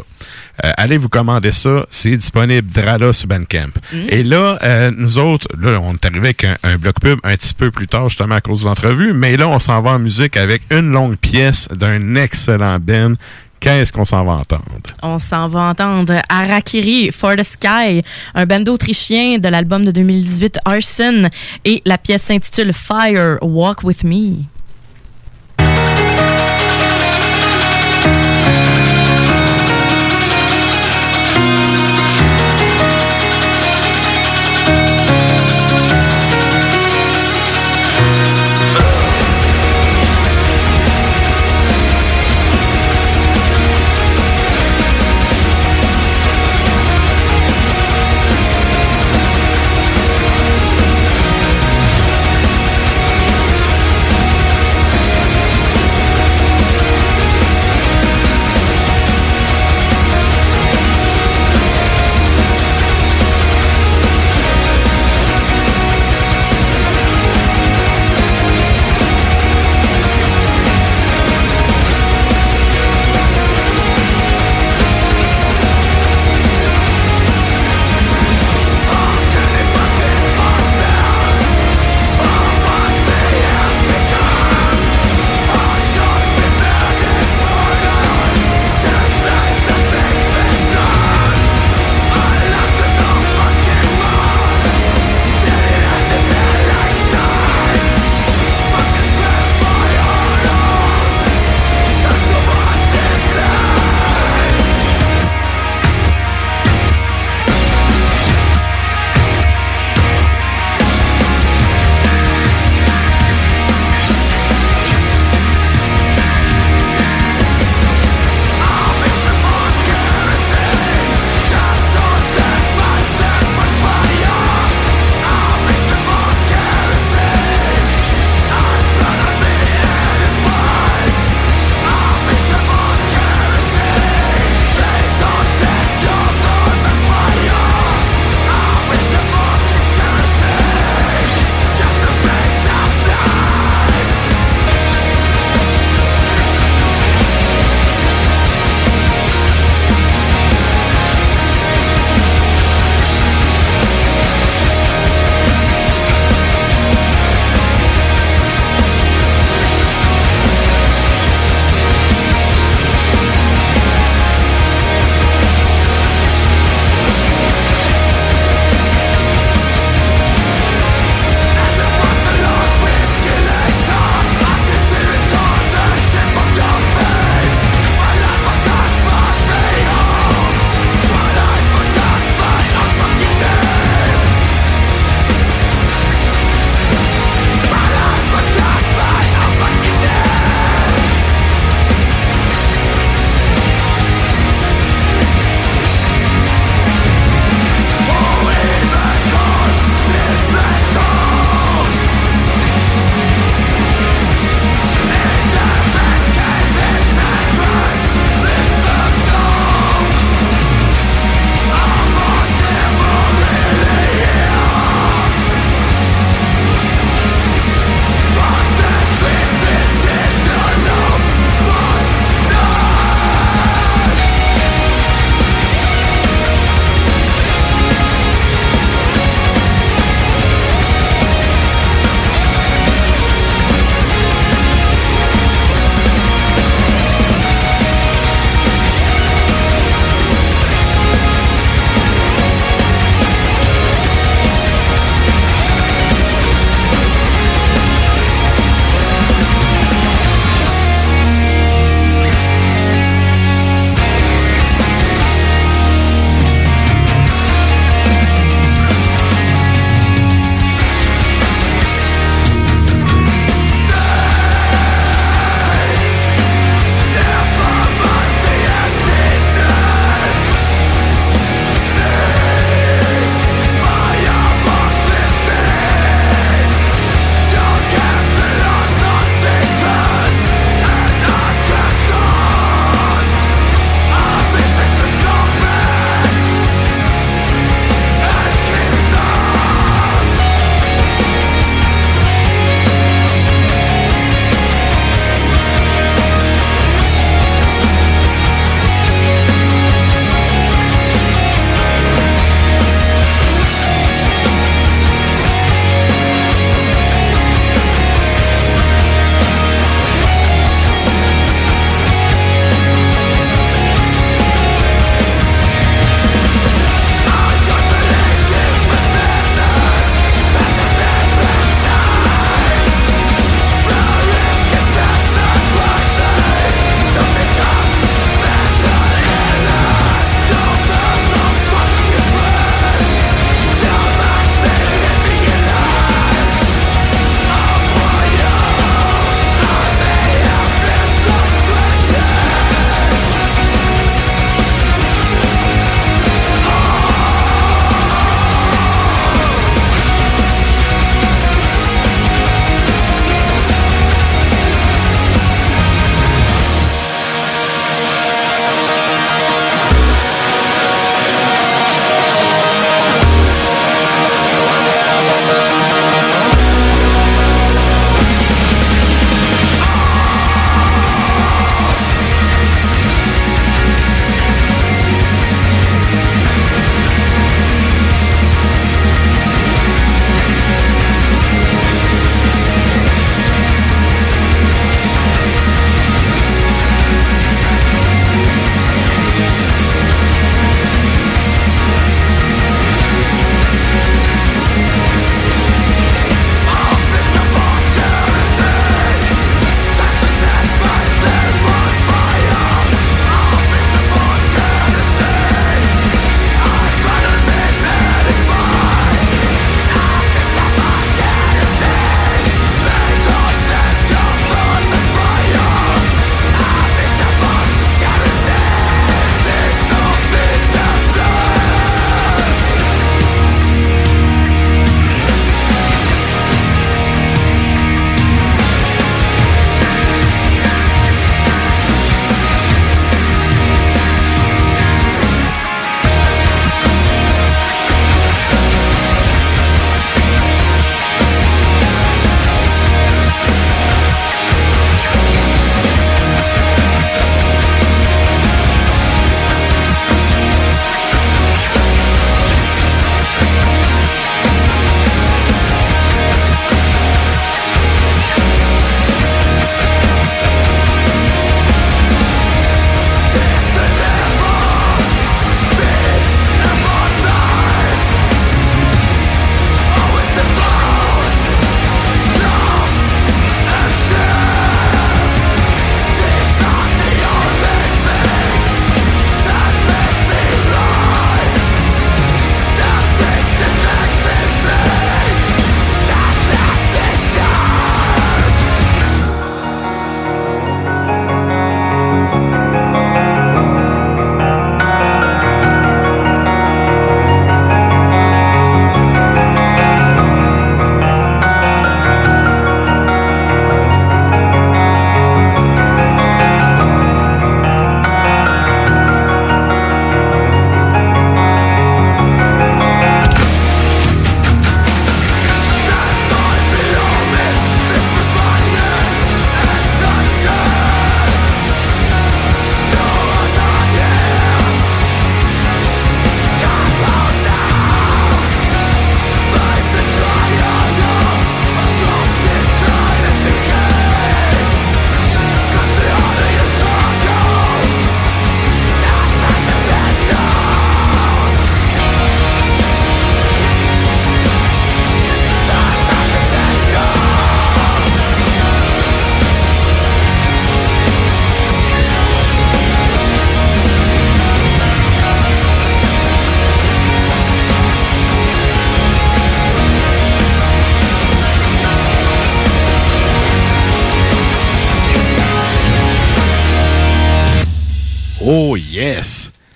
[0.64, 3.72] Euh, allez vous commander ça c'est disponible Drala sur Bandcamp.
[3.92, 3.96] Mm.
[4.08, 7.54] et là nous autres là on est arrivé avec un, un bloc pub un petit
[7.54, 9.12] peu plus tard justement à cause de l'entrevue.
[9.12, 13.16] Mais là on s'en va en musique avec une longue pièce d'un excellent Ben
[13.62, 14.64] Qu'est-ce qu'on s'en va entendre?
[15.04, 18.02] On s'en va entendre Arakiri for the Sky,
[18.34, 21.28] un band autrichien de l'album de 2018 Arson,
[21.64, 24.38] et la pièce s'intitule Fire Walk with Me.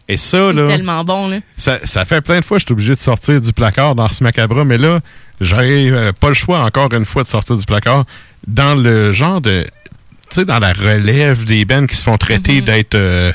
[0.08, 0.68] Et ça, là.
[0.68, 1.38] Tellement bon, là.
[1.56, 4.08] Ça, ça fait plein de fois que je suis obligé de sortir du placard dans
[4.08, 5.00] ce macabre, mais là,
[5.40, 8.04] j'ai euh, pas le choix encore une fois de sortir du placard
[8.46, 9.66] dans le genre de.
[10.30, 12.94] Tu sais, dans la relève des bands qui se font traiter d'être.
[12.94, 13.32] euh,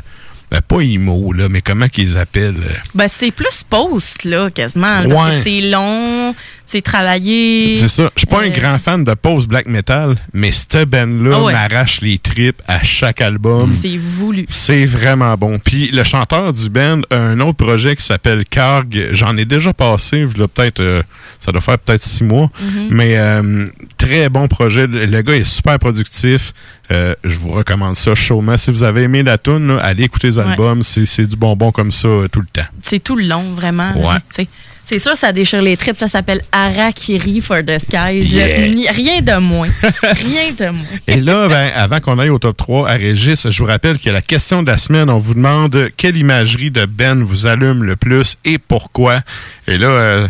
[0.51, 2.55] ben, pas emo, là, mais comment qu'ils appellent?
[2.57, 5.03] euh, Ben, c'est plus post, là, quasiment.
[5.07, 5.37] Parce Ouais.
[5.37, 6.35] que c'est long,
[6.67, 7.77] c'est travaillé.
[7.77, 8.11] C'est ça.
[8.15, 11.41] Je suis pas un Euh, grand fan de post black metal, mais cette band-là Ah
[11.43, 11.53] ouais.
[11.53, 13.69] m'arrache les tripes à chaque album.
[13.81, 14.45] C'est voulu.
[14.49, 15.57] C'est vraiment bon.
[15.59, 19.09] Puis le chanteur du band a un autre projet qui s'appelle Karg.
[19.11, 21.01] J'en ai déjà passé, peut-être, euh,
[21.39, 22.49] ça doit faire peut-être six mois.
[22.61, 22.87] Mhm.
[22.91, 23.67] Mais euh,
[23.97, 24.85] très bon projet.
[24.87, 26.53] Le, le gars est super productif.
[26.91, 28.57] Euh, je vous recommande ça chaudement.
[28.57, 30.83] Si vous avez aimé la tune, là, allez écouter les albums.
[30.83, 32.67] C'est c'est du bonbon comme ça euh, tout le temps.
[32.81, 33.93] C'est tout le long, vraiment.
[33.95, 34.45] Ouais.
[34.85, 35.97] C'est sûr, ça déchire les tripes.
[35.97, 38.23] Ça s'appelle Arakiri for the Sky.
[38.23, 38.67] Je- Yeah.
[38.67, 39.69] ni- rien de moins.
[40.03, 40.85] rien de moins.
[41.07, 44.09] Et là, ben, avant qu'on aille au top 3 à Régis, je vous rappelle que
[44.09, 47.95] la question de la semaine, on vous demande quelle imagerie de Ben vous allume le
[47.95, 49.21] plus et pourquoi.
[49.67, 50.27] Et là, euh,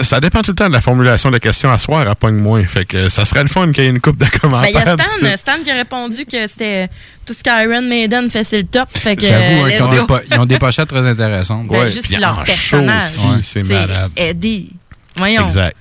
[0.00, 2.36] ça dépend tout le temps de la formulation de la question à soir à pogne
[2.36, 2.64] moins.
[2.66, 4.70] Fait que ça serait le fun qu'il y ait une coupe de Ben, Il commentaires.
[4.86, 5.08] y a dessus.
[5.26, 6.88] Stan, Stan qui a répondu que c'était
[7.26, 8.88] tout ce qu'Iron Maiden fait, c'est le top.
[8.90, 9.92] Fait que, J'avoue, hein, let's qu'ils ont, go.
[9.92, 11.66] des po- ils ont des pochettes très intéressantes.
[11.68, 13.04] Ben, juste leur personnage.
[13.42, 14.10] c'est T'sais, malade.
[14.16, 14.72] Eddie.
[15.16, 15.44] Voyons.
[15.44, 15.76] Exact.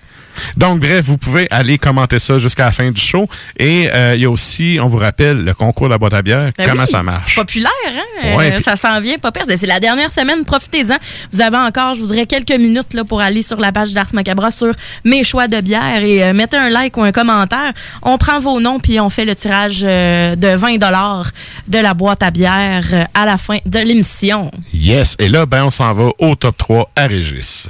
[0.58, 3.28] Donc, bref, vous pouvez aller commenter ça jusqu'à la fin du show.
[3.60, 6.24] Et euh, il y a aussi, on vous rappelle, le concours de la boîte à
[6.24, 6.50] bière.
[6.58, 7.36] Ben comment oui, ça marche?
[7.36, 8.36] Populaire, hein?
[8.36, 9.44] Ouais, Euh, Ça s'en vient, pas pire.
[9.48, 10.96] C'est la dernière semaine, profitez-en.
[11.32, 14.08] Vous avez encore, je vous dirais, quelques minutes là, pour aller sur la page d'Ars
[14.14, 14.74] Macabra sur
[15.04, 17.72] mes choix de bière et euh, mettez un like ou un commentaire.
[18.02, 20.78] On prend vos noms puis on fait le tirage de 20
[21.68, 24.50] de la boîte à bière à la fin de l'émission.
[24.74, 25.16] Yes.
[25.20, 27.70] Et là, ben, on s'en va au top 3 à Régis.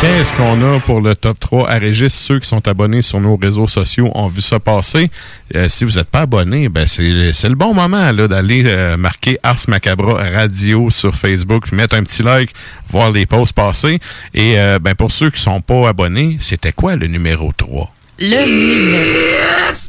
[0.00, 2.14] qu'est-ce qu'on a pour le top 3 à Régis?
[2.14, 5.10] Ceux qui sont abonnés sur nos réseaux sociaux ont vu ça passer.
[5.54, 9.38] Euh, si vous n'êtes pas abonné, ben c'est c'est le bon moment d'aller euh, marquer
[9.42, 12.50] Ars Macabra Radio sur Facebook, mettre un petit like,
[12.88, 14.00] voir les posts passer.
[14.32, 17.92] Et euh, ben pour ceux qui sont pas abonnés, c'était quoi le numéro 3?
[18.20, 19.10] Le numéro.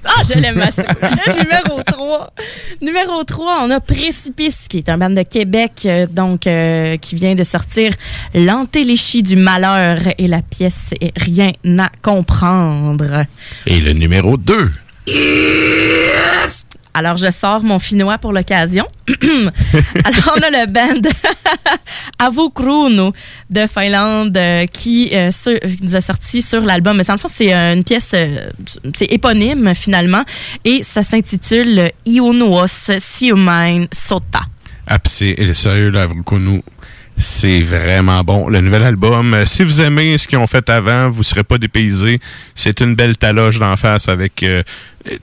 [0.05, 0.83] Ah, je l'aime assez.
[1.27, 2.33] Le numéro 3.
[2.81, 7.15] Numéro 3, on a Précipice, qui est un band de Québec, euh, donc, euh, qui
[7.15, 7.91] vient de sortir
[8.33, 13.25] L'Antéléchie du malheur et la pièce est Rien à comprendre.
[13.67, 14.71] Et le numéro 2?
[16.93, 18.85] Alors, je sors mon finnois pour l'occasion.
[19.07, 21.09] Alors, on a le band
[22.19, 23.13] Avokruno
[23.49, 26.97] de Finlande euh, qui euh, sur- nous a sorti sur l'album.
[26.97, 28.09] Mais fond, c'est euh, une pièce,
[28.93, 30.23] c'est éponyme finalement,
[30.65, 32.67] et ça s'intitule Ionuos
[32.99, 34.41] Siumain Sota.
[34.87, 36.07] Ah, c'est sérieux, là,
[37.21, 38.47] c'est vraiment bon.
[38.49, 41.57] Le nouvel album, euh, si vous aimez ce qu'ils ont fait avant, vous serez pas
[41.57, 42.19] dépaysés.
[42.55, 44.63] C'est une belle taloche d'en face avec euh,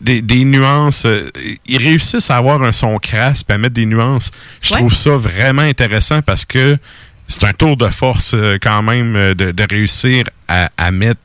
[0.01, 1.05] des, des nuances.
[1.05, 1.29] euh,
[1.67, 4.31] ils réussissent à avoir un son crasse et à mettre des nuances.
[4.63, 4.81] Je Ouais.
[4.81, 6.79] trouve ça vraiment intéressant parce que
[7.27, 11.21] c'est un tour de force euh, quand même de, de réussir à, à mettre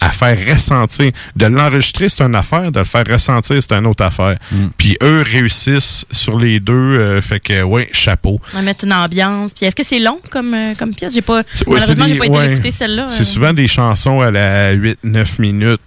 [0.00, 1.12] à faire ressentir.
[1.34, 2.70] De l'enregistrer, c'est une affaire.
[2.70, 4.36] De le faire ressentir, c'est une autre affaire.
[4.76, 6.72] Puis eux réussissent sur les deux.
[6.72, 8.40] euh, fait que, ouais, chapeau.
[8.52, 9.52] On va mettre une ambiance.
[9.54, 11.14] Puis est-ce que c'est long comme, euh, comme pièce?
[11.14, 12.52] J'ai pas, malheureusement, j'ai pas été ouais.
[12.52, 13.06] écouter celle-là.
[13.08, 13.24] C'est euh.
[13.24, 15.80] souvent des chansons à la 8-9 minutes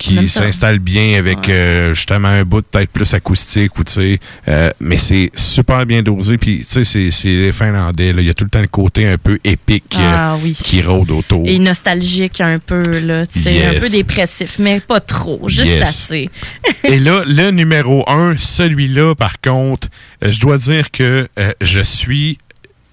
[0.00, 0.40] qui ça.
[0.42, 4.18] s'installent bien avec euh, justement un bout peut-être plus acoustique ou tu sais
[4.48, 8.30] euh, mais c'est super bien dosé puis tu sais c'est c'est les finlandais il y
[8.30, 10.52] a tout le temps le côté un peu épique euh, Ah oui.
[10.54, 13.26] qui rôde autour Et nostalgique un peu, là.
[13.26, 13.76] tu sais, Yes.
[13.76, 15.40] Un peu dépressif, mais pas trop.
[15.48, 15.82] Juste Yes.
[15.88, 16.30] assez.
[16.84, 19.88] Et là, le numéro un, celui-là, par contre,
[20.24, 22.38] euh, je dois dire que euh, je suis,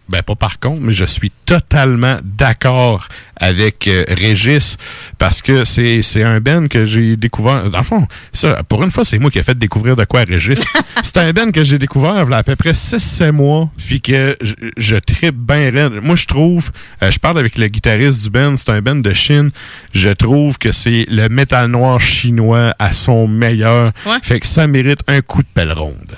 [0.09, 3.07] ben pas par contre, mais je suis totalement d'accord
[3.39, 4.77] avec euh, Régis
[5.17, 7.69] parce que c'est c'est un Ben que j'ai découvert.
[7.69, 10.23] Dans le fond, ça, pour une fois, c'est moi qui ai fait découvrir de quoi
[10.23, 10.63] Régis.
[11.03, 14.01] c'est un Ben que j'ai découvert il y a à peu près 6-7 mois, puis
[14.01, 15.99] que je, je tripe bien raide.
[16.01, 16.71] Moi, je trouve,
[17.03, 19.51] euh, je parle avec le guitariste du Ben, c'est un Ben de Chine.
[19.93, 23.91] Je trouve que c'est le métal noir chinois à son meilleur.
[24.05, 24.17] Ouais.
[24.21, 26.17] Fait que ça mérite un coup de pelle ronde.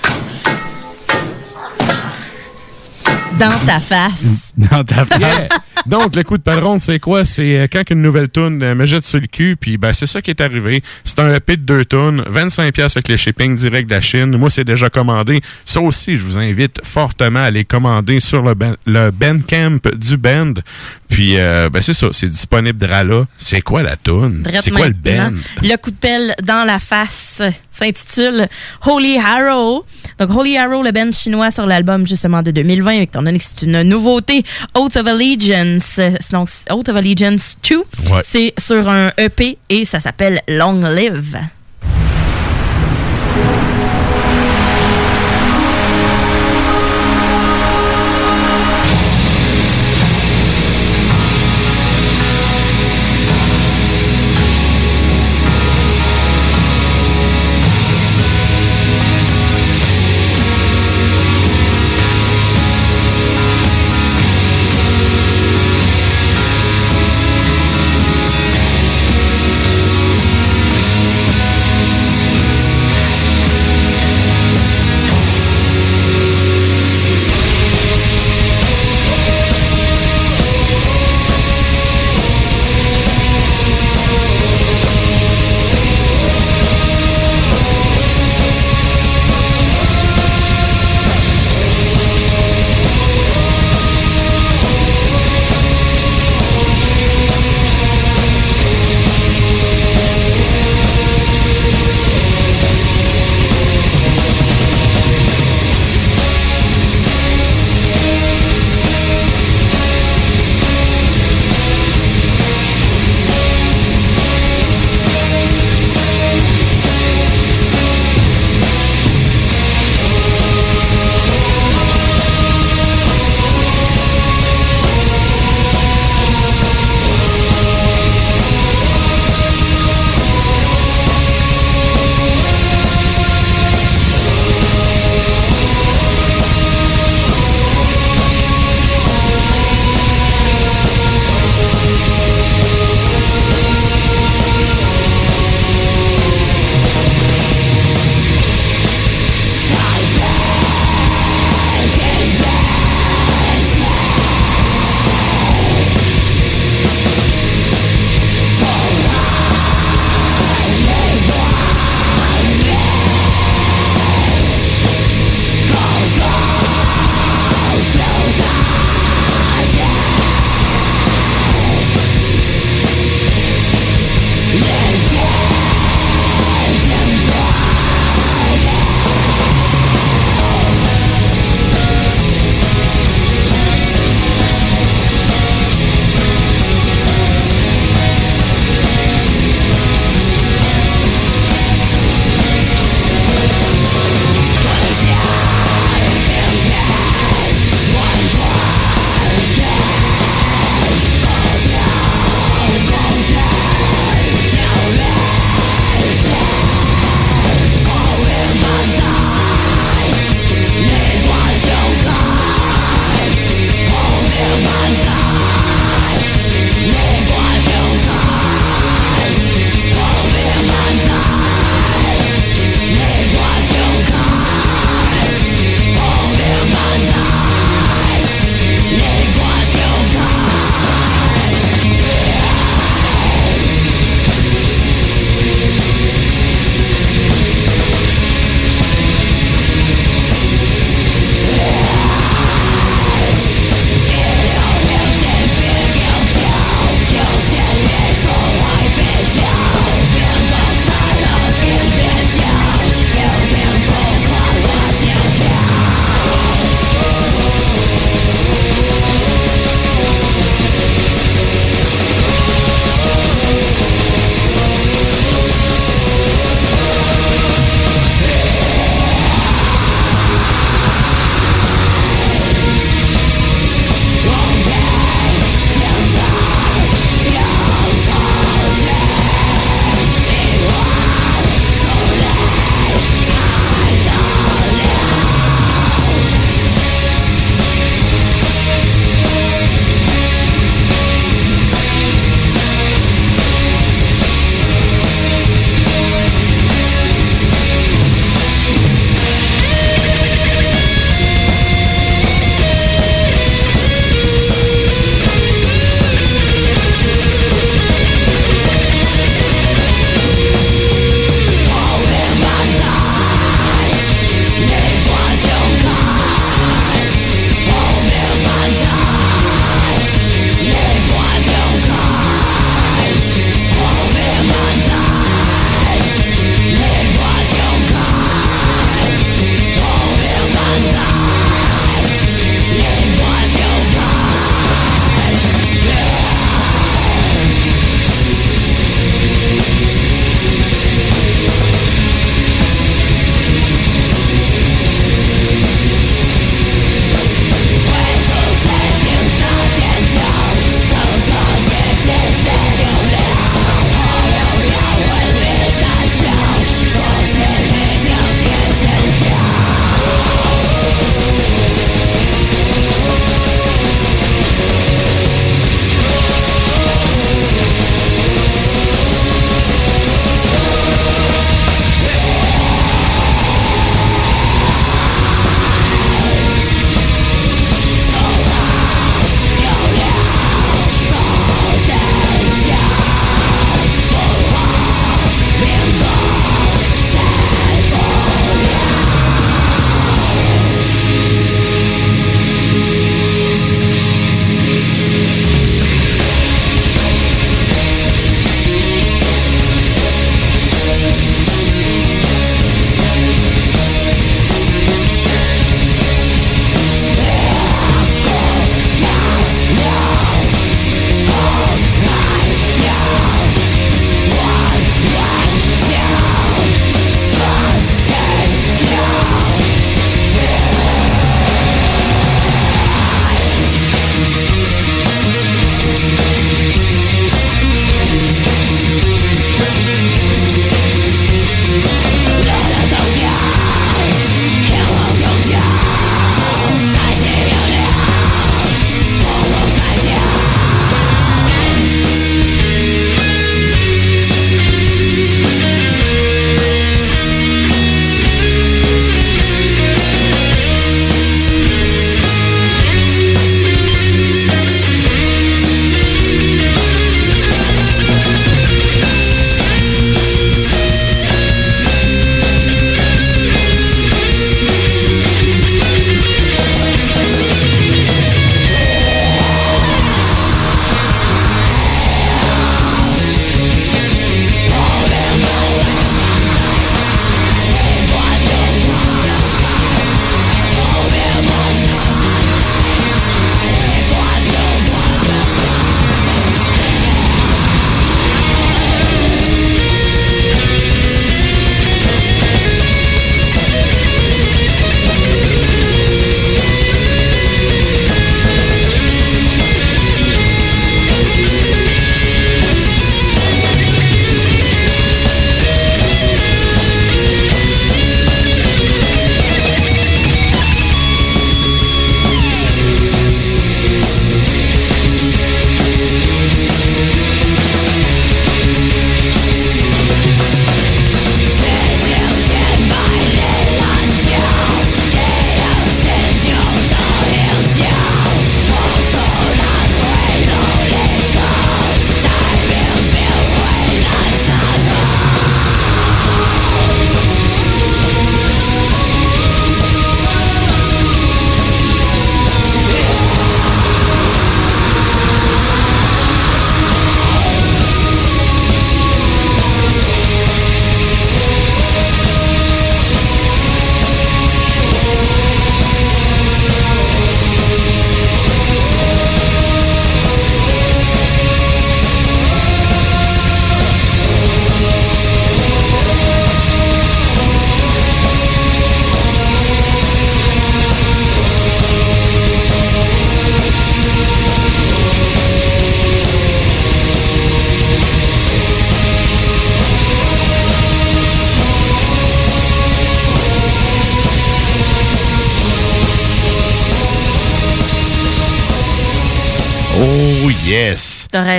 [3.41, 4.53] Dans ta face.
[4.57, 5.19] Dans ta face.
[5.19, 5.47] Yeah.
[5.87, 7.25] Donc, le coup de padron, c'est quoi?
[7.25, 10.05] C'est euh, quand une nouvelle toune euh, me jette sur le cul, puis ben, c'est
[10.05, 10.83] ça qui est arrivé.
[11.03, 14.37] C'est un EP de deux tonnes, 25$ piastres avec le shipping direct de la Chine.
[14.37, 15.41] Moi, c'est déjà commandé.
[15.65, 20.17] Ça aussi, je vous invite fortement à les commander sur le, ben- le Bandcamp du
[20.17, 20.53] band.
[21.09, 23.25] Puis, euh, ben, c'est ça, c'est disponible de là.
[23.39, 24.47] C'est quoi la toune?
[24.61, 25.33] C'est quoi le band?
[25.63, 27.41] Le coup de pelle dans la face
[27.71, 28.47] s'intitule
[28.85, 29.83] Holy Arrow.
[30.19, 33.65] Donc, Holy Arrow, le band chinois sur l'album justement de 2020, étant donné que c'est
[33.65, 34.43] une nouveauté.
[34.75, 35.97] Oath of Allegiance.
[35.99, 37.77] euh, Donc, Oath of Allegiance 2.
[37.77, 38.21] Ouais.
[38.23, 41.37] C'est sur un EP et ça s'appelle Long Live.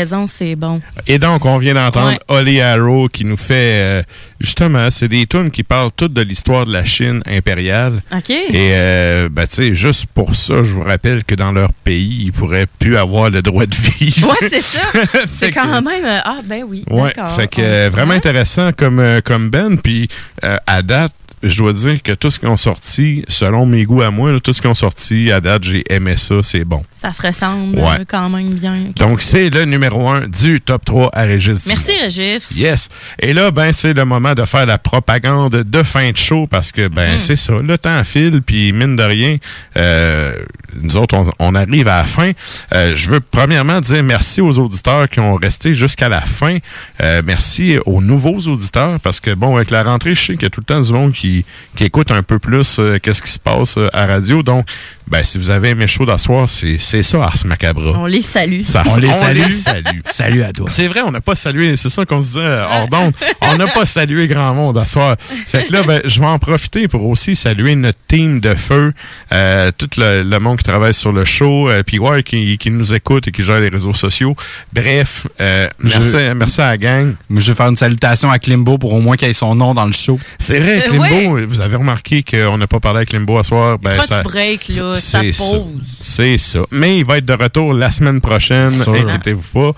[0.03, 0.81] Raison, c'est bon.
[1.07, 2.61] Et donc, on vient d'entendre Ouais.
[2.61, 4.03] Arrow qui nous fait, euh,
[4.41, 8.03] justement, c'est des tunes qui parlent toutes de l'histoire de la Chine impériale.
[8.13, 8.31] OK.
[8.31, 12.25] Et, euh, ben, tu sais, juste pour ça, je vous rappelle que dans leur pays,
[12.27, 14.29] ils pourraient plus avoir le droit de vivre.
[14.29, 14.81] Ouais, c'est ça.
[15.33, 16.05] c'est quand même.
[16.05, 16.85] euh, ah, ben oui.
[16.91, 17.35] Ouais, D'accord.
[17.37, 19.79] fait que euh, vraiment intéressant comme, comme Ben.
[19.79, 20.09] Puis
[20.45, 21.13] euh, à date,
[21.43, 24.41] je dois dire que tout ce qu'ils ont sorti, selon mes goûts à moi, là,
[24.41, 26.83] tout ce qu'ils ont sorti à date, j'ai aimé ça, c'est bon.
[26.95, 28.01] Ça se ressemble Ouais.
[28.01, 28.79] euh, quand même bien.
[28.97, 31.67] Donc, c'est le numéro un du top 3 à Régis.
[31.67, 32.51] Merci, Régis.
[32.57, 32.89] Yes.
[33.21, 36.71] Et là, ben, c'est le moment de faire la propagande de fin de show parce
[36.73, 37.19] que, ben, Mm.
[37.21, 37.55] c'est ça.
[37.63, 39.37] Le temps file, puis mine de rien,
[39.77, 40.37] euh,
[40.81, 42.33] nous autres, on, arrive à la fin.
[42.75, 46.59] Euh, je veux premièrement dire merci aux auditeurs qui ont resté jusqu'à la fin.
[47.03, 50.47] Euh, merci aux nouveaux auditeurs parce que, bon, avec la rentrée, je sais qu'il y
[50.47, 51.45] a tout le temps du monde qui,
[51.77, 54.43] qui écoute un peu plus euh, qu'est-ce qui se passe à radio.
[54.43, 54.67] Donc,
[55.13, 57.93] ben, si vous avez aimé chaud d'asseoir, c'est c'est ça, Ars Macabra.
[57.99, 58.63] On les salue.
[58.63, 59.51] Ça, On les salue.
[59.51, 59.85] salue.
[60.07, 60.67] Salut à toi.
[60.71, 63.13] C'est vrai, on n'a pas salué, c'est ça qu'on se disait euh, hors d'onde.
[63.43, 65.17] On n'a pas salué grand monde à soir.
[65.47, 68.93] Fait que là, ben, je vais en profiter pour aussi saluer notre team de feu,
[69.33, 72.71] euh, tout le, le monde qui travaille sur le show, euh, puis ouais, qui, qui
[72.71, 74.35] nous écoute et qui gère les réseaux sociaux.
[74.73, 77.15] Bref, euh, merci, Je- merci à la gang.
[77.29, 79.75] Moi, je vais faire une salutation à Klimbo pour au moins qu'il ait son nom
[79.75, 80.19] dans le show.
[80.39, 83.79] C'est vrai, Euh, Klimbo, vous avez remarqué qu'on n'a pas parlé avec Klimbo à soir.
[83.79, 84.95] Ben, Pas ça- de break, là.
[85.03, 85.21] Ça.
[85.21, 85.65] pause.
[86.01, 86.61] C'est ça.
[86.71, 88.73] Mais il va être de retour la semaine prochaine.
[88.81, 89.73] Inquiétez-vous pas.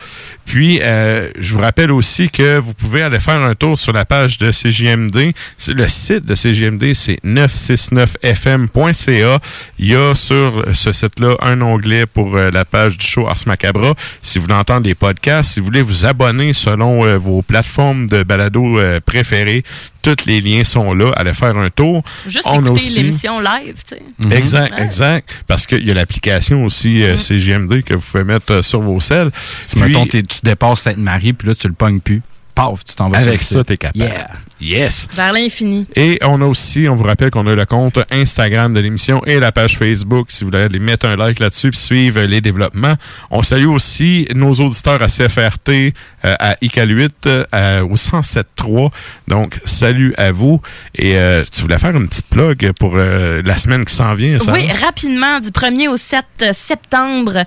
[0.47, 4.05] Puis, euh, je vous rappelle aussi que vous pouvez aller faire un tour sur la
[4.05, 5.33] page de CJMD.
[5.59, 9.39] C'est Le site de CJMD, c'est 969fm.ca.
[9.79, 13.43] Il y a sur ce site-là un onglet pour euh, la page du show Ars
[13.47, 13.95] Macabra.
[14.23, 18.07] Si vous voulez entendre des podcasts, si vous voulez vous abonner selon euh, vos plateformes
[18.07, 19.63] de balado euh, préférées,
[20.03, 21.11] tous les liens sont là.
[21.17, 22.03] Allez faire un tour.
[22.27, 24.03] Juste On écouter aussi- l'émission live, tu sais.
[24.37, 24.85] Exact, Ouais.
[24.85, 25.31] exact.
[25.47, 29.01] Parce qu'il y a l'application aussi euh, CGMD que vous pouvez mettre euh, sur vos
[29.01, 29.31] selles.
[29.63, 32.23] Si, mettons, t'es- tu dépasses Sainte-Marie, puis là, tu le pognes plus.
[32.55, 34.05] Paf, tu t'en vas avec sur ça, t'es capable.
[34.05, 34.31] Yeah.
[34.61, 35.09] Yes.
[35.13, 35.87] Vers l'infini.
[35.97, 39.41] Et on a aussi, on vous rappelle qu'on a le compte Instagram de l'émission et
[39.41, 40.31] la page Facebook.
[40.31, 42.95] Si vous voulez aller mettre un like là-dessus puis suivre les développements.
[43.31, 45.93] On salue aussi nos auditeurs à CFRT,
[46.25, 48.91] euh, à ICAL 8, euh, au 107.3.
[49.29, 50.61] Donc, salut à vous.
[50.95, 54.53] Et euh, tu voulais faire une petite plug pour la semaine qui s'en vient, ça?
[54.53, 57.45] Oui, rapidement, du 1er au 7 septembre.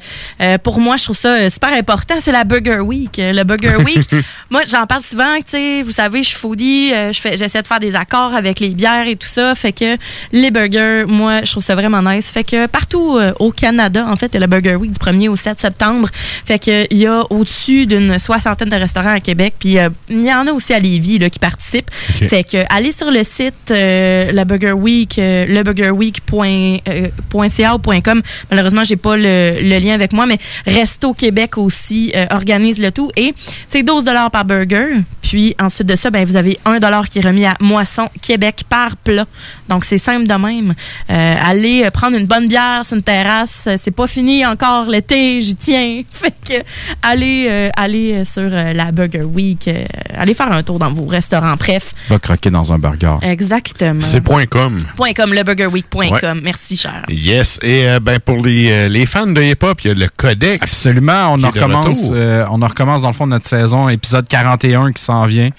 [0.64, 2.16] Pour moi, je trouve ça super important.
[2.20, 3.18] C'est la Burger Week.
[3.18, 4.08] Le Burger Week,
[4.50, 5.36] moi, j'en parle souvent.
[5.38, 6.92] Tu sais, vous savez, je suis foodie.
[7.12, 9.56] j'essaie de faire des accords avec les bières et tout ça.
[9.56, 9.98] Fait que
[10.32, 12.30] les burgers, moi, je trouve ça vraiment nice.
[12.30, 15.30] Fait que partout au Canada, en fait, il y a la Burger Week du 1er
[15.30, 16.10] au 7 septembre.
[16.46, 19.54] Fait que il y a au-dessus d'une soixantaine de restaurants à Québec.
[19.60, 21.90] Puis euh, il y en a aussi à Lévis là, qui participent.
[21.92, 28.22] Fait que allez sur le site euh, la Burger Week, euh, leburgerweek.ca ou .com.
[28.50, 32.92] Malheureusement, j'ai pas le, le lien avec moi, mais Resto Québec aussi euh, organise le
[32.92, 33.34] tout et
[33.68, 34.98] c'est 12 dollars par burger.
[35.22, 38.64] Puis ensuite de ça, ben vous avez 1 dollar qui est remis à Moisson Québec
[38.70, 39.26] par plat.
[39.68, 40.74] Donc c'est simple de même.
[41.10, 44.86] Euh, allez euh, prendre une bonne bière sur une terrasse, Euh, c'est pas fini encore
[44.86, 46.02] l'été, j'y tiens.
[46.12, 46.54] Fait que
[47.02, 49.86] allez euh, allez euh, sur euh, la Burger Week, euh,
[50.16, 51.94] allez faire un tour dans vos restaurants bref.
[52.10, 53.16] Va croquer dans un burger.
[53.22, 54.02] Exactement.
[54.02, 54.78] C'est point .com.
[54.96, 56.12] Point .com, leburgerweek.com.
[56.12, 56.42] Ouais.
[56.44, 57.04] Merci, cher.
[57.10, 57.60] Yes.
[57.62, 60.64] Et euh, ben pour les, euh, les fans de hip-hop, il y a le Codex.
[60.64, 62.10] Absolument, on en recommence.
[62.12, 65.50] euh, on en recommence dans le fond de notre saison, épisode 41 qui s'en vient.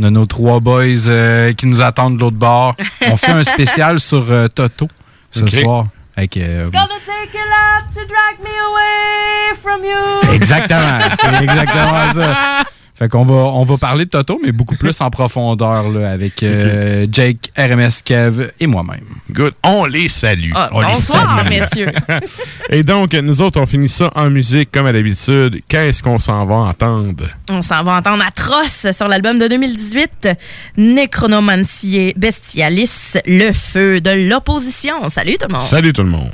[0.00, 2.76] On a nos trois boys euh, qui nous attendent de l'autre bord.
[3.10, 4.86] On fait un spécial sur euh, Toto
[5.32, 5.86] ce soir.
[6.18, 6.68] Avec, euh,
[7.06, 10.34] take a lot to drag me away from you.
[10.34, 12.64] exactement, c'est exactement ça.
[12.98, 16.42] Fait qu'on va, on va parler de Toto, mais beaucoup plus en profondeur là, avec
[16.42, 19.04] euh, Jake, RMS Kev et moi-même.
[19.30, 19.54] Good.
[19.62, 20.50] On les salue.
[20.52, 21.60] Ah, on les bonsoir, salue.
[21.60, 21.92] messieurs.
[22.70, 25.62] Et donc, nous autres, on finit ça en musique comme à l'habitude.
[25.68, 27.26] Qu'est-ce qu'on s'en va entendre?
[27.48, 30.30] On s'en va entendre Atroce sur l'album de 2018,
[30.76, 32.90] Necronomancier Bestialis,
[33.26, 35.08] le feu de l'opposition.
[35.08, 35.62] Salut tout le monde.
[35.62, 36.32] Salut tout le monde.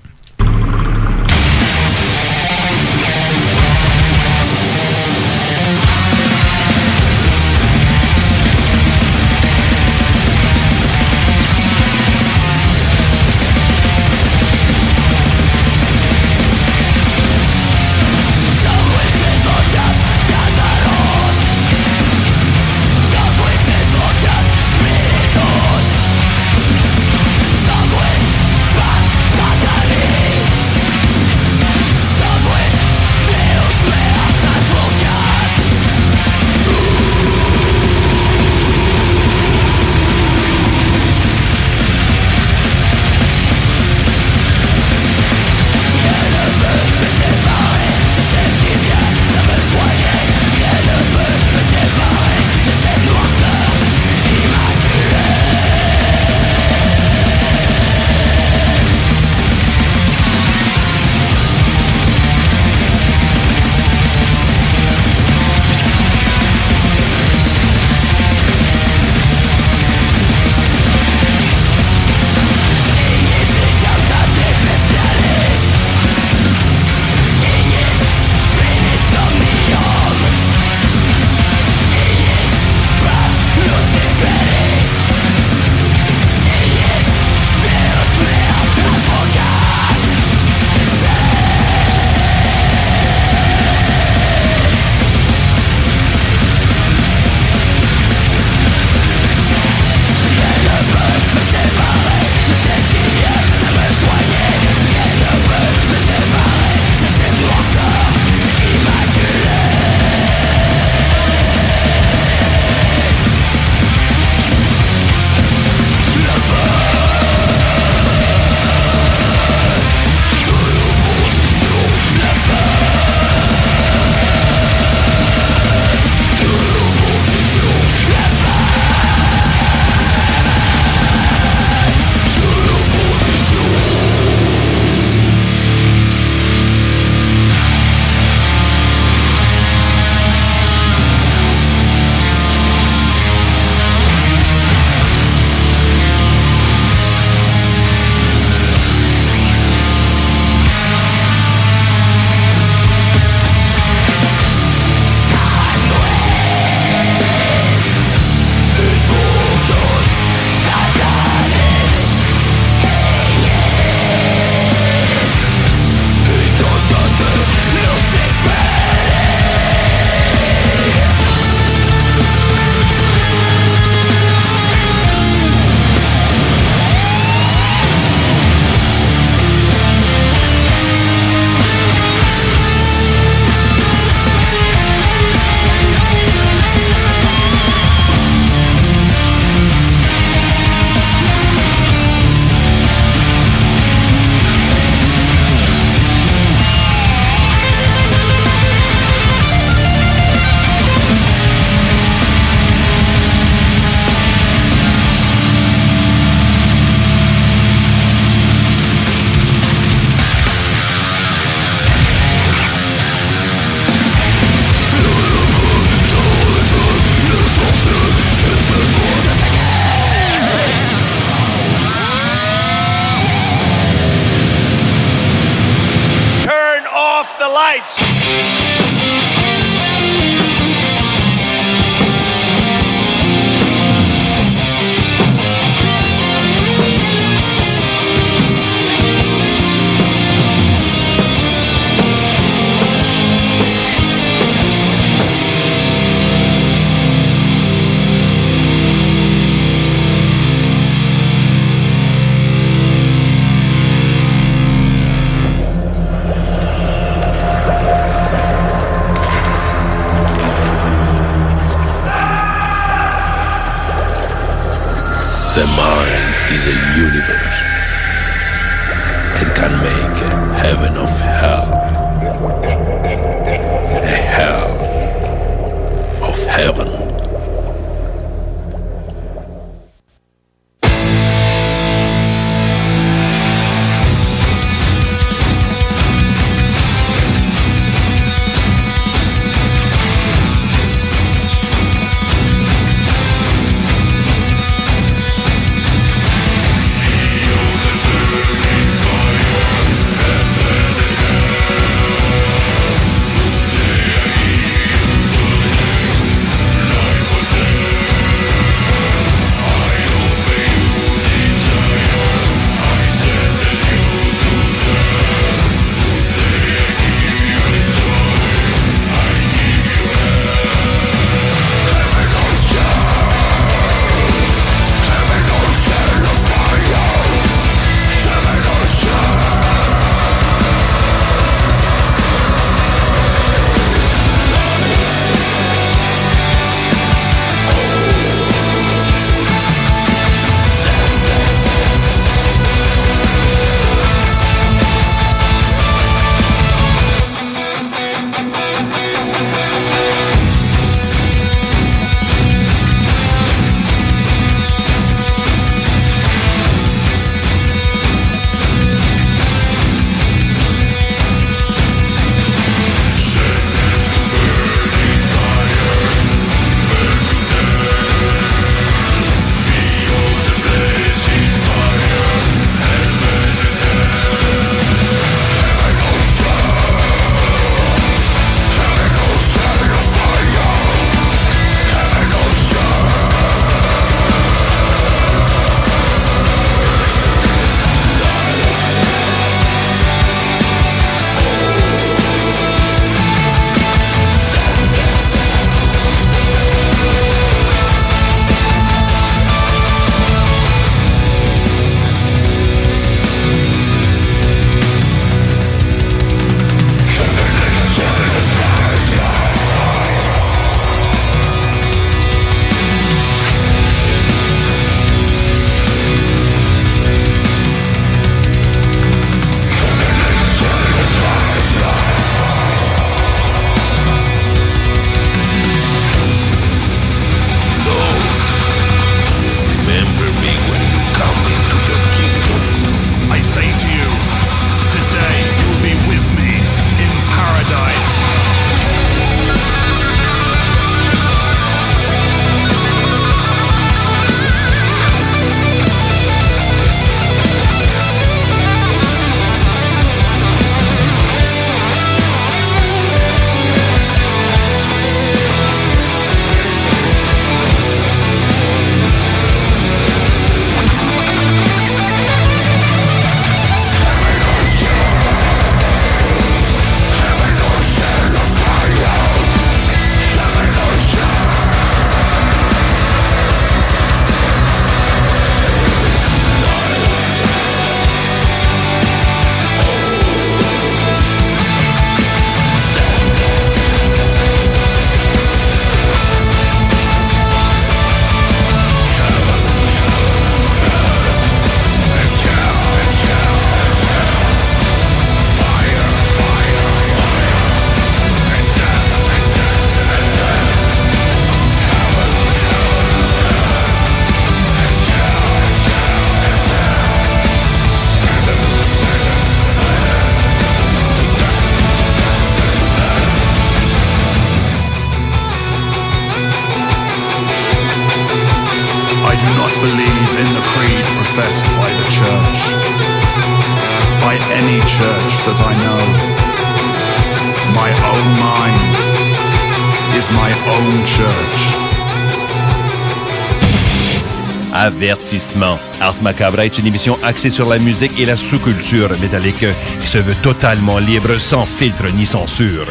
[535.34, 535.76] Avertissement.
[536.00, 539.64] Ars Macabra est une émission axée sur la musique et la sous-culture métallique
[540.00, 542.86] qui se veut totalement libre, sans filtre ni censure.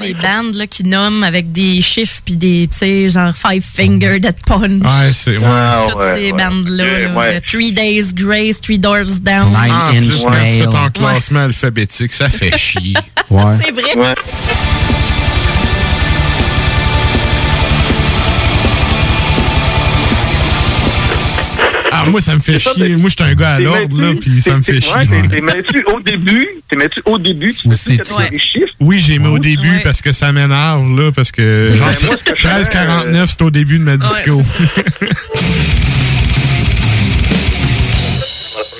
[0.00, 4.18] Les bandes là, qui nomment avec des chiffres puis des, tu sais, genre Five Finger
[4.18, 4.80] Dead Punch.
[4.80, 5.36] Ouais, c'est.
[5.36, 5.90] Ouais.
[5.90, 6.84] Toutes ces bandes-là.
[7.00, 7.40] là, Ouais.
[7.42, 9.54] Three Days Grace, Three Doors Down.
[9.54, 12.94] En plus, quand tu fais ton classement alphabétique, ça fait chier.
[13.30, 14.14] C'est vrai.
[22.06, 22.96] Ah, moi, ça me fait ça, chier.
[22.96, 24.92] Moi, je suis un gars à l'ordre, là, puis ça me fait chier.
[24.94, 28.38] ouais, t'es- mets-tu au début, t'es mets-tu au début, tu sais que tu as des
[28.38, 28.72] chiffres.
[28.80, 29.80] Oui, j'ai mis au début Ouais.
[29.82, 33.30] parce que ça m'énerve, là, parce que Ben, genre, moi, ce que je fais, 13,49,
[33.30, 34.42] c'est au début de ma disco.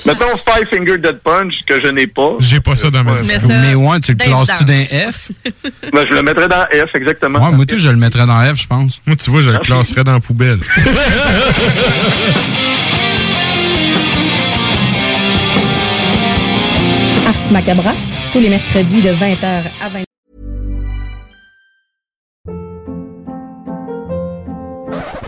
[0.05, 2.37] Mettons Five Finger Dead Punch, que je n'ai pas.
[2.39, 3.47] J'ai pas ça dans ma disco.
[3.47, 5.29] Mais ouais, tu le classes-tu d'un F?
[5.93, 7.39] Ben, je le mettrais dans F, exactement.
[7.49, 9.01] Ouais, moi, tout, je le mettrais dans F, je pense.
[9.05, 10.59] Moi, tu vois, je le classerais dans la poubelle.
[17.29, 17.93] Ars Macabra,
[18.33, 20.03] tous les mercredis de 20h à 20h.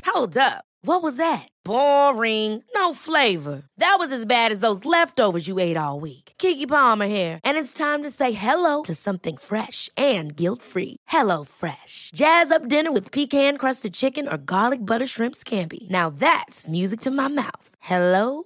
[0.08, 0.64] Hold up.
[0.84, 1.48] What was that?
[1.64, 2.64] Boring.
[2.74, 3.62] No flavor.
[3.78, 6.34] That was as bad as those leftovers you ate all week.
[6.40, 10.98] Kiki Palmer here, and it's time to say hello to something fresh and guilt-free.
[11.08, 12.10] Hello Fresh.
[12.16, 15.88] Jazz up dinner with pecan-crusted chicken or garlic butter shrimp scampi.
[15.92, 17.76] Now that's music to my mouth.
[17.80, 18.46] Hello